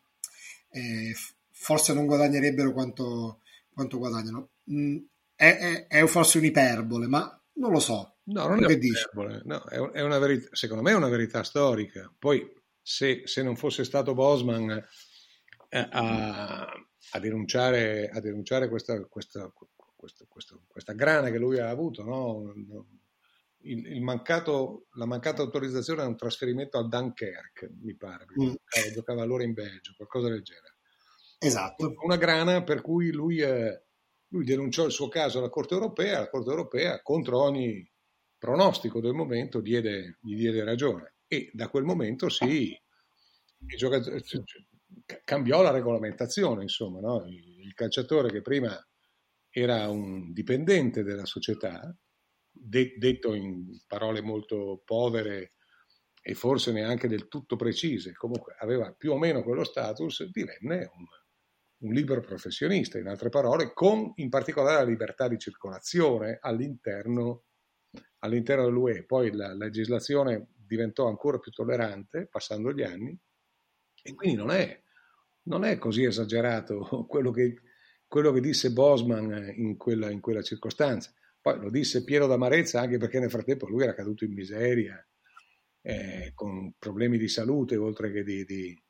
eh, 0.72 1.16
forse 1.52 1.94
non 1.94 2.08
guadagnerebbero 2.08 2.74
quanto, 2.74 3.42
quanto 3.72 4.00
guadagnano. 4.00 4.50
Mm, 4.72 4.98
è, 5.36 5.56
è, 5.56 5.88
è, 5.88 6.06
forse 6.08 6.40
un'iperbole, 6.40 7.06
ma 7.06 7.42
non 7.54 7.72
lo 7.72 7.80
so. 7.80 8.15
No, 8.28 8.48
non 8.48 8.64
è 8.64 8.66
un'iperbole, 8.66 9.42
no, 9.46 9.64
è, 9.66 10.02
una 10.02 10.18
verità, 10.18 10.48
secondo 10.52 10.82
me 10.82 10.92
è 10.92 10.96
una 10.96 11.10
verità 11.10 11.44
storica. 11.44 12.12
Poi 12.18 12.52
se, 12.82 13.22
se 13.26 13.44
non 13.44 13.56
fosse 13.56 13.84
stato 13.84 14.14
Bosman 14.16 14.72
eh, 15.70 15.88
a, 15.92 16.66
a, 16.66 17.20
denunciare, 17.20 18.10
a 18.10 18.20
denunciare 18.20 18.68
questa, 18.68 19.00
questa, 19.06 19.52
questa, 19.96 20.26
questa, 20.68 20.94
grana 20.94 21.30
che 21.30 21.38
lui 21.38 21.60
ha 21.60 21.70
avuto, 21.70 22.04
no? 22.04 22.54
il, 23.66 23.86
il 23.88 24.02
mancato, 24.02 24.88
la 24.94 25.06
mancata 25.06 25.42
autorizzazione 25.42 26.02
a 26.02 26.08
un 26.08 26.18
trasferimento 26.18 26.78
a 26.80 26.88
Dunkerque, 26.88 27.74
mi 27.82 27.96
pare, 27.96 28.26
mm. 28.26 28.46
giocava, 28.46 28.92
giocava, 28.92 29.22
allora 29.22 29.44
in 29.44 29.54
Belgio, 29.54 29.94
qualcosa 29.96 30.30
del 30.30 30.42
genere. 30.42 30.78
Esatto. 31.38 31.94
Una 32.04 32.18
grana 32.18 32.64
per 32.64 32.82
cui 32.82 33.12
lui, 33.12 33.40
eh, 33.40 33.84
lui 34.30 34.46
denunciò 34.46 34.86
il 34.86 34.92
suo 34.92 35.10
caso 35.10 35.40
alla 35.40 35.50
Corte 35.50 35.74
Europea, 35.74 36.20
la 36.20 36.30
Corte 36.30 36.50
Europea 36.50 37.02
contro 37.02 37.40
ogni 37.42 37.88
pronostico 38.46 39.02
del 39.02 39.14
momento 39.14 39.60
diede, 39.60 40.20
gli 40.22 40.36
diede 40.36 40.64
ragione 40.64 41.16
e 41.28 41.50
da 41.52 41.68
quel 41.68 41.84
momento 41.84 42.30
sì, 42.30 42.80
cambiò 45.24 45.64
la 45.64 45.72
regolamentazione, 45.72 46.62
insomma, 46.62 47.00
no? 47.00 47.26
il 47.28 47.74
calciatore 47.74 48.30
che 48.30 48.42
prima 48.42 48.80
era 49.50 49.90
un 49.90 50.32
dipendente 50.32 51.02
della 51.02 51.26
società 51.26 51.92
de- 52.52 52.94
detto 52.98 53.34
in 53.34 53.82
parole 53.88 54.22
molto 54.22 54.84
povere 54.86 55.54
e 56.22 56.36
forse 56.36 56.72
neanche 56.72 57.08
del 57.08 57.28
tutto 57.28 57.56
precise, 57.56 58.14
comunque 58.14 58.56
aveva 58.60 58.94
più 58.94 59.12
o 59.12 59.18
meno 59.18 59.42
quello 59.42 59.64
status, 59.64 60.24
divenne 60.30 60.92
un, 60.94 61.06
un 61.88 61.94
libero 61.94 62.22
professionista, 62.22 63.00
in 63.00 63.08
altre 63.08 63.30
parole, 63.30 63.74
con 63.74 64.12
in 64.16 64.30
particolare 64.30 64.84
la 64.84 64.90
libertà 64.90 65.28
di 65.28 65.40
circolazione 65.40 66.38
all'interno, 66.42 67.45
all'interno 68.20 68.66
dell'UE. 68.66 69.04
Poi 69.06 69.32
la, 69.32 69.48
la 69.50 69.66
legislazione 69.66 70.50
diventò 70.66 71.08
ancora 71.08 71.38
più 71.38 71.52
tollerante 71.52 72.28
passando 72.28 72.74
gli 72.74 72.82
anni 72.82 73.18
e 74.02 74.14
quindi 74.14 74.38
non 74.38 74.52
è, 74.52 74.82
non 75.44 75.64
è 75.64 75.78
così 75.78 76.04
esagerato 76.04 77.06
quello 77.10 77.32
che, 77.32 77.62
quello 78.08 78.32
che 78.32 78.42
disse 78.42 78.72
Bosman 78.72 79.54
in 79.56 79.78
quella, 79.78 80.10
in 80.10 80.20
quella 80.22 80.42
circostanza. 80.42 81.12
Poi 81.42 81.60
lo 81.60 81.70
disse 81.70 82.04
pieno 82.04 82.28
d'amarezza 82.28 82.80
anche 82.80 82.98
perché 82.98 83.20
nel 83.20 83.30
frattempo 83.30 83.68
lui 83.68 83.84
era 83.84 83.94
caduto 83.94 84.26
in 84.26 84.34
miseria, 84.34 85.04
eh, 85.82 86.32
con 86.34 86.74
problemi 86.80 87.18
di 87.18 87.28
salute 87.28 87.76
oltre 87.76 88.12
che 88.12 88.24
di, 88.24 88.44
di, 88.46 88.84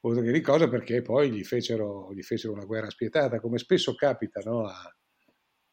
oltre 0.00 0.24
che 0.24 0.32
di 0.32 0.40
cose, 0.40 0.68
perché 0.68 1.02
poi 1.02 1.30
gli 1.30 1.44
fecero, 1.44 2.12
gli 2.12 2.22
fecero, 2.22 2.52
una 2.52 2.64
guerra 2.64 2.90
spietata, 2.90 3.38
come 3.38 3.58
spesso 3.58 3.94
capita 3.94 4.40
no? 4.44 4.66
a, 4.66 4.96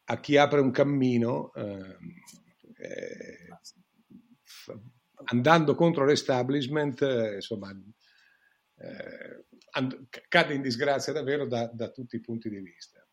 a, 0.04 0.20
chi 0.20 0.36
apre 0.36 0.60
un 0.60 0.70
cammino. 0.70 1.52
Eh, 1.54 1.96
eh, 2.80 3.48
andando 5.24 5.74
contro 5.74 6.04
l'establishment, 6.04 7.02
eh, 7.02 7.34
insomma, 7.36 7.70
eh, 7.70 9.44
and- 9.72 10.08
cade 10.28 10.54
in 10.54 10.62
disgrazia 10.62 11.12
davvero 11.12 11.46
da, 11.46 11.70
da 11.72 11.90
tutti 11.90 12.16
i 12.16 12.20
punti 12.20 12.48
di 12.48 12.60
vista. 12.60 13.06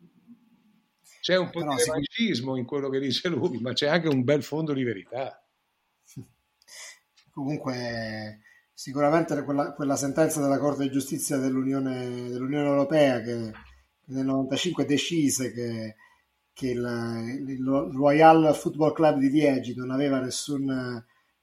C'è 1.20 1.36
un 1.36 1.50
po' 1.50 1.60
Però, 1.60 1.76
di 1.76 1.84
revanchismo 1.84 2.56
in 2.56 2.66
quello 2.66 2.90
che 2.90 3.00
dice 3.00 3.28
lui, 3.28 3.60
ma 3.60 3.74
c'è 3.74 3.88
anche 3.88 4.08
un 4.08 4.24
bel 4.24 4.44
fondo 4.44 4.74
di 4.74 4.84
verità. 4.84 5.46
Comunque, 7.32 8.42
sicuramente 8.74 9.44
quella, 9.44 9.74
quella 9.74 9.98
sentenza 9.98 10.42
della 10.42 10.58
Corte 10.58 10.84
di 10.84 10.92
Giustizia 10.92 11.38
dell'Unione, 11.38 12.30
dell'Unione 12.30 12.68
Europea 12.68 13.22
che 13.22 13.52
nel 14.06 14.26
95 14.26 14.86
decise 14.86 15.52
che, 15.52 15.96
che 16.58 16.70
il, 16.70 17.46
il, 17.48 17.64
Royal 17.94 18.56
Football 18.56 18.94
Club 18.94 19.20
di 19.20 19.30
Liegi 19.30 19.76
non 19.76 19.92
aveva 19.92 20.20
nessun 20.20 20.68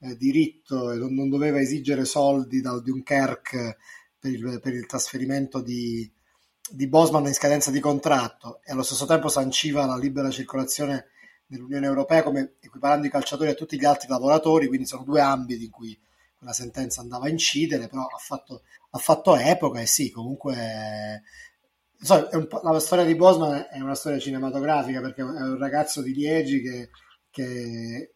eh, 0.01 0.17
diritto 0.17 0.91
e 0.91 0.97
non, 0.97 1.15
non, 1.15 1.29
doveva 1.29 1.61
esigere 1.61 2.05
soldi 2.05 2.61
dal 2.61 2.83
Dunkerque 2.83 3.77
per 4.19 4.33
il, 4.33 4.59
per 4.61 4.75
il 4.75 4.87
trasferimento 4.87 5.61
di, 5.61 6.11
di 6.69 6.89
Bosman 6.89 7.29
in 7.29 7.33
scadenza 7.33 7.71
di 7.71 7.79
contratto 7.79 8.59
e 8.65 8.73
allo 8.73 8.83
stesso 8.83 9.07
tempo 9.07 9.29
sanciva 9.29 9.87
la 9.87 9.97
libera 9.97 10.33
circolazione 10.33 11.11
nell'Unione 11.47 11.87
Europea 11.87 12.25
come 12.25 12.55
equiparando 12.59 13.07
i 13.07 13.11
calciatori 13.11 13.51
a 13.51 13.55
tutti 13.55 13.79
gli 13.79 13.85
altri 13.85 14.09
lavoratori, 14.09 14.67
quindi 14.67 14.87
sono 14.87 15.05
due 15.05 15.21
ambiti 15.21 15.67
in 15.67 15.71
cui 15.71 15.97
quella 16.37 16.53
sentenza 16.53 17.01
andava 17.01 17.27
a 17.27 17.31
incidere, 17.31 17.87
però 17.87 18.03
ha 18.03 18.19
fatto, 18.19 18.63
ha 18.91 18.99
fatto 18.99 19.37
epoca 19.37 19.79
e 19.79 19.87
sì, 19.87 20.11
comunque 20.11 21.23
so, 22.05 22.29
la 22.63 22.79
storia 22.81 23.05
di 23.05 23.15
Bosman 23.15 23.67
è 23.71 23.81
una 23.81 23.95
storia 23.95 24.19
cinematografica 24.19 25.01
perché 25.01 25.23
è 25.23 25.25
un 25.25 25.59
ragazzo 25.59 26.03
di 26.03 26.13
Liegi 26.13 26.61
che, 26.61 26.91
che 27.31 28.15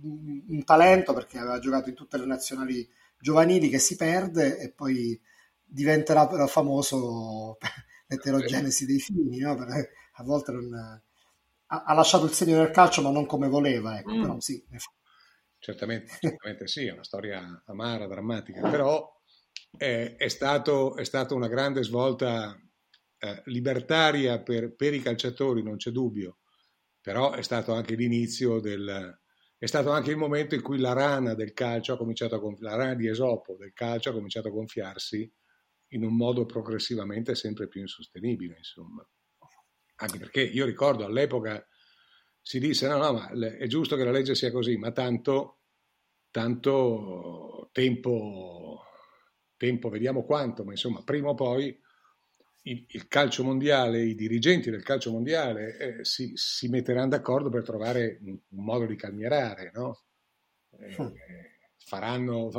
un 0.00 0.64
talento 0.64 1.12
perché 1.14 1.38
aveva 1.38 1.58
giocato 1.58 1.88
in 1.88 1.94
tutte 1.94 2.18
le 2.18 2.26
nazionali 2.26 2.86
giovanili 3.18 3.68
che 3.68 3.78
si 3.78 3.96
perde 3.96 4.58
e 4.58 4.72
poi 4.72 5.18
diventerà 5.64 6.26
però 6.26 6.46
famoso 6.46 7.56
per 7.58 7.70
l'eterogenesi 8.08 8.84
dei 8.84 8.98
fini, 8.98 9.38
no? 9.38 9.52
a 9.52 10.22
volte 10.22 10.52
non, 10.52 10.74
ha, 10.74 11.82
ha, 11.84 11.94
lasciato 11.94 12.26
il 12.26 12.32
segno 12.32 12.58
del 12.58 12.70
calcio 12.70 13.00
ma 13.00 13.10
non 13.10 13.24
come 13.24 13.48
voleva, 13.48 13.98
ecco, 13.98 14.14
mm. 14.14 14.20
però 14.20 14.40
sì. 14.40 14.62
Certamente, 15.58 16.12
certamente 16.20 16.66
sì, 16.66 16.86
è 16.86 16.92
una 16.92 17.04
storia 17.04 17.62
amara, 17.66 18.06
drammatica, 18.06 18.68
però 18.68 19.10
è, 19.74 20.16
è, 20.18 20.28
stato, 20.28 20.96
è 20.96 21.04
stata 21.04 21.34
una 21.34 21.48
grande 21.48 21.82
svolta 21.82 22.54
eh, 23.24 23.40
libertaria 23.44 24.42
per, 24.42 24.74
per, 24.74 24.94
i 24.94 25.00
calciatori, 25.00 25.62
non 25.62 25.76
c'è 25.76 25.92
dubbio, 25.92 26.38
però 27.00 27.32
è 27.32 27.42
stato 27.42 27.72
anche 27.72 27.94
l'inizio 27.94 28.58
del... 28.58 29.20
È 29.56 29.66
stato 29.66 29.92
anche 29.92 30.10
il 30.10 30.16
momento 30.16 30.56
in 30.56 30.60
cui 30.60 30.78
la 30.78 30.92
rana 30.92 31.34
del 31.34 31.52
calcio 31.52 31.92
ha 31.92 31.96
cominciato 31.96 32.34
a 32.34 32.38
gonfiarsi, 32.38 32.76
la 32.76 32.82
rana 32.82 32.94
di 32.96 33.06
Esopo 33.06 33.54
del 33.56 33.72
calcio 33.72 34.10
ha 34.10 34.12
cominciato 34.12 34.48
a 34.48 34.50
gonfiarsi 34.50 35.32
in 35.90 36.02
un 36.04 36.16
modo 36.16 36.46
progressivamente 36.46 37.36
sempre 37.36 37.68
più 37.68 37.80
insostenibile, 37.80 38.56
insomma. 38.56 39.08
Anche 39.96 40.18
perché 40.18 40.42
io 40.42 40.64
ricordo 40.64 41.04
all'epoca 41.04 41.64
si 42.40 42.58
disse 42.58 42.88
no, 42.88 42.96
no, 42.96 43.12
ma 43.12 43.30
è 43.30 43.68
giusto 43.68 43.94
che 43.94 44.02
la 44.02 44.10
legge 44.10 44.34
sia 44.34 44.50
così, 44.50 44.76
ma 44.76 44.90
tanto, 44.90 45.60
tanto 46.28 47.68
tempo, 47.70 48.82
tempo, 49.56 49.88
vediamo 49.90 50.24
quanto, 50.24 50.64
ma 50.64 50.72
insomma, 50.72 51.04
prima 51.04 51.28
o 51.28 51.34
poi 51.34 51.80
il, 52.62 52.84
il 52.88 53.08
calcio 53.08 53.42
mondiale, 53.42 54.02
i 54.02 54.14
dirigenti 54.14 54.70
del 54.70 54.82
calcio 54.82 55.10
mondiale 55.10 55.76
eh, 55.78 56.04
si, 56.04 56.32
si, 56.34 56.68
metteranno 56.68 57.08
d'accordo 57.08 57.48
per 57.48 57.62
trovare 57.62 58.18
un, 58.22 58.38
un 58.48 58.64
modo 58.64 58.86
di 58.86 58.96
calmierare, 58.96 59.70
no? 59.74 60.04
Eh, 60.78 60.96
faranno, 61.76 62.50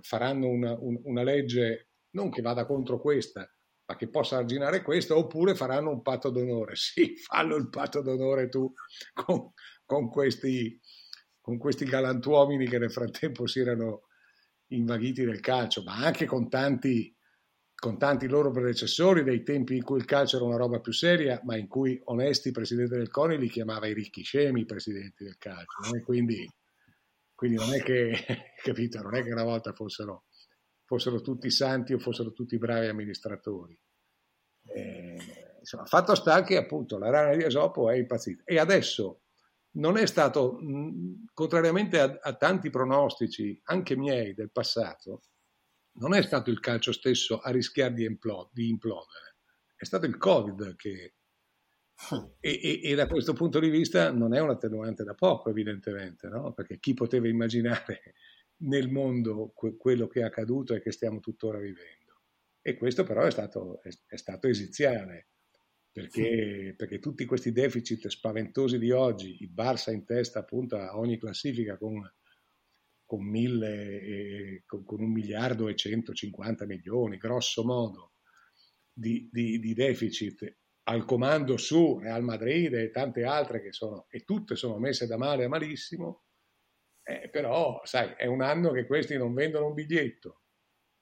faranno 0.00 0.48
una, 0.48 0.76
un, 0.78 1.00
una 1.04 1.22
legge 1.22 1.88
non 2.10 2.30
che 2.30 2.42
vada 2.42 2.64
contro 2.64 3.00
questa, 3.00 3.48
ma 3.86 3.96
che 3.96 4.08
possa 4.08 4.38
arginare 4.38 4.82
questa, 4.82 5.16
oppure 5.16 5.54
faranno 5.54 5.90
un 5.90 6.02
patto 6.02 6.30
d'onore. 6.30 6.74
Sì, 6.76 7.16
fallo 7.16 7.56
il 7.56 7.68
patto 7.68 8.02
d'onore 8.02 8.48
tu 8.48 8.72
con, 9.12 9.52
con, 9.84 10.08
questi, 10.08 10.80
con 11.40 11.58
questi 11.58 11.84
galantuomini 11.84 12.68
che 12.68 12.78
nel 12.78 12.92
frattempo 12.92 13.46
si 13.46 13.60
erano 13.60 14.06
invaghiti 14.68 15.24
del 15.24 15.40
calcio, 15.40 15.82
ma 15.82 15.96
anche 15.96 16.26
con 16.26 16.48
tanti, 16.48 17.14
con 17.80 17.98
tanti 17.98 18.28
loro 18.28 18.50
predecessori 18.50 19.24
dei 19.24 19.42
tempi 19.42 19.74
in 19.74 19.82
cui 19.82 19.98
il 19.98 20.04
calcio 20.04 20.36
era 20.36 20.44
una 20.44 20.56
roba 20.56 20.80
più 20.80 20.92
seria, 20.92 21.40
ma 21.44 21.56
in 21.56 21.66
cui 21.66 22.00
onesti 22.04 22.52
presidente 22.52 22.96
del 22.96 23.10
CONI 23.10 23.38
li 23.38 23.48
chiamava 23.48 23.86
i 23.88 23.94
ricchi 23.94 24.22
scemi 24.22 24.66
presidenti 24.66 25.24
del 25.24 25.38
calcio. 25.38 25.78
No? 25.82 26.02
Quindi, 26.04 26.48
quindi 27.34 27.56
non 27.56 27.72
è 27.72 27.82
che, 27.82 28.12
capito, 28.62 29.00
non 29.00 29.16
è 29.16 29.22
che 29.22 29.32
una 29.32 29.44
volta 29.44 29.72
fossero 29.72 30.26
fossero 30.90 31.20
tutti 31.20 31.50
santi 31.52 31.92
o 31.92 32.00
fossero 32.00 32.32
tutti 32.32 32.58
bravi 32.58 32.88
amministratori. 32.88 33.78
Eh, 34.74 35.16
insomma, 35.60 35.84
fatto 35.84 36.16
sta 36.16 36.42
che 36.42 36.56
appunto 36.56 36.98
la 36.98 37.10
rana 37.10 37.36
di 37.36 37.44
Esopo 37.44 37.88
è 37.90 37.96
impazzita. 37.96 38.42
E 38.44 38.58
adesso 38.58 39.20
non 39.74 39.96
è 39.96 40.04
stato, 40.06 40.58
mh, 40.60 41.26
contrariamente 41.32 42.00
a, 42.00 42.18
a, 42.20 42.34
tanti 42.34 42.70
pronostici, 42.70 43.60
anche 43.66 43.96
miei 43.96 44.34
del 44.34 44.50
passato, 44.50 45.22
non 45.94 46.14
è 46.14 46.22
stato 46.22 46.50
il 46.50 46.60
calcio 46.60 46.92
stesso 46.92 47.40
a 47.40 47.50
rischiare 47.50 47.94
di, 47.94 48.04
implod- 48.04 48.50
di 48.52 48.68
implodere, 48.68 49.36
è 49.76 49.84
stato 49.84 50.06
il 50.06 50.16
Covid 50.16 50.76
che... 50.76 51.14
E, 52.40 52.60
e, 52.62 52.80
e, 52.82 52.94
da 52.94 53.06
questo 53.06 53.34
punto 53.34 53.60
di 53.60 53.68
vista 53.68 54.10
non 54.10 54.34
è 54.34 54.40
un 54.40 54.48
attenuante 54.48 55.04
da 55.04 55.12
poco, 55.12 55.50
evidentemente, 55.50 56.28
no? 56.28 56.54
perché 56.54 56.78
chi 56.78 56.94
poteva 56.94 57.28
immaginare 57.28 58.14
nel 58.62 58.88
mondo 58.88 59.52
que- 59.54 59.76
quello 59.76 60.06
che 60.06 60.20
è 60.20 60.24
accaduto 60.24 60.74
e 60.74 60.80
che 60.80 60.92
stiamo 60.92 61.20
tuttora 61.20 61.58
vivendo? 61.58 62.22
E 62.62 62.76
questo 62.76 63.04
però 63.04 63.24
è 63.24 63.30
stato, 63.30 63.82
è, 63.82 63.90
è 64.06 64.16
stato 64.16 64.48
esiziale 64.48 65.28
perché, 65.92 66.74
perché, 66.76 66.98
tutti 67.00 67.24
questi 67.24 67.52
deficit 67.52 68.06
spaventosi 68.06 68.78
di 68.78 68.92
oggi, 68.92 69.42
il 69.42 69.52
Barça 69.52 69.90
in 69.92 70.04
testa 70.04 70.38
appunto 70.38 70.76
a 70.76 70.96
ogni 70.96 71.18
classifica 71.18 71.76
con, 71.76 72.00
con, 73.10 73.24
mille, 73.26 74.62
con, 74.66 74.84
con 74.84 75.00
un 75.00 75.10
miliardo 75.10 75.66
e 75.66 75.74
150 75.74 76.64
milioni, 76.64 77.16
grosso 77.16 77.64
modo, 77.64 78.12
di, 78.92 79.28
di, 79.32 79.58
di, 79.58 79.74
deficit 79.74 80.58
al 80.84 81.04
comando 81.04 81.56
su 81.56 81.98
Real 81.98 82.22
Madrid 82.22 82.72
e 82.72 82.90
tante 82.90 83.24
altre 83.24 83.60
che 83.62 83.72
sono, 83.72 84.06
e 84.10 84.20
tutte 84.20 84.54
sono 84.54 84.78
messe 84.78 85.08
da 85.08 85.16
male 85.16 85.42
a 85.42 85.48
malissimo, 85.48 86.22
eh, 87.02 87.28
però 87.30 87.80
sai, 87.82 88.14
è 88.16 88.26
un 88.26 88.42
anno 88.42 88.70
che 88.70 88.86
questi 88.86 89.16
non 89.16 89.34
vendono 89.34 89.66
un 89.66 89.74
biglietto, 89.74 90.42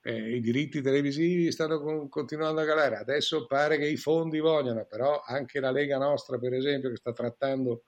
eh, 0.01 0.37
i 0.37 0.39
diritti 0.39 0.81
televisivi 0.81 1.51
stanno 1.51 1.79
con, 1.79 2.09
continuando 2.09 2.61
a 2.61 2.65
calare. 2.65 2.95
Adesso 2.95 3.45
pare 3.45 3.77
che 3.77 3.85
i 3.85 3.97
fondi 3.97 4.39
vogliano, 4.39 4.83
però 4.87 5.21
anche 5.23 5.59
la 5.59 5.69
Lega 5.69 5.99
nostra, 5.99 6.39
per 6.39 6.55
esempio, 6.55 6.89
che 6.89 6.95
sta 6.95 7.13
trattando 7.13 7.83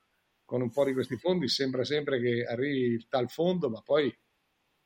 con 0.51 0.61
un 0.61 0.69
po' 0.69 0.83
di 0.83 0.91
questi 0.91 1.15
fondi, 1.15 1.47
sembra 1.47 1.85
sempre 1.85 2.19
che 2.19 2.43
arrivi 2.43 3.07
tal 3.07 3.29
fondo, 3.29 3.69
ma 3.69 3.81
poi 3.81 4.13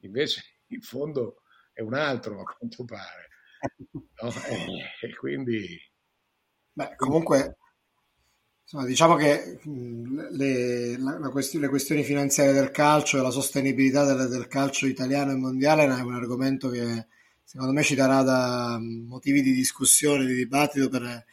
invece 0.01 0.43
il 0.69 0.83
fondo 0.83 1.41
è 1.73 1.81
un 1.81 1.95
altro, 1.95 2.39
a 2.39 2.43
quanto 2.43 2.85
pare. 2.85 3.29
No? 4.21 4.29
E, 4.45 5.07
e, 5.07 5.15
quindi... 5.15 5.75
Beh, 6.71 6.95
comunque, 6.95 7.57
insomma, 8.61 8.85
diciamo 8.85 9.15
che 9.15 9.59
le, 9.63 10.99
la, 10.99 11.29
questione, 11.31 11.65
le, 11.65 11.71
questioni 11.71 12.03
finanziarie 12.03 12.53
del 12.53 12.69
calcio 12.69 13.17
e 13.17 13.21
la 13.21 13.31
sostenibilità 13.31 14.05
del, 14.05 14.29
del 14.29 14.47
calcio 14.47 14.85
italiano 14.85 15.31
e 15.31 15.35
mondiale 15.35 15.85
è 15.85 16.01
un 16.01 16.13
argomento 16.13 16.69
che 16.69 17.07
secondo 17.43 17.73
me 17.73 17.81
ci 17.81 17.95
darà 17.95 18.21
da 18.21 18.77
motivi 18.79 19.41
di 19.41 19.51
discussione, 19.51 20.27
di 20.27 20.35
dibattito 20.35 20.89
per, 20.89 21.25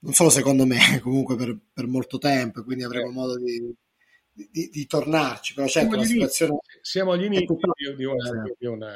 non 0.00 0.12
solo 0.12 0.30
secondo 0.30 0.66
me, 0.66 0.78
comunque 1.02 1.36
per, 1.36 1.58
per 1.72 1.86
molto 1.86 2.18
tempo, 2.18 2.62
quindi 2.62 2.84
avremo 2.84 3.08
eh. 3.08 3.12
modo 3.12 3.38
di, 3.38 3.74
di, 4.32 4.70
di, 4.70 4.86
tornarci. 4.86 5.54
Però 5.54 5.66
certo, 5.66 5.88
siamo, 5.90 6.02
la 6.02 6.08
situazione... 6.08 6.58
siamo 6.80 7.12
agli 7.12 7.24
inizi 7.24 7.54
di, 7.96 8.04
una, 8.04 8.42
di, 8.56 8.66
una, 8.66 8.94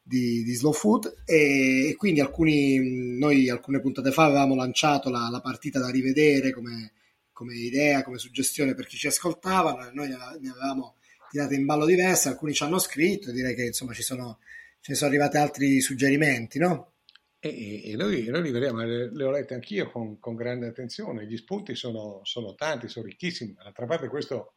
di, 0.07 0.43
di 0.43 0.53
Slow 0.53 0.71
Food 0.71 1.23
e, 1.25 1.89
e, 1.89 1.95
quindi 1.95 2.19
alcuni, 2.19 3.17
noi 3.17 3.49
alcune 3.49 3.79
puntate 3.79 4.11
fa 4.11 4.25
avevamo 4.25 4.53
lanciato 4.53 5.09
la, 5.09 5.29
la 5.31 5.41
partita 5.41 5.79
da 5.79 5.89
rivedere 5.89 6.51
come, 6.51 6.91
come, 7.31 7.55
idea, 7.55 8.03
come 8.03 8.19
suggestione 8.19 8.75
per 8.75 8.85
chi 8.85 8.97
ci 8.97 9.07
ascoltava, 9.07 9.89
noi 9.93 10.09
ne 10.09 10.49
avevamo 10.49 10.97
tirate 11.27 11.55
in 11.55 11.65
ballo 11.65 11.85
diverse, 11.85 12.29
alcuni 12.29 12.53
ci 12.53 12.61
hanno 12.61 12.77
scritto, 12.77 13.31
direi 13.31 13.55
che 13.55 13.65
insomma 13.65 13.93
ci 13.93 14.03
sono, 14.03 14.37
ce 14.79 14.91
ne 14.91 14.95
sono 14.95 15.09
arrivati 15.09 15.37
altri 15.37 15.81
suggerimenti, 15.81 16.59
no? 16.59 16.91
E, 17.39 17.91
e 17.91 17.95
noi, 17.95 18.25
noi, 18.27 18.43
li 18.43 18.51
vedremo, 18.51 18.83
le, 18.83 19.11
le, 19.11 19.23
ho 19.23 19.31
lette 19.31 19.55
anch'io 19.55 19.89
con, 19.89 20.19
con, 20.19 20.35
grande 20.35 20.67
attenzione, 20.67 21.25
gli 21.25 21.37
spunti 21.37 21.73
sono, 21.73 22.21
sono 22.23 22.53
tanti, 22.53 22.87
sono 22.87 23.07
ricchissimi, 23.07 23.53
d'altra 23.53 23.87
parte 23.87 24.07
questo 24.07 24.53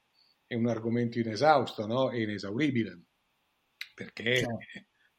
è 0.47 0.55
un 0.55 0.69
argomento 0.69 1.19
inesausto 1.19 1.87
no? 1.87 2.11
e 2.11 2.23
inesauribile 2.23 3.01
perché 3.95 4.37
certo. 4.37 4.59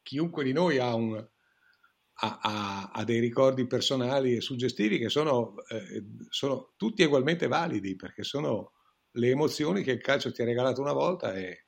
Chiunque 0.02 0.44
di 0.44 0.52
noi 0.52 0.78
ha, 0.78 0.94
un, 0.94 1.16
ha, 1.16 2.38
ha, 2.42 2.90
ha, 2.92 3.04
dei 3.04 3.20
ricordi 3.20 3.66
personali 3.66 4.34
e 4.34 4.40
suggestivi 4.40 4.98
che 4.98 5.08
sono, 5.08 5.54
eh, 5.68 6.04
sono, 6.28 6.74
tutti 6.76 7.02
ugualmente 7.02 7.46
validi, 7.46 7.96
perché 7.96 8.22
sono 8.22 8.72
le 9.12 9.28
emozioni 9.28 9.82
che 9.82 9.92
il 9.92 10.00
calcio 10.00 10.32
ti 10.32 10.42
ha 10.42 10.44
regalato 10.44 10.80
una 10.80 10.92
volta 10.92 11.34
e, 11.34 11.66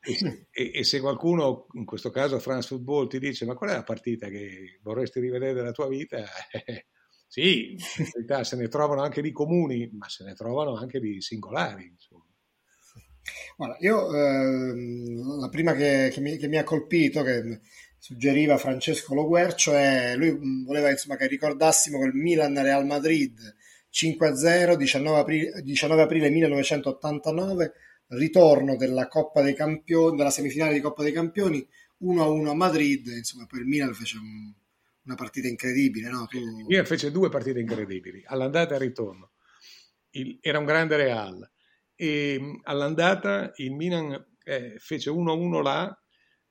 e, 0.00 0.46
e, 0.50 0.70
e, 0.74 0.84
se 0.84 1.00
qualcuno, 1.00 1.66
in 1.72 1.84
questo 1.84 2.10
caso 2.10 2.38
France 2.38 2.68
Football, 2.68 3.08
ti 3.08 3.18
dice 3.18 3.44
ma 3.44 3.54
qual 3.54 3.70
è 3.70 3.74
la 3.74 3.82
partita 3.82 4.28
che 4.28 4.78
vorresti 4.82 5.20
rivedere 5.20 5.52
della 5.52 5.72
tua 5.72 5.88
vita? 5.88 6.24
sì, 7.26 7.72
in 7.72 8.10
realtà 8.12 8.44
se 8.44 8.56
ne 8.56 8.68
trovano 8.68 9.02
anche 9.02 9.22
di 9.22 9.32
comuni, 9.32 9.90
ma 9.92 10.08
se 10.08 10.24
ne 10.24 10.34
trovano 10.34 10.76
anche 10.76 11.00
di 11.00 11.20
singolari. 11.20 11.86
Insomma. 11.86 12.25
Guarda, 13.56 13.76
io 13.80 14.14
ehm, 14.14 15.40
la 15.40 15.48
prima 15.48 15.72
che, 15.72 16.10
che, 16.12 16.20
mi, 16.20 16.36
che, 16.36 16.48
mi, 16.48 16.58
ha 16.58 16.64
colpito, 16.64 17.22
che 17.22 17.60
suggeriva 17.98 18.58
Francesco 18.58 19.14
Loguercio, 19.14 19.72
è 19.74 20.14
lui 20.16 20.38
voleva 20.64 20.90
insomma, 20.90 21.16
che 21.16 21.26
ricordassimo 21.26 22.04
il 22.04 22.14
Milan-Real 22.14 22.86
Madrid 22.86 23.54
5-0, 23.92 24.74
19 24.74 25.18
aprile, 25.18 25.62
19 25.62 26.02
aprile 26.02 26.30
1989, 26.30 27.72
ritorno 28.08 28.76
della 28.76 29.08
Coppa 29.08 29.42
dei 29.42 29.54
Campioni, 29.54 30.16
della 30.16 30.30
semifinale 30.30 30.74
di 30.74 30.80
Coppa 30.80 31.02
dei 31.02 31.12
Campioni, 31.12 31.66
1-1 32.02 32.46
a 32.46 32.54
Madrid, 32.54 33.06
insomma 33.06 33.46
poi 33.46 33.60
il 33.60 33.66
Milan 33.66 33.94
fece 33.94 34.18
un, 34.18 34.52
una 35.04 35.14
partita 35.14 35.48
incredibile. 35.48 36.10
No? 36.10 36.26
Tu... 36.26 36.38
Milan 36.66 36.84
fece 36.84 37.10
due 37.10 37.30
partite 37.30 37.58
incredibili, 37.58 38.22
all'andata 38.26 38.72
e 38.72 38.74
al 38.76 38.82
ritorno. 38.82 39.30
Il, 40.10 40.38
era 40.42 40.58
un 40.58 40.66
grande 40.66 40.96
Real 40.96 41.50
e 41.96 42.38
mm, 42.38 42.54
all'andata 42.64 43.52
il 43.56 43.72
Milan 43.72 44.12
eh, 44.44 44.74
fece 44.78 45.10
1-1 45.10 45.62
là, 45.62 45.98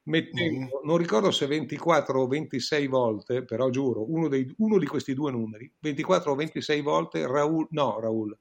mettendo, 0.03 0.81
mm. 0.83 0.87
non 0.87 0.97
ricordo 0.97 1.31
se 1.31 1.45
24 1.45 2.21
o 2.21 2.27
26 2.27 2.87
volte, 2.87 3.45
però 3.45 3.69
giuro, 3.69 4.11
uno, 4.11 4.27
dei, 4.27 4.51
uno 4.57 4.77
di 4.77 4.87
questi 4.87 5.13
due 5.13 5.31
numeri, 5.31 5.71
24 5.79 6.31
o 6.31 6.35
26 6.35 6.81
volte 6.81 7.25
Raul, 7.25 7.67
no 7.69 7.99
Raul, 7.99 8.37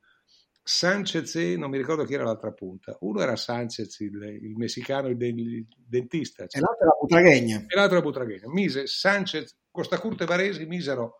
Sanchez 0.66 1.34
e 1.36 1.56
non 1.58 1.68
mi 1.68 1.76
ricordo 1.76 2.04
chi 2.04 2.14
era 2.14 2.24
l'altra 2.24 2.50
punta. 2.50 2.96
Uno 3.00 3.20
era 3.20 3.36
Sanchez, 3.36 4.00
il, 4.00 4.14
il 4.40 4.56
messicano, 4.56 5.08
il, 5.08 5.22
il 5.22 5.66
dentista. 5.76 6.46
Cioè. 6.46 6.58
E 6.58 6.64
l'altro 6.64 6.86
era 6.86 6.96
Butraghegna. 6.98 7.66
E 7.68 7.76
l'altro 7.76 7.96
era 7.98 8.06
Butraghegna. 8.06 8.48
Mise 8.48 8.86
Sanchez, 8.86 9.54
Costa 9.70 9.98
Curte 9.98 10.24
Varesi 10.24 10.64
misero 10.64 11.18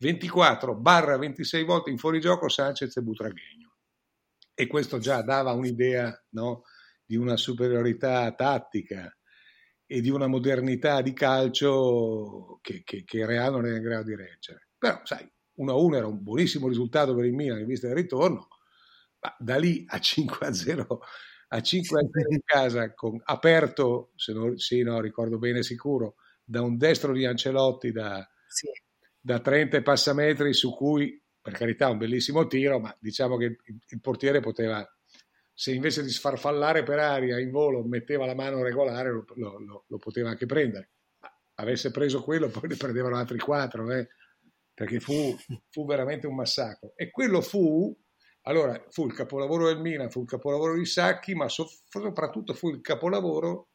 24 0.00 0.74
barra 0.74 1.16
26 1.16 1.64
volte 1.64 1.88
in 1.88 1.96
fuorigioco 1.96 2.50
Sanchez 2.50 2.94
e 2.94 3.00
Butraghegno 3.00 3.63
e 4.54 4.66
questo 4.66 4.98
già 4.98 5.22
dava 5.22 5.52
un'idea 5.52 6.16
no, 6.30 6.62
di 7.04 7.16
una 7.16 7.36
superiorità 7.36 8.32
tattica 8.32 9.14
e 9.86 10.00
di 10.00 10.10
una 10.10 10.26
modernità 10.26 11.02
di 11.02 11.12
calcio 11.12 12.58
che, 12.62 12.82
che, 12.84 13.04
che 13.04 13.26
Real 13.26 13.52
non 13.52 13.66
era 13.66 13.76
in 13.76 13.82
grado 13.82 14.04
di 14.04 14.16
reggere. 14.16 14.68
Però, 14.78 15.00
sai, 15.04 15.28
1-1 15.58 15.94
era 15.94 16.06
un 16.06 16.22
buonissimo 16.22 16.68
risultato 16.68 17.14
per 17.14 17.24
il 17.24 17.34
Milan 17.34 17.60
in 17.60 17.66
vista 17.66 17.86
del 17.86 17.96
ritorno, 17.96 18.48
ma 19.20 19.36
da 19.38 19.56
lì 19.56 19.84
a 19.88 19.98
5-0 19.98 20.98
a 21.48 21.60
5 21.60 22.00
in 22.30 22.40
casa, 22.44 22.92
con, 22.94 23.20
aperto, 23.24 24.12
se 24.16 24.32
no, 24.32 24.58
sì, 24.58 24.82
no, 24.82 25.00
ricordo 25.00 25.38
bene 25.38 25.62
sicuro, 25.62 26.16
da 26.42 26.62
un 26.62 26.76
destro 26.76 27.12
di 27.12 27.24
Ancelotti 27.24 27.92
da, 27.92 28.28
sì. 28.48 28.68
da 29.20 29.38
30 29.38 29.82
passametri 29.82 30.52
su 30.52 30.74
cui 30.74 31.22
per 31.44 31.52
carità 31.52 31.90
un 31.90 31.98
bellissimo 31.98 32.46
tiro, 32.46 32.80
ma 32.80 32.96
diciamo 32.98 33.36
che 33.36 33.58
il, 33.64 34.00
portiere 34.00 34.40
poteva, 34.40 34.82
se 35.52 35.74
invece 35.74 36.02
di 36.02 36.08
sfarfallare 36.08 36.82
per 36.84 36.98
aria 36.98 37.38
in 37.38 37.50
volo 37.50 37.84
metteva 37.84 38.24
la 38.24 38.34
mano 38.34 38.62
regolare, 38.62 39.10
lo, 39.10 39.26
lo, 39.34 39.84
lo 39.86 39.98
poteva 39.98 40.30
anche 40.30 40.46
prendere. 40.46 40.92
Avesse 41.56 41.90
preso 41.90 42.22
quello, 42.22 42.48
poi 42.48 42.70
ne 42.70 42.76
prendevano 42.76 43.18
altri 43.18 43.36
quattro, 43.36 43.92
eh? 43.92 44.08
perché 44.72 45.00
fu, 45.00 45.36
fu, 45.68 45.84
veramente 45.84 46.26
un 46.26 46.34
massacro. 46.34 46.94
E 46.96 47.10
quello 47.10 47.42
fu 47.42 47.94
Allora, 48.46 48.82
fu 48.88 49.04
il 49.04 49.12
capolavoro 49.12 49.66
del 49.66 49.80
Milan, 49.80 50.08
fu 50.08 50.22
il 50.22 50.26
capolavoro 50.26 50.78
di 50.78 50.86
Sacchi, 50.86 51.34
ma 51.34 51.50
so- 51.50 51.68
soprattutto 51.90 52.54
fu 52.54 52.70
il 52.70 52.80
capolavoro 52.80 53.68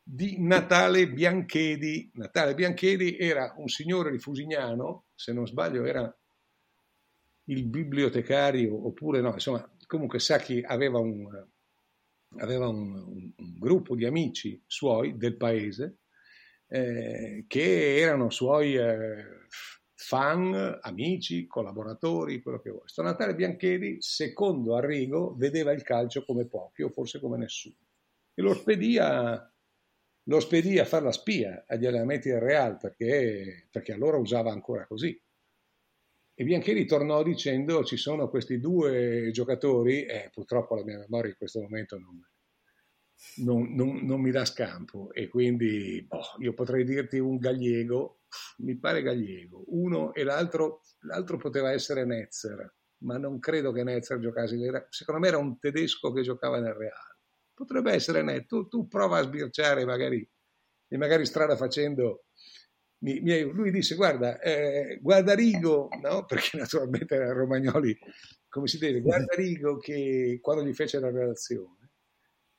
di 0.00 0.36
Natale 0.38 1.08
Bianchedi. 1.08 2.12
Natale 2.14 2.54
Bianchedi 2.54 3.18
era 3.18 3.54
un 3.56 3.66
signore 3.66 4.12
di 4.12 4.20
Fusignano, 4.20 5.06
se 5.16 5.32
non 5.32 5.48
sbaglio 5.48 5.84
era 5.84 6.16
il 7.44 7.64
bibliotecario, 7.66 8.86
oppure 8.86 9.20
no, 9.20 9.32
insomma, 9.32 9.68
comunque 9.86 10.18
Sacchi 10.18 10.62
aveva 10.64 10.98
un, 10.98 11.26
aveva 12.38 12.68
un, 12.68 12.94
un, 12.94 13.32
un 13.36 13.58
gruppo 13.58 13.94
di 13.94 14.04
amici 14.04 14.62
suoi 14.66 15.16
del 15.16 15.36
paese 15.36 15.98
eh, 16.68 17.44
che 17.46 17.96
erano 17.98 18.30
suoi 18.30 18.76
eh, 18.76 19.46
fan, 19.94 20.78
amici, 20.80 21.46
collaboratori, 21.46 22.40
quello 22.40 22.60
che 22.60 22.70
vuoi. 22.70 22.82
Sto 22.86 23.02
Natale 23.02 23.34
Bianchedi, 23.34 23.96
secondo 24.00 24.76
Arrigo, 24.76 25.34
vedeva 25.36 25.72
il 25.72 25.82
calcio 25.82 26.24
come 26.24 26.46
pochi 26.46 26.82
o 26.82 26.88
forse 26.88 27.20
come 27.20 27.38
nessuno 27.38 27.76
e 28.34 28.42
lo 28.42 28.54
spedì 28.54 28.98
a, 28.98 29.52
lo 30.24 30.40
spedì 30.40 30.78
a 30.78 30.84
fare 30.84 31.04
la 31.04 31.12
spia 31.12 31.64
agli 31.66 31.86
allenamenti 31.86 32.30
del 32.30 32.40
Real 32.40 32.78
perché, 32.78 33.68
perché 33.70 33.92
allora 33.92 34.16
usava 34.16 34.50
ancora 34.50 34.86
così. 34.86 35.20
E 36.42 36.44
Biancheri 36.44 36.86
tornò 36.86 37.22
dicendo 37.22 37.84
ci 37.84 37.96
sono 37.96 38.28
questi 38.28 38.58
due 38.58 39.30
giocatori, 39.30 40.04
e 40.04 40.28
purtroppo 40.32 40.74
la 40.74 40.82
mia 40.82 40.98
memoria 40.98 41.30
in 41.30 41.36
questo 41.36 41.60
momento 41.60 41.96
non, 42.00 42.20
non, 43.44 43.72
non, 43.76 44.04
non 44.04 44.20
mi 44.20 44.32
dà 44.32 44.44
scampo. 44.44 45.12
E 45.12 45.28
quindi 45.28 46.04
boh, 46.04 46.34
io 46.40 46.52
potrei 46.52 46.82
dirti 46.82 47.20
un 47.20 47.36
Gallego, 47.36 48.22
mi 48.56 48.76
pare 48.76 49.02
Gallego, 49.02 49.62
uno 49.68 50.12
e 50.14 50.24
l'altro, 50.24 50.80
l'altro 51.02 51.36
poteva 51.36 51.70
essere 51.70 52.04
Netzer, 52.04 52.74
ma 53.04 53.18
non 53.18 53.38
credo 53.38 53.70
che 53.70 53.84
Netzer 53.84 54.18
giocasse, 54.18 54.56
secondo 54.88 55.20
me 55.20 55.28
era 55.28 55.38
un 55.38 55.60
tedesco 55.60 56.12
che 56.12 56.22
giocava 56.22 56.58
nel 56.58 56.74
Real. 56.74 57.16
Potrebbe 57.54 57.92
essere 57.92 58.22
Netzer, 58.22 58.46
tu, 58.46 58.66
tu 58.66 58.88
prova 58.88 59.18
a 59.18 59.22
sbirciare 59.22 59.84
magari, 59.84 60.28
e 60.88 60.96
magari 60.96 61.24
strada 61.24 61.54
facendo 61.54 62.24
mi, 63.02 63.20
mi, 63.20 63.42
lui 63.42 63.70
disse 63.70 63.94
guarda, 63.94 64.40
eh, 64.40 64.98
guarda 65.00 65.34
Rigo, 65.34 65.88
no? 66.00 66.24
perché 66.26 66.56
naturalmente 66.56 67.14
era 67.14 67.32
Romagnoli, 67.32 67.96
come 68.48 68.66
si 68.66 68.78
deve, 68.78 69.00
guarda 69.00 69.34
Rigo 69.34 69.78
che 69.78 70.38
quando 70.40 70.64
gli 70.64 70.72
fece 70.72 71.00
la 71.00 71.10
relazione, 71.10 71.90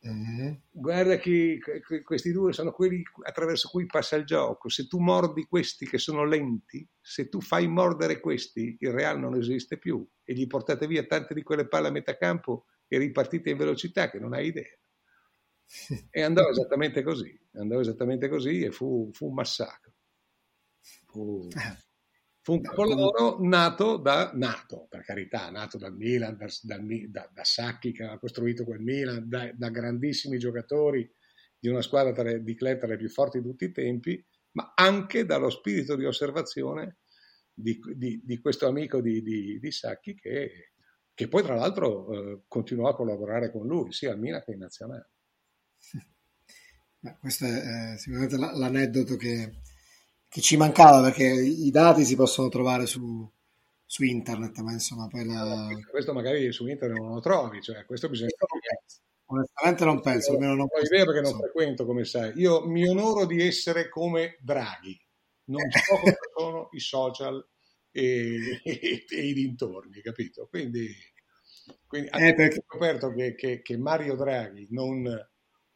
mm-hmm. 0.05 0.53
guarda 0.69 1.17
che, 1.17 1.59
che, 1.87 2.01
questi 2.01 2.31
due 2.31 2.51
sono 2.51 2.71
quelli 2.71 3.01
attraverso 3.23 3.69
cui 3.69 3.85
passa 3.85 4.15
il 4.17 4.25
gioco, 4.25 4.69
se 4.69 4.87
tu 4.87 4.99
mordi 4.99 5.45
questi 5.45 5.87
che 5.87 5.97
sono 5.97 6.25
lenti, 6.25 6.87
se 6.99 7.29
tu 7.29 7.39
fai 7.39 7.67
mordere 7.67 8.19
questi, 8.19 8.75
il 8.79 8.91
Real 8.91 9.19
non 9.19 9.35
esiste 9.35 9.77
più 9.77 10.05
e 10.23 10.33
gli 10.33 10.47
portate 10.47 10.87
via 10.87 11.05
tante 11.05 11.33
di 11.33 11.43
quelle 11.43 11.67
palle 11.67 11.87
a 11.87 11.91
metà 11.91 12.17
campo 12.17 12.65
e 12.87 12.97
ripartite 12.97 13.49
in 13.49 13.57
velocità 13.57 14.09
che 14.09 14.19
non 14.19 14.33
hai 14.33 14.47
idea. 14.47 14.77
E 16.11 16.21
andò 16.21 16.49
esattamente 16.49 17.01
così, 17.01 17.35
andò 17.53 17.79
esattamente 17.79 18.27
così 18.27 18.61
e 18.61 18.71
fu, 18.71 19.09
fu 19.13 19.27
un 19.27 19.33
massacro. 19.33 19.92
Fu, 21.13 21.47
fu 22.41 22.53
un 22.53 22.61
capolavoro 22.61 23.37
nato 23.39 23.97
da, 23.97 24.31
nato, 24.33 24.87
per 24.89 25.03
carità, 25.03 25.51
nato 25.51 25.77
dal 25.77 25.95
Milan, 25.95 26.35
da, 26.35 26.47
da, 26.81 27.29
da 27.31 27.43
Sacchi 27.43 27.91
che 27.91 28.01
aveva 28.01 28.17
costruito 28.17 28.65
quel 28.65 28.79
Milan, 28.79 29.29
da, 29.29 29.51
da 29.53 29.69
grandissimi 29.69 30.39
giocatori 30.39 31.09
di 31.59 31.69
una 31.69 31.81
squadra 31.81 32.11
tra, 32.11 32.37
di 32.37 32.55
club 32.55 32.79
tra 32.79 32.87
le 32.87 32.97
più 32.97 33.09
forti 33.09 33.39
di 33.39 33.47
tutti 33.47 33.65
i 33.65 33.71
tempi, 33.71 34.25
ma 34.53 34.73
anche 34.75 35.25
dallo 35.25 35.49
spirito 35.49 35.95
di 35.95 36.05
osservazione 36.05 36.97
di, 37.53 37.79
di, 37.95 38.21
di 38.25 38.39
questo 38.39 38.67
amico 38.67 38.99
di, 38.99 39.21
di 39.21 39.71
Sacchi 39.71 40.15
che, 40.15 40.73
che, 41.13 41.27
poi 41.27 41.43
tra 41.43 41.55
l'altro 41.55 42.11
eh, 42.11 42.43
continuò 42.47 42.89
a 42.89 42.95
collaborare 42.95 43.51
con 43.51 43.67
lui 43.67 43.93
sia 43.93 44.11
al 44.11 44.19
Milan 44.19 44.43
che 44.43 44.51
in 44.51 44.59
nazionale. 44.59 45.11
Beh, 46.99 47.17
questo 47.19 47.45
è 47.45 47.93
eh, 47.93 47.97
sicuramente 47.97 48.37
l'aneddoto 48.37 49.15
che, 49.15 49.61
che 50.33 50.41
ci 50.41 50.57
mancava 50.57 50.99
perché 50.99 51.25
i 51.25 51.69
dati 51.69 52.03
si 52.03 52.15
possono 52.15 52.49
trovare 52.49 52.87
su, 52.87 53.31
su 53.85 54.03
internet, 54.03 54.57
ma 54.61 54.71
insomma 54.71 55.05
poi 55.07 55.27
la... 55.27 55.67
Questo 55.91 56.11
magari 56.11 56.51
su 56.51 56.65
internet 56.65 56.99
non 56.99 57.13
lo 57.13 57.19
trovi, 57.19 57.61
cioè 57.61 57.85
questo 57.85 58.09
bisogna... 58.09 58.31
Onestamente 59.25 59.85
non 59.85 60.01
penso, 60.01 60.31
almeno 60.31 60.55
non 60.55 60.67
ho 60.71 60.79
idea 60.83 61.05
perché 61.05 61.21
non 61.21 61.37
frequento, 61.37 61.85
come 61.85 62.03
sai. 62.03 62.33
Io 62.37 62.65
mi 62.65 62.83
onoro 62.87 63.27
di 63.27 63.45
essere 63.45 63.89
come 63.89 64.39
Draghi, 64.41 64.99
non 65.45 65.61
so 65.69 65.97
come 65.97 66.17
sono 66.35 66.69
i 66.71 66.79
social 66.79 67.47
e, 67.91 68.59
e, 68.63 69.05
e, 69.07 69.27
i 69.27 69.33
dintorni, 69.33 70.01
capito? 70.01 70.47
Quindi, 70.49 70.87
quindi 71.85 72.09
eh, 72.09 72.33
perché... 72.33 72.57
ho 72.57 72.63
scoperto 72.65 73.13
che, 73.13 73.35
che, 73.35 73.61
che 73.61 73.77
Mario 73.77 74.15
Draghi 74.15 74.65
non 74.71 75.05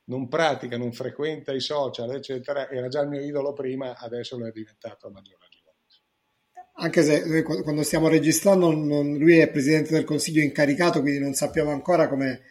non 0.08 0.28
pratica, 0.28 0.78
non 0.78 0.92
frequenta 0.94 1.54
i 1.54 1.60
social, 1.60 2.14
eccetera, 2.14 2.70
era 2.70 2.88
già 2.88 3.02
il 3.02 3.10
mio 3.10 3.22
idolo 3.22 3.54
prima, 3.54 3.98
adesso 3.98 4.38
lo 4.38 4.48
è 4.48 4.52
diventato 4.52 5.08
a 5.08 5.12
maggior 5.12 5.38
ragione. 5.40 5.56
Anche 6.80 7.02
se 7.02 7.42
quando 7.42 7.82
stiamo 7.82 8.08
registrando 8.08 8.72
non, 8.72 9.18
lui 9.18 9.40
è 9.40 9.50
presidente 9.50 9.94
del 9.94 10.04
consiglio 10.04 10.44
incaricato, 10.44 11.02
quindi 11.02 11.20
non 11.20 11.34
sappiamo 11.34 11.72
ancora 11.72 12.08
come, 12.08 12.42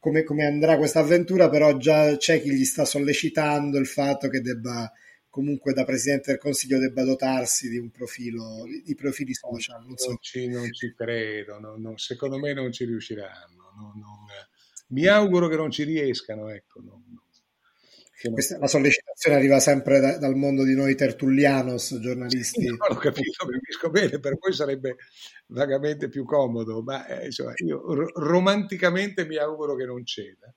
come, 0.00 0.24
come, 0.24 0.44
andrà 0.44 0.76
questa 0.76 1.00
avventura, 1.00 1.48
però 1.48 1.76
già 1.76 2.16
c'è 2.16 2.42
chi 2.42 2.52
gli 2.52 2.64
sta 2.64 2.84
sollecitando 2.84 3.78
il 3.78 3.86
fatto 3.86 4.28
che 4.28 4.40
debba 4.40 4.92
comunque 5.30 5.72
da 5.72 5.84
presidente 5.84 6.30
del 6.30 6.40
consiglio 6.40 6.78
debba 6.78 7.04
dotarsi 7.04 7.68
di 7.68 7.76
un 7.76 7.90
profilo, 7.90 8.64
di 8.82 8.94
profili 8.94 9.34
social. 9.34 9.84
Non, 9.84 9.96
so. 9.96 10.08
non, 10.08 10.18
ci, 10.20 10.48
non 10.48 10.72
ci, 10.72 10.92
credo, 10.94 11.60
no, 11.60 11.76
no, 11.76 11.96
secondo 11.96 12.38
me 12.38 12.54
non 12.54 12.72
ci 12.72 12.86
riusciranno. 12.86 13.72
No, 13.76 14.26
mi 14.88 15.06
auguro 15.06 15.48
che 15.48 15.56
non 15.56 15.70
ci 15.70 15.82
riescano. 15.84 16.48
Ecco. 16.48 16.80
Questa, 18.18 18.58
la 18.58 18.66
sollecitazione 18.66 19.36
arriva 19.36 19.60
sempre 19.60 20.00
da, 20.00 20.16
dal 20.16 20.34
mondo 20.36 20.64
di 20.64 20.74
noi 20.74 20.94
tertullianos, 20.94 21.98
giornalisti. 22.00 22.62
Sì, 22.62 22.66
no, 22.68 22.86
l'ho 22.88 22.94
capito, 22.94 23.46
capisco 23.46 23.90
bene, 23.90 24.18
per 24.18 24.38
voi 24.38 24.54
sarebbe 24.54 24.96
vagamente 25.48 26.08
più 26.08 26.24
comodo, 26.24 26.82
ma 26.82 27.06
eh, 27.06 27.26
insomma, 27.26 27.52
io 27.56 27.92
r- 27.92 28.12
romanticamente 28.14 29.26
mi 29.26 29.36
auguro 29.36 29.76
che 29.76 29.84
non 29.84 30.04
ceda 30.06 30.52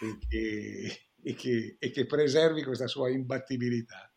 e 0.00 0.18
che, 0.28 1.10
e 1.22 1.34
che, 1.34 1.76
e 1.78 1.90
che 1.90 2.06
preservi 2.06 2.64
questa 2.64 2.88
sua 2.88 3.08
imbattibilità. 3.08 4.12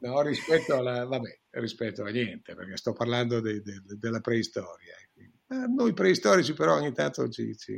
No, 0.00 0.22
rispetto 0.22 0.74
alla, 0.74 1.04
vabbè, 1.04 1.40
rispetto 1.50 2.04
a 2.04 2.08
niente, 2.08 2.54
perché 2.54 2.78
sto 2.78 2.94
parlando 2.94 3.40
de, 3.40 3.60
de, 3.60 3.82
de, 3.84 3.96
della 3.98 4.20
preistoria. 4.20 4.94
Eh, 5.14 5.66
noi 5.68 5.92
preistorici 5.92 6.54
però 6.54 6.76
ogni 6.76 6.94
tanto 6.94 7.28
ci, 7.28 7.54
ci 7.54 7.76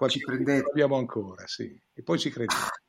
qualche 0.00 0.18
ci 0.18 0.24
prendete. 0.24 0.70
abbiamo 0.70 0.96
ancora, 0.96 1.46
sì, 1.46 1.78
e 1.92 2.02
poi 2.02 2.18
ci 2.18 2.30
crediamo. 2.30 2.62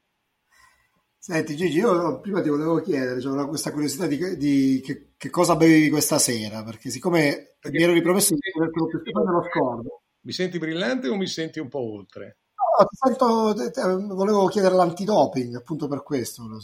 Senti 1.22 1.56
Gigi, 1.56 1.78
io 1.78 2.20
prima 2.20 2.42
ti 2.42 2.50
volevo 2.50 2.80
chiedere, 2.82 3.22
cioè, 3.22 3.48
questa 3.48 3.72
curiosità 3.72 4.08
di, 4.08 4.38
di 4.38 4.82
che, 4.84 5.12
che, 5.18 5.30
cosa 5.30 5.56
bevi 5.56 5.90
questa 5.90 6.18
sera, 6.18 6.64
perché 6.64 6.90
siccome 6.90 7.58
perché 7.60 7.78
mi 7.78 7.84
ero 7.84 7.94
ripromesso 7.94 8.34
di 8.34 8.40
vedertelo 8.52 8.88
più 8.88 9.00
spesso 9.02 9.24
nello 9.24 9.44
scordo. 9.44 10.02
Mi 10.22 10.32
senti 10.32 10.58
brillante 10.58 11.10
o 11.10 11.16
mi 11.16 11.28
senti 11.28 11.60
un 11.60 11.68
po' 11.68 11.96
oltre? 11.96 12.40
No, 12.56 12.86
ti 12.88 12.96
sento, 12.96 14.16
volevo 14.16 14.48
chiedere 14.48 14.74
l'antidoping, 14.74 15.56
appunto 15.58 15.88
per 15.88 16.02
questo. 16.02 16.44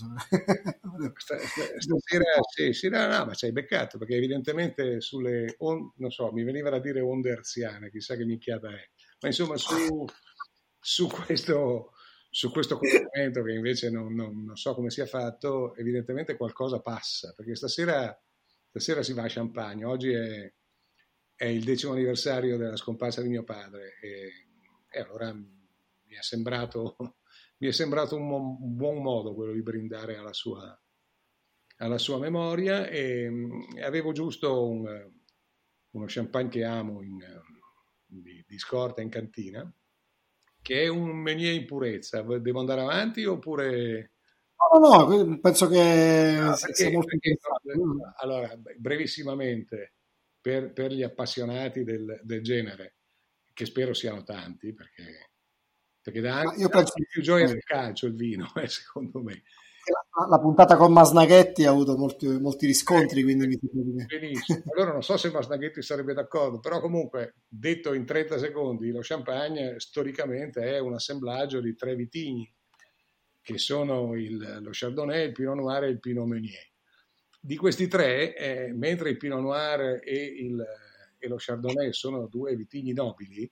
Stasera, 1.78 2.24
sì, 2.50 2.74
sì, 2.74 2.90
no, 2.90 3.06
no, 3.06 3.26
ma 3.26 3.34
ci 3.34 3.46
hai 3.46 3.52
beccato, 3.52 4.00
perché 4.00 4.16
evidentemente 4.16 5.02
sulle, 5.02 5.54
on, 5.60 5.92
non 5.98 6.10
so, 6.10 6.32
mi 6.32 6.44
veniva 6.44 6.72
da 6.72 6.80
dire 6.80 7.02
onde 7.02 7.30
erziane, 7.30 7.92
chissà 7.92 8.16
che 8.16 8.26
minchiata 8.26 8.70
è, 8.70 8.90
ma 9.20 9.28
insomma 9.28 9.58
su, 9.58 10.06
su 10.88 11.08
questo 11.10 11.92
su 12.30 12.50
questo 12.50 12.78
collegamento 12.78 13.44
che 13.44 13.52
invece 13.52 13.90
non, 13.90 14.14
non, 14.14 14.46
non, 14.46 14.56
so 14.56 14.74
come 14.74 14.90
sia 14.90 15.06
fatto, 15.06 15.76
evidentemente 15.76 16.38
qualcosa 16.38 16.82
passa, 16.82 17.34
perché 17.36 17.56
stasera, 17.56 18.18
stasera 18.70 19.02
si 19.02 19.14
va 19.14 19.24
a 19.24 19.28
Champagne, 19.28 19.84
oggi 19.86 20.12
è, 20.12 20.54
è, 21.36 21.46
il 21.46 21.64
decimo 21.64 21.94
anniversario 21.94 22.58
della 22.58 22.76
scomparsa 22.76 23.22
di 23.22 23.30
mio 23.30 23.44
padre 23.44 23.98
e, 24.00 24.32
e 24.90 25.00
allora 25.00 25.34
mi 25.34 26.16
è 26.16 26.22
sembrato, 26.22 26.96
mi 27.58 27.68
è 27.68 27.72
sembrato 27.72 28.16
un, 28.16 28.30
un, 28.32 28.76
buon 28.76 29.02
modo 29.02 29.34
quello 29.34 29.54
di 29.54 29.64
brindare 29.64 30.18
alla 30.18 30.34
sua, 30.34 30.80
alla 31.78 31.98
sua 31.98 32.20
memoria 32.20 32.88
e, 32.88 33.30
e 33.76 33.84
avevo 33.84 34.12
giusto 34.12 34.70
un, 34.70 35.12
uno 35.90 36.06
champagne 36.08 36.50
che 36.50 36.64
amo 36.64 37.02
in, 37.02 37.18
di, 38.06 38.46
di 38.48 38.60
scorta 38.60 39.02
in 39.02 39.10
cantina 39.10 39.70
che 40.68 40.84
è 40.84 40.88
un 40.90 41.16
menier 41.16 41.54
in 41.54 41.66
purezza. 41.66 42.22
Devo 42.22 42.60
andare 42.60 42.82
avanti 42.82 43.24
oppure... 43.24 44.12
No, 44.74 44.80
no, 44.80 45.24
no 45.24 45.40
penso 45.40 45.70
che 45.70 46.36
no, 46.42 46.56
perché, 46.60 46.92
perché, 46.92 47.38
Allora, 48.18 48.54
brevissimamente, 48.76 49.94
per, 50.42 50.74
per 50.74 50.92
gli 50.92 51.04
appassionati 51.04 51.86
del, 51.86 52.20
del, 52.22 52.42
genere, 52.42 52.96
che 53.54 53.66
spero 53.66 53.94
siano 53.94 54.24
tanti, 54.24 54.74
perché, 54.74 55.30
perché 56.02 56.20
dà 56.20 56.40
anche, 56.40 56.60
io 56.60 56.68
penso... 56.68 56.96
più 57.10 57.22
gioia 57.22 57.48
del 57.48 57.64
calcio 57.64 58.08
il 58.08 58.16
vino, 58.16 58.52
eh, 58.60 58.68
secondo 58.68 59.24
me. 59.24 59.44
La, 59.92 60.28
la, 60.28 60.40
puntata 60.40 60.76
con 60.76 60.92
Masnaghetti 60.92 61.66
ha 61.66 61.70
avuto 61.70 61.98
molti, 61.98 62.28
molti 62.28 62.66
riscontri, 62.66 63.24
quindi 63.24 63.48
mi 63.48 63.60
Benissimo. 64.06 64.64
Allora 64.74 64.94
non 64.94 65.04
so 65.04 65.18
se 65.18 65.32
Masnaghetti 65.32 65.82
sarebbe 65.82 66.14
d'accordo, 66.14 66.60
però 66.60 66.80
comunque, 66.80 67.36
detto 67.48 67.94
in 67.94 68.06
30 68.06 68.38
secondi, 68.38 68.92
lo 68.92 69.00
champagne 69.02 69.80
storicamente 69.80 70.62
è 70.62 70.80
un 70.80 70.94
assemblaggio 70.94 71.60
di 71.60 71.76
tre 71.76 71.96
vitigni, 71.96 72.52
che 73.42 73.58
sono 73.58 74.16
il, 74.16 74.60
lo 74.62 74.70
Chardonnay, 74.72 75.28
il 75.28 75.32
Pinot 75.32 75.56
Noir 75.56 75.84
e 75.84 75.90
il 75.90 76.00
Pinot 76.00 76.26
Meunier. 76.26 76.70
Di 77.40 77.56
questi 77.56 77.88
tre, 77.88 78.36
eh, 78.36 78.74
mentre 78.74 79.12
il 79.12 79.18
Pinot 79.18 79.40
Noir 79.40 80.02
e, 80.04 80.24
il, 80.24 80.66
e 81.18 81.28
lo 81.28 81.36
Chardonnay 81.38 81.94
sono 81.94 82.28
due 82.28 82.56
vitigni 82.56 82.94
nobili, 82.94 83.50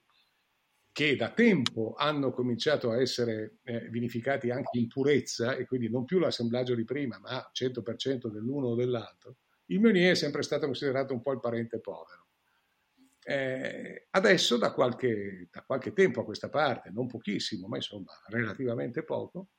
che 0.95 1.17
da 1.17 1.29
tempo 1.29 1.93
hanno 1.97 2.31
cominciato 2.31 2.89
a 2.89 3.01
essere 3.01 3.57
eh, 3.63 3.89
vinificati 3.89 4.49
anche 4.49 4.79
in 4.79 4.87
purezza 4.87 5.57
e 5.57 5.65
quindi 5.65 5.89
non 5.89 6.05
più 6.05 6.19
l'assemblaggio 6.19 6.73
di 6.73 6.85
prima, 6.85 7.19
ma 7.19 7.51
100% 7.51 8.27
dell'uno 8.27 8.67
o 8.67 8.75
dell'altro, 8.75 9.39
il 9.65 9.81
Meunier 9.81 10.13
è 10.13 10.15
sempre 10.15 10.41
stato 10.41 10.67
considerato 10.67 11.13
un 11.13 11.21
po' 11.21 11.33
il 11.33 11.41
parente 11.41 11.81
povero. 11.81 12.27
Eh, 13.21 14.07
adesso, 14.11 14.55
da 14.55 14.71
qualche, 14.71 15.49
da 15.51 15.63
qualche 15.63 15.91
tempo 15.91 16.21
a 16.21 16.23
questa 16.23 16.47
parte, 16.47 16.91
non 16.91 17.07
pochissimo, 17.07 17.67
ma 17.67 17.75
insomma 17.75 18.13
relativamente 18.27 19.03
poco, 19.03 19.49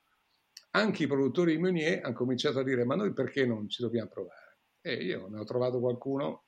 anche 0.70 1.02
i 1.02 1.06
produttori 1.06 1.54
di 1.54 1.60
Meunier 1.60 2.02
hanno 2.02 2.14
cominciato 2.14 2.60
a 2.60 2.64
dire 2.64 2.86
ma 2.86 2.94
noi 2.94 3.12
perché 3.12 3.44
non 3.44 3.68
ci 3.68 3.82
dobbiamo 3.82 4.08
provare? 4.08 4.60
E 4.80 4.94
io 4.94 5.28
ne 5.28 5.38
ho 5.38 5.44
trovato 5.44 5.80
qualcuno 5.80 6.46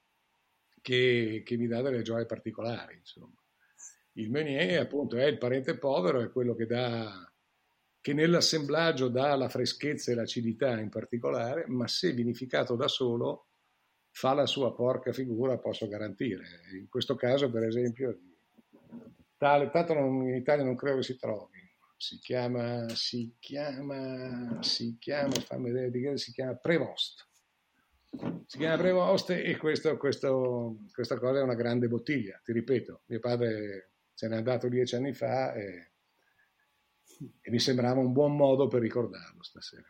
che, 0.80 1.43
che 1.45 1.57
mi 1.59 1.66
dà 1.66 1.82
delle 1.82 2.01
gioie 2.01 2.24
particolari, 2.24 2.97
insomma. 2.97 3.39
Il 4.18 4.30
Meunier 4.30 4.80
appunto 4.80 5.16
è 5.16 5.26
il 5.26 5.38
parente 5.38 5.78
povero, 5.78 6.20
è 6.20 6.30
quello 6.30 6.54
che, 6.56 6.66
dà, 6.66 7.32
che 8.00 8.12
nell'assemblaggio 8.12 9.08
dà 9.08 9.36
la 9.36 9.48
freschezza 9.48 10.10
e 10.10 10.16
l'acidità 10.16 10.80
in 10.80 10.88
particolare, 10.88 11.66
ma 11.68 11.86
se 11.86 12.12
vinificato 12.12 12.74
da 12.74 12.88
solo 12.88 13.46
fa 14.10 14.34
la 14.34 14.46
sua 14.46 14.74
porca 14.74 15.12
figura, 15.12 15.58
posso 15.58 15.86
garantire. 15.86 16.44
In 16.72 16.88
questo 16.88 17.14
caso, 17.14 17.48
per 17.48 17.62
esempio, 17.62 18.18
tale, 19.36 19.70
tanto 19.70 19.94
non, 19.94 20.26
in 20.26 20.34
Italia 20.34 20.64
non 20.64 20.74
credo 20.74 20.96
che 20.96 21.04
si 21.04 21.16
trovi. 21.16 21.56
Si 21.96 22.18
chiama, 22.18 22.88
si 22.88 23.36
chiama, 23.38 24.60
si 24.62 24.96
chiama, 24.98 25.32
fammi 25.32 25.70
vedere 25.70 25.92
di 25.92 26.00
che 26.00 26.16
si 26.16 26.32
chiama 26.32 26.56
Prevost. 26.56 27.24
Si 28.46 28.58
chiama 28.58 28.76
Prevost 28.78 29.30
e 29.30 29.56
questo, 29.56 29.96
questo, 29.96 30.78
questa 30.92 31.18
cosa 31.18 31.38
è 31.38 31.42
una 31.42 31.54
grande 31.54 31.86
bottiglia, 31.86 32.40
ti 32.42 32.52
ripeto, 32.52 33.02
mio 33.06 33.20
padre 33.20 33.90
se 34.18 34.26
n'è 34.26 34.34
andato 34.34 34.68
dieci 34.68 34.96
anni 34.96 35.14
fa 35.14 35.54
e, 35.54 35.92
e 37.40 37.50
mi 37.52 37.60
sembrava 37.60 38.00
un 38.00 38.12
buon 38.12 38.34
modo 38.34 38.66
per 38.66 38.80
ricordarlo 38.80 39.44
stasera. 39.44 39.86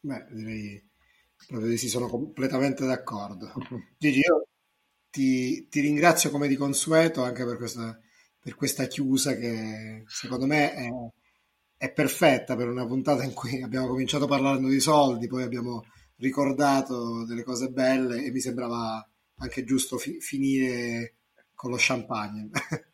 Beh, 0.00 0.26
direi 0.30 0.90
proprio 1.46 1.68
di 1.68 1.76
sì, 1.76 1.90
sono 1.90 2.08
completamente 2.08 2.86
d'accordo. 2.86 3.52
Gigi, 3.98 4.20
io 4.20 4.48
ti, 5.10 5.68
ti, 5.68 5.80
ringrazio 5.80 6.30
come 6.30 6.48
di 6.48 6.56
consueto 6.56 7.22
anche 7.22 7.44
per 7.44 7.58
questa, 7.58 8.00
per 8.40 8.54
questa 8.54 8.86
chiusa 8.86 9.36
che 9.36 10.04
secondo 10.06 10.46
me 10.46 10.72
è, 10.72 10.88
è, 11.76 11.92
perfetta 11.92 12.56
per 12.56 12.68
una 12.68 12.86
puntata 12.86 13.22
in 13.22 13.34
cui 13.34 13.60
abbiamo 13.60 13.88
cominciato 13.88 14.26
parlando 14.26 14.68
di 14.68 14.80
soldi, 14.80 15.26
poi 15.26 15.42
abbiamo 15.42 15.84
ricordato 16.16 17.26
delle 17.26 17.42
cose 17.42 17.68
belle 17.68 18.24
e 18.24 18.30
mi 18.30 18.40
sembrava 18.40 19.06
anche 19.40 19.62
giusto 19.62 19.98
fi, 19.98 20.18
finire 20.22 21.16
con 21.62 21.70
lo 21.70 21.76
champagne. 21.78 22.50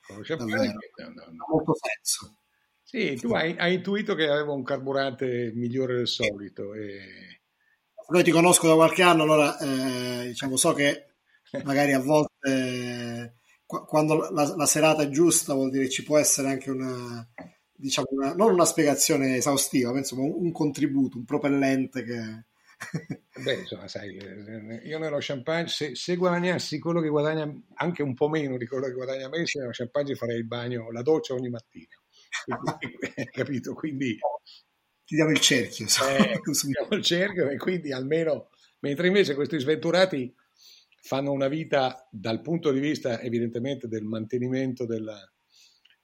Con 0.06 0.16
lo 0.18 0.22
champagne 0.22 0.74
no, 0.96 1.08
no, 1.08 1.24
no. 1.30 1.44
ha 1.44 1.46
molto 1.48 1.72
senso. 1.74 2.36
Sì, 2.82 3.16
tu 3.16 3.32
hai, 3.32 3.56
hai, 3.56 3.74
intuito 3.74 4.14
che 4.14 4.28
avevo 4.28 4.54
un 4.54 4.62
carburante 4.62 5.52
migliore 5.54 5.96
del 5.96 6.06
solito. 6.06 6.74
E... 6.74 7.40
Noi 8.08 8.22
ti 8.22 8.30
conosco 8.30 8.68
da 8.68 8.74
qualche 8.74 9.02
anno, 9.02 9.22
allora 9.22 9.56
eh, 9.58 10.26
diciamo, 10.26 10.56
so 10.56 10.74
che 10.74 11.14
magari 11.64 11.92
a 11.92 12.00
volte 12.00 12.34
eh, 12.42 13.32
quando 13.64 14.28
la, 14.30 14.54
la, 14.54 14.66
serata 14.66 15.02
è 15.02 15.08
giusta 15.08 15.54
vuol 15.54 15.70
dire 15.70 15.88
ci 15.88 16.02
può 16.02 16.18
essere 16.18 16.48
anche 16.48 16.70
una, 16.70 17.26
diciamo 17.72 18.08
una, 18.10 18.34
non 18.34 18.52
una 18.52 18.66
spiegazione 18.66 19.36
esaustiva, 19.36 19.92
ma 19.92 19.98
insomma 19.98 20.22
un, 20.24 20.44
un 20.44 20.52
contributo, 20.52 21.16
un 21.16 21.24
propellente 21.24 22.02
che, 22.02 22.46
Beh, 23.42 23.54
insomma, 23.54 23.88
sai, 23.88 24.16
io 24.84 24.98
nello 24.98 25.18
champagne, 25.20 25.68
se, 25.68 25.94
se, 25.94 26.16
guadagnassi 26.16 26.78
quello 26.78 27.00
che 27.00 27.08
guadagna 27.08 27.52
anche 27.74 28.02
un 28.02 28.14
po' 28.14 28.28
meno 28.28 28.56
di 28.56 28.66
quello 28.66 28.86
che 28.86 28.92
guadagna 28.92 29.28
Messi, 29.28 29.58
nello 29.58 29.70
champagne 29.72 30.14
farei 30.14 30.38
il 30.38 30.46
bagno, 30.46 30.90
la 30.90 31.02
doccia 31.02 31.34
ogni 31.34 31.48
mattina. 31.48 31.94
capito? 33.32 33.74
Quindi 33.74 34.18
ti 35.04 35.14
diamo 35.14 35.30
il 35.30 35.40
cerchio. 35.40 35.86
Eh, 35.86 36.40
diamo 36.66 36.94
il 36.94 37.02
cerchio 37.02 37.48
e 37.48 37.56
quindi 37.56 37.92
almeno, 37.92 38.50
mentre 38.80 39.06
invece 39.06 39.34
questi 39.34 39.58
sventurati 39.58 40.34
fanno 41.00 41.32
una 41.32 41.48
vita 41.48 42.06
dal 42.10 42.42
punto 42.42 42.70
di 42.70 42.80
vista 42.80 43.20
evidentemente 43.20 43.88
del 43.88 44.04
mantenimento 44.04 44.84
della, 44.84 45.18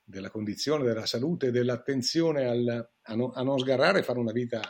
della 0.02 0.30
condizione, 0.30 0.84
della 0.84 1.06
salute, 1.06 1.50
dell'attenzione 1.50 2.46
al, 2.46 2.90
a, 3.02 3.14
no, 3.14 3.30
a 3.32 3.42
non 3.42 3.58
sgarrare, 3.58 4.02
fanno 4.02 4.20
una 4.20 4.32
vita 4.32 4.60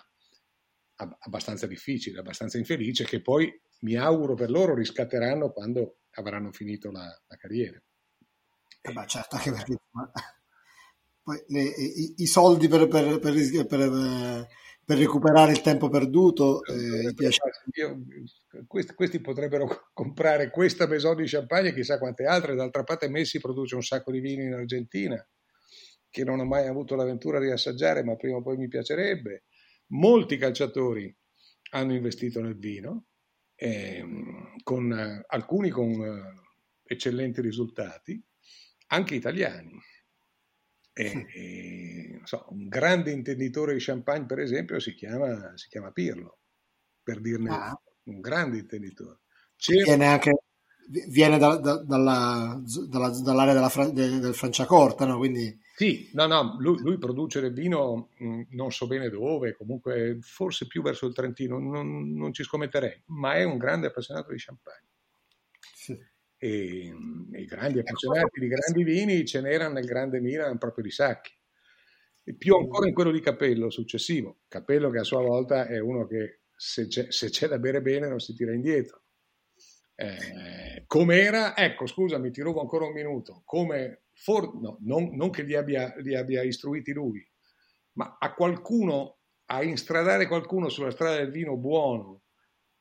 abbastanza 0.96 1.66
difficile, 1.66 2.20
abbastanza 2.20 2.58
infelice, 2.58 3.04
che 3.04 3.20
poi 3.20 3.52
mi 3.80 3.96
auguro 3.96 4.34
per 4.34 4.50
loro 4.50 4.74
riscatteranno 4.74 5.50
quando 5.50 5.98
avranno 6.12 6.52
finito 6.52 6.90
la, 6.90 7.06
la 7.26 7.36
carriera. 7.36 7.80
Eh 8.80 8.92
beh, 8.92 9.06
certo, 9.06 9.36
anche 9.36 9.50
perché 9.50 9.76
le, 11.48 11.62
i, 11.62 12.14
i, 12.18 12.26
soldi 12.26 12.68
per, 12.68 12.86
per, 12.86 13.18
per, 13.18 14.46
per, 14.84 14.98
recuperare 14.98 15.52
il 15.52 15.62
tempo 15.62 15.88
perduto 15.88 16.62
eh, 16.64 17.14
io, 17.72 18.04
questi, 18.66 18.94
questi, 18.94 19.20
potrebbero 19.20 19.88
comprare 19.94 20.50
questa 20.50 20.86
maison 20.86 21.16
di 21.16 21.26
champagne 21.26 21.70
e 21.70 21.74
chissà 21.74 21.98
quante 21.98 22.24
altre, 22.26 22.54
d'altra 22.54 22.84
parte 22.84 23.08
Messi 23.08 23.40
produce 23.40 23.74
un 23.74 23.82
sacco 23.82 24.12
di 24.12 24.20
vini 24.20 24.44
in 24.44 24.52
Argentina 24.52 25.26
che 26.10 26.24
non 26.24 26.38
ho 26.38 26.44
mai 26.44 26.68
avuto 26.68 26.94
l'avventura 26.94 27.40
di 27.40 27.50
assaggiare, 27.50 28.04
ma 28.04 28.14
prima 28.16 28.36
o 28.36 28.42
poi 28.42 28.56
mi 28.56 28.68
piacerebbe 28.68 29.44
molti 29.88 30.36
calciatori 30.36 31.14
hanno 31.70 31.94
investito 31.94 32.40
nel 32.40 32.56
vino, 32.56 33.06
eh, 33.56 34.04
con, 34.62 34.92
eh, 34.92 35.24
alcuni 35.26 35.70
con 35.70 35.90
eh, 35.90 36.42
eccellenti 36.82 37.40
risultati, 37.40 38.22
anche 38.88 39.14
italiani. 39.14 39.78
E, 40.92 42.20
so, 42.22 42.46
un 42.50 42.68
grande 42.68 43.10
intenditore 43.10 43.74
di 43.74 43.80
champagne, 43.82 44.26
per 44.26 44.38
esempio, 44.38 44.78
si 44.78 44.94
chiama, 44.94 45.56
si 45.56 45.68
chiama 45.68 45.90
Pirlo, 45.90 46.38
per 47.02 47.20
dirne 47.20 47.50
ah. 47.50 47.82
un 48.04 48.20
grande 48.20 48.58
intenditore. 48.58 49.20
C'era... 49.56 49.82
Viene 49.84 50.06
anche 50.06 50.32
viene 51.08 51.38
da, 51.38 51.56
da, 51.56 51.82
dalla, 51.82 52.62
dalla, 52.88 53.08
dall'area 53.08 53.54
della, 53.54 53.90
del 53.90 54.34
Franciacorta, 54.34 55.04
no? 55.06 55.18
Quindi... 55.18 55.62
Sì, 55.76 56.08
no, 56.12 56.26
no, 56.26 56.56
lui, 56.60 56.78
lui, 56.82 56.98
produce 56.98 57.40
del 57.40 57.52
vino 57.52 58.10
mm, 58.22 58.42
non 58.50 58.70
so 58.70 58.86
bene 58.86 59.08
dove, 59.08 59.56
comunque 59.56 60.18
forse 60.20 60.68
più 60.68 60.82
verso 60.82 61.06
il 61.06 61.14
Trentino, 61.14 61.58
non, 61.58 62.12
non 62.14 62.32
ci 62.32 62.44
scommetterei, 62.44 63.02
ma 63.06 63.34
è 63.34 63.42
un 63.42 63.58
grande 63.58 63.88
appassionato 63.88 64.30
di 64.30 64.38
champagne. 64.38 64.86
Sì. 65.74 65.98
E, 66.36 66.90
mm, 66.92 67.34
i 67.34 67.44
grandi 67.46 67.80
appassionati 67.80 68.38
di 68.38 68.46
grandi 68.46 68.84
vini 68.84 69.24
ce 69.26 69.40
n'erano 69.40 69.74
nel 69.74 69.84
grande 69.84 70.20
Milan 70.20 70.58
proprio 70.58 70.84
di 70.84 70.90
sacchi. 70.92 71.32
E 72.22 72.34
più 72.34 72.54
ancora 72.54 72.86
in 72.86 72.94
quello 72.94 73.10
di 73.10 73.20
Capello 73.20 73.68
successivo. 73.68 74.42
Capello 74.46 74.90
che 74.90 74.98
a 74.98 75.02
sua 75.04 75.22
volta 75.22 75.66
è 75.66 75.80
uno 75.80 76.06
che 76.06 76.42
se 76.54 76.86
c'è, 76.86 77.10
se 77.10 77.30
c'è 77.30 77.48
da 77.48 77.58
bere 77.58 77.82
bene 77.82 78.08
non 78.08 78.20
si 78.20 78.32
tira 78.32 78.52
indietro 78.52 79.03
eh, 79.96 80.84
com'era, 80.86 81.56
ecco 81.56 81.86
scusami, 81.86 82.30
ti 82.30 82.40
rubo 82.40 82.60
ancora 82.60 82.86
un 82.86 82.92
minuto, 82.92 83.42
come 83.44 84.04
for, 84.12 84.54
no, 84.60 84.78
non, 84.82 85.14
non, 85.14 85.30
che 85.30 85.42
li 85.42 85.54
abbia, 85.54 85.94
li 85.98 86.16
abbia 86.16 86.42
istruiti 86.42 86.92
lui, 86.92 87.26
ma 87.92 88.16
a 88.18 88.34
qualcuno, 88.34 89.18
a 89.46 89.62
instradare 89.62 90.26
qualcuno 90.26 90.68
sulla 90.68 90.90
strada 90.90 91.16
del 91.16 91.30
vino 91.30 91.56
buono 91.56 92.22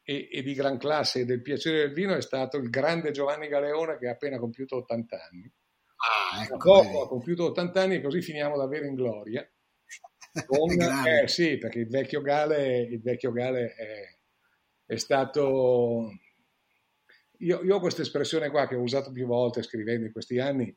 e, 0.01 0.28
e, 0.32 0.41
di 0.41 0.53
gran 0.53 0.78
classe 0.78 1.22
e 1.22 1.26
del 1.26 1.41
piacere 1.41 1.80
del 1.80 1.93
vino 1.93 2.16
è 2.16 2.22
stato 2.22 2.57
il 2.57 2.70
grande 2.70 3.11
Giovanni 3.11 3.47
Galeone 3.47 3.97
che 3.97 4.07
ha 4.07 4.11
appena 4.11 4.39
compiuto 4.39 4.78
80 4.78 5.18
anni. 5.30 5.51
Ah, 5.95 6.43
ecco, 6.43 6.57
poco 6.57 7.03
ha 7.03 7.07
compiuto 7.07 7.45
80 7.45 7.82
anni 7.82 7.95
e 7.95 8.01
così 8.01 8.22
finiamo 8.22 8.57
davvero 8.57 8.86
in 8.86 8.95
gloria. 8.95 9.47
Con, 10.45 10.72
eh, 10.72 11.28
sì, 11.28 11.57
perché 11.57 11.80
il 11.80 11.88
vecchio 11.88 12.22
Gale, 12.22 12.80
il 12.80 13.01
vecchio 13.01 13.32
Gale 13.32 13.76
è, 13.76 14.18
è 14.86 14.97
stato 14.97 16.09
io, 17.44 17.64
io, 17.64 17.76
ho 17.76 17.80
questa 17.80 18.02
espressione 18.02 18.50
qua 18.50 18.68
che 18.68 18.76
ho 18.76 18.82
usato 18.82 19.12
più 19.12 19.26
volte 19.26 19.62
scrivendo 19.62 20.06
in 20.06 20.12
questi 20.12 20.39
anni, 20.39 20.76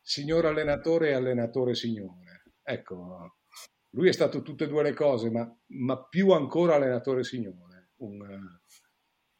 signor 0.00 0.46
allenatore 0.46 1.10
e 1.10 1.12
allenatore 1.12 1.74
signore. 1.74 2.42
Ecco, 2.62 3.36
lui 3.90 4.08
è 4.08 4.12
stato 4.12 4.42
tutte 4.42 4.64
e 4.64 4.68
due 4.68 4.82
le 4.82 4.94
cose, 4.94 5.30
ma, 5.30 5.50
ma 5.68 6.06
più 6.06 6.30
ancora 6.30 6.74
allenatore 6.74 7.24
signore. 7.24 7.90
Un, 7.96 8.18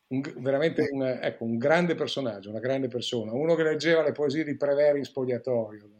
un, 0.08 0.20
veramente 0.38 0.86
un, 0.90 1.02
ecco, 1.02 1.44
un, 1.44 1.56
grande 1.58 1.94
personaggio, 1.94 2.50
una 2.50 2.60
grande 2.60 2.88
persona, 2.88 3.32
uno 3.32 3.54
che 3.54 3.62
leggeva 3.62 4.02
le 4.02 4.12
poesie 4.12 4.44
di 4.44 4.56
Preveri 4.56 4.98
in 4.98 5.04
spogliatoio. 5.04 5.90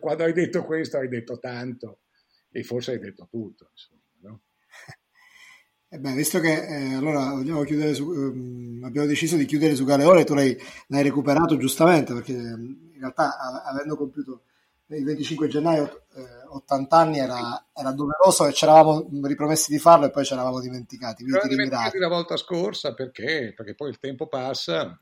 Quando 0.00 0.24
hai 0.24 0.32
detto 0.32 0.64
questo 0.64 0.98
hai 0.98 1.08
detto 1.08 1.38
tanto 1.38 2.00
e 2.50 2.62
forse 2.62 2.92
hai 2.92 2.98
detto 2.98 3.28
tutto. 3.30 3.68
Insomma, 3.70 4.00
no? 4.22 4.42
Eh 5.88 5.98
beh, 6.00 6.12
visto 6.14 6.40
che 6.40 6.66
eh, 6.66 6.94
allora 6.94 7.30
vogliamo 7.30 7.62
chiudere 7.62 7.94
su, 7.94 8.10
ehm, 8.12 8.82
abbiamo 8.84 9.06
deciso 9.06 9.36
di 9.36 9.44
chiudere 9.46 9.76
su 9.76 9.84
Galeone, 9.84 10.24
tu 10.24 10.34
l'hai, 10.34 10.56
l'hai 10.88 11.02
recuperato 11.04 11.56
giustamente 11.56 12.12
perché 12.12 12.32
ehm, 12.32 12.90
in 12.94 12.98
realtà 13.00 13.38
a- 13.38 13.62
avendo 13.64 13.96
compiuto 13.96 14.42
il 14.88 15.04
25 15.04 15.46
gennaio 15.48 16.06
eh, 16.14 16.22
80 16.48 16.96
anni 16.96 17.18
era, 17.18 17.64
era 17.72 17.92
doveroso 17.92 18.46
e 18.46 18.52
ci 18.52 18.64
eravamo 18.64 19.08
ripromessi 19.22 19.70
di 19.70 19.78
farlo 19.78 20.06
e 20.06 20.10
poi 20.10 20.24
ci 20.24 20.32
eravamo 20.32 20.60
dimenticati. 20.60 21.22
Quindi 21.22 21.40
ti 21.42 21.48
dimenticati 21.48 21.98
la 21.98 22.08
volta 22.08 22.36
scorsa 22.36 22.92
perché? 22.94 23.52
Perché 23.56 23.74
poi 23.74 23.90
il 23.90 23.98
tempo 24.00 24.26
passa 24.26 25.00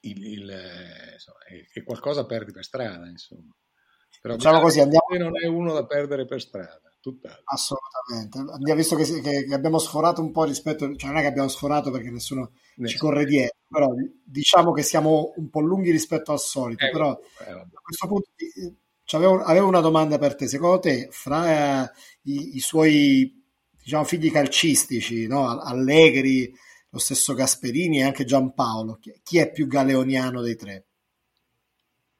il- 0.00 0.26
il, 0.26 0.50
eh, 0.50 1.12
insomma, 1.14 1.38
e, 1.74 1.82
qualcosa 1.84 2.24
perdi 2.26 2.52
per 2.52 2.64
strada, 2.64 3.06
insomma. 3.08 3.54
Però 4.20 4.34
Facciamo 4.34 4.60
così, 4.60 4.80
andiamo. 4.80 5.04
non 5.18 5.32
è 5.40 5.46
uno 5.46 5.72
da 5.72 5.84
perdere 5.86 6.24
per 6.26 6.40
strada, 6.40 6.91
tutt'altro. 7.02 7.44
Assolutamente. 7.44 8.38
Abbiamo 8.38 8.78
visto 8.80 8.96
che, 8.96 9.20
che- 9.20 9.54
abbiamo 9.54 9.78
sforato 9.78 10.22
un 10.22 10.30
po' 10.32 10.44
rispetto, 10.44 10.94
cioè 10.96 11.10
non 11.10 11.18
è 11.18 11.22
che 11.22 11.26
abbiamo 11.28 11.48
sforato 11.48 11.90
perché 11.90 12.10
nessuno 12.10 12.52
ci 12.82 12.82
Nessuno. 12.82 13.10
corre 13.10 13.24
dietro, 13.26 13.58
però 13.68 13.88
diciamo 14.24 14.72
che 14.72 14.82
siamo 14.82 15.32
un 15.36 15.50
po' 15.50 15.60
lunghi 15.60 15.90
rispetto 15.90 16.32
al 16.32 16.40
solito, 16.40 16.84
Eh, 16.84 16.90
però 16.90 17.10
eh, 17.10 17.50
a 17.50 17.80
questo 17.82 18.06
punto 18.06 18.30
eh, 18.36 18.74
c'avevo- 19.04 19.42
avevo 19.42 19.66
una 19.68 19.80
domanda 19.80 20.18
per 20.18 20.34
te. 20.34 20.48
Secondo 20.48 20.78
te, 20.78 21.08
fra 21.10 21.84
eh, 21.84 21.90
i, 22.22 22.56
i 22.56 22.60
suoi 22.60 23.44
diciamo, 23.70 24.04
figli 24.04 24.30
calcistici, 24.30 25.26
no? 25.26 25.48
Allegri, 25.60 26.50
lo 26.90 26.98
stesso 26.98 27.34
Gasperini 27.34 27.98
e 27.98 28.02
anche 28.04 28.24
Giampaolo, 28.24 28.96
chi, 29.00 29.12
chi 29.22 29.38
è 29.38 29.50
più 29.50 29.66
galeoniano 29.66 30.40
dei 30.40 30.56
tre? 30.56 30.86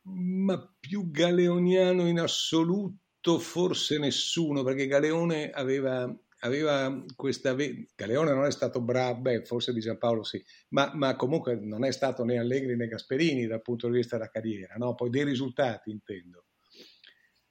Ma 0.04 0.56
più 0.78 1.10
galeoniano 1.10 2.06
in 2.06 2.20
assoluto 2.20 3.01
forse 3.38 3.98
nessuno, 3.98 4.62
perché 4.62 4.86
Galeone 4.86 5.50
aveva, 5.50 6.12
aveva 6.40 7.04
questa... 7.14 7.54
ve- 7.54 7.88
Galeone 7.94 8.32
non 8.32 8.44
è 8.44 8.50
stato 8.50 8.80
bravo, 8.80 9.20
beh, 9.20 9.44
forse 9.44 9.72
di 9.72 9.80
Giampaolo 9.80 10.22
sì, 10.24 10.42
ma, 10.70 10.90
ma 10.94 11.14
comunque 11.16 11.56
non 11.56 11.84
è 11.84 11.92
stato 11.92 12.24
né 12.24 12.38
Allegri 12.38 12.76
né 12.76 12.86
Gasperini 12.88 13.46
dal 13.46 13.62
punto 13.62 13.88
di 13.88 13.96
vista 13.96 14.16
della 14.16 14.30
carriera, 14.30 14.74
no? 14.76 14.94
Poi 14.94 15.10
dei 15.10 15.24
risultati 15.24 15.90
intendo. 15.90 16.46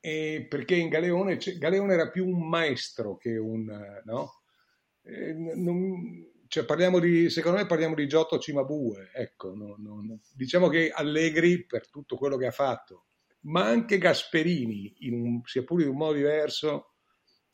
E 0.04 0.46
perché 0.50 0.76
in 0.76 0.90
Galeone, 0.90 1.38
Galeone 1.38 1.94
era 1.94 2.10
più 2.10 2.28
un 2.28 2.48
maestro 2.48 3.18
che 3.18 3.38
un... 3.38 4.02
no? 4.04 4.42
Eh, 5.04 5.34
non- 5.34 6.30
cioè 6.48 6.66
parliamo 6.66 7.00
di, 7.00 7.30
secondo 7.30 7.60
me 7.60 7.66
parliamo 7.66 7.96
di 7.96 8.08
Giotto 8.08 8.38
Cimabue, 8.38 9.12
ecco, 9.14 9.56
no- 9.56 9.76
no- 9.78 10.02
no. 10.02 10.20
diciamo 10.36 10.68
che 10.68 10.90
Allegri 10.92 11.66
per 11.66 11.90
tutto 11.90 12.18
quello 12.18 12.36
che 12.36 12.48
ha 12.48 12.52
fatto, 12.52 13.06
ma 13.42 13.66
anche 13.66 13.98
Gasperini, 13.98 14.94
in 15.00 15.14
un- 15.14 15.42
sia 15.46 15.64
pure 15.64 15.84
in 15.84 15.90
un 15.90 15.98
modo 15.98 16.14
diverso, 16.14 16.94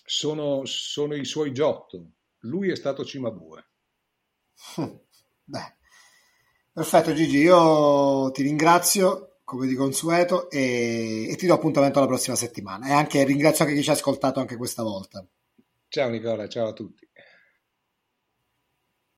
sono, 0.04 0.66
sono 0.66 1.16
i 1.16 1.26
suoi 1.26 1.52
Giotto. 1.54 2.12
Lui 2.42 2.70
è 2.72 2.76
stato 2.76 3.04
Cimabue. 3.06 3.66
Beh, 5.46 5.76
perfetto 6.74 7.14
Gigi, 7.14 7.38
io 7.40 8.32
ti 8.32 8.44
ringrazio 8.44 9.40
come 9.44 9.68
di 9.68 9.76
consueto 9.76 10.50
e, 10.50 11.28
e 11.30 11.36
ti 11.36 11.46
do 11.48 11.54
appuntamento 11.54 12.00
alla 12.00 12.08
prossima 12.08 12.36
settimana 12.36 12.88
e 12.88 12.92
anche 12.92 13.24
ringrazio 13.24 13.64
anche 13.64 13.76
chi 13.78 13.84
ci 13.84 13.90
ha 13.90 13.94
ascoltato 13.94 14.40
anche 14.40 14.58
questa 14.58 14.84
volta. 14.84 15.26
Ciao 15.90 16.08
Nicola, 16.10 16.48
ciao 16.48 16.70
a 16.70 16.74
tutti. 16.74 17.07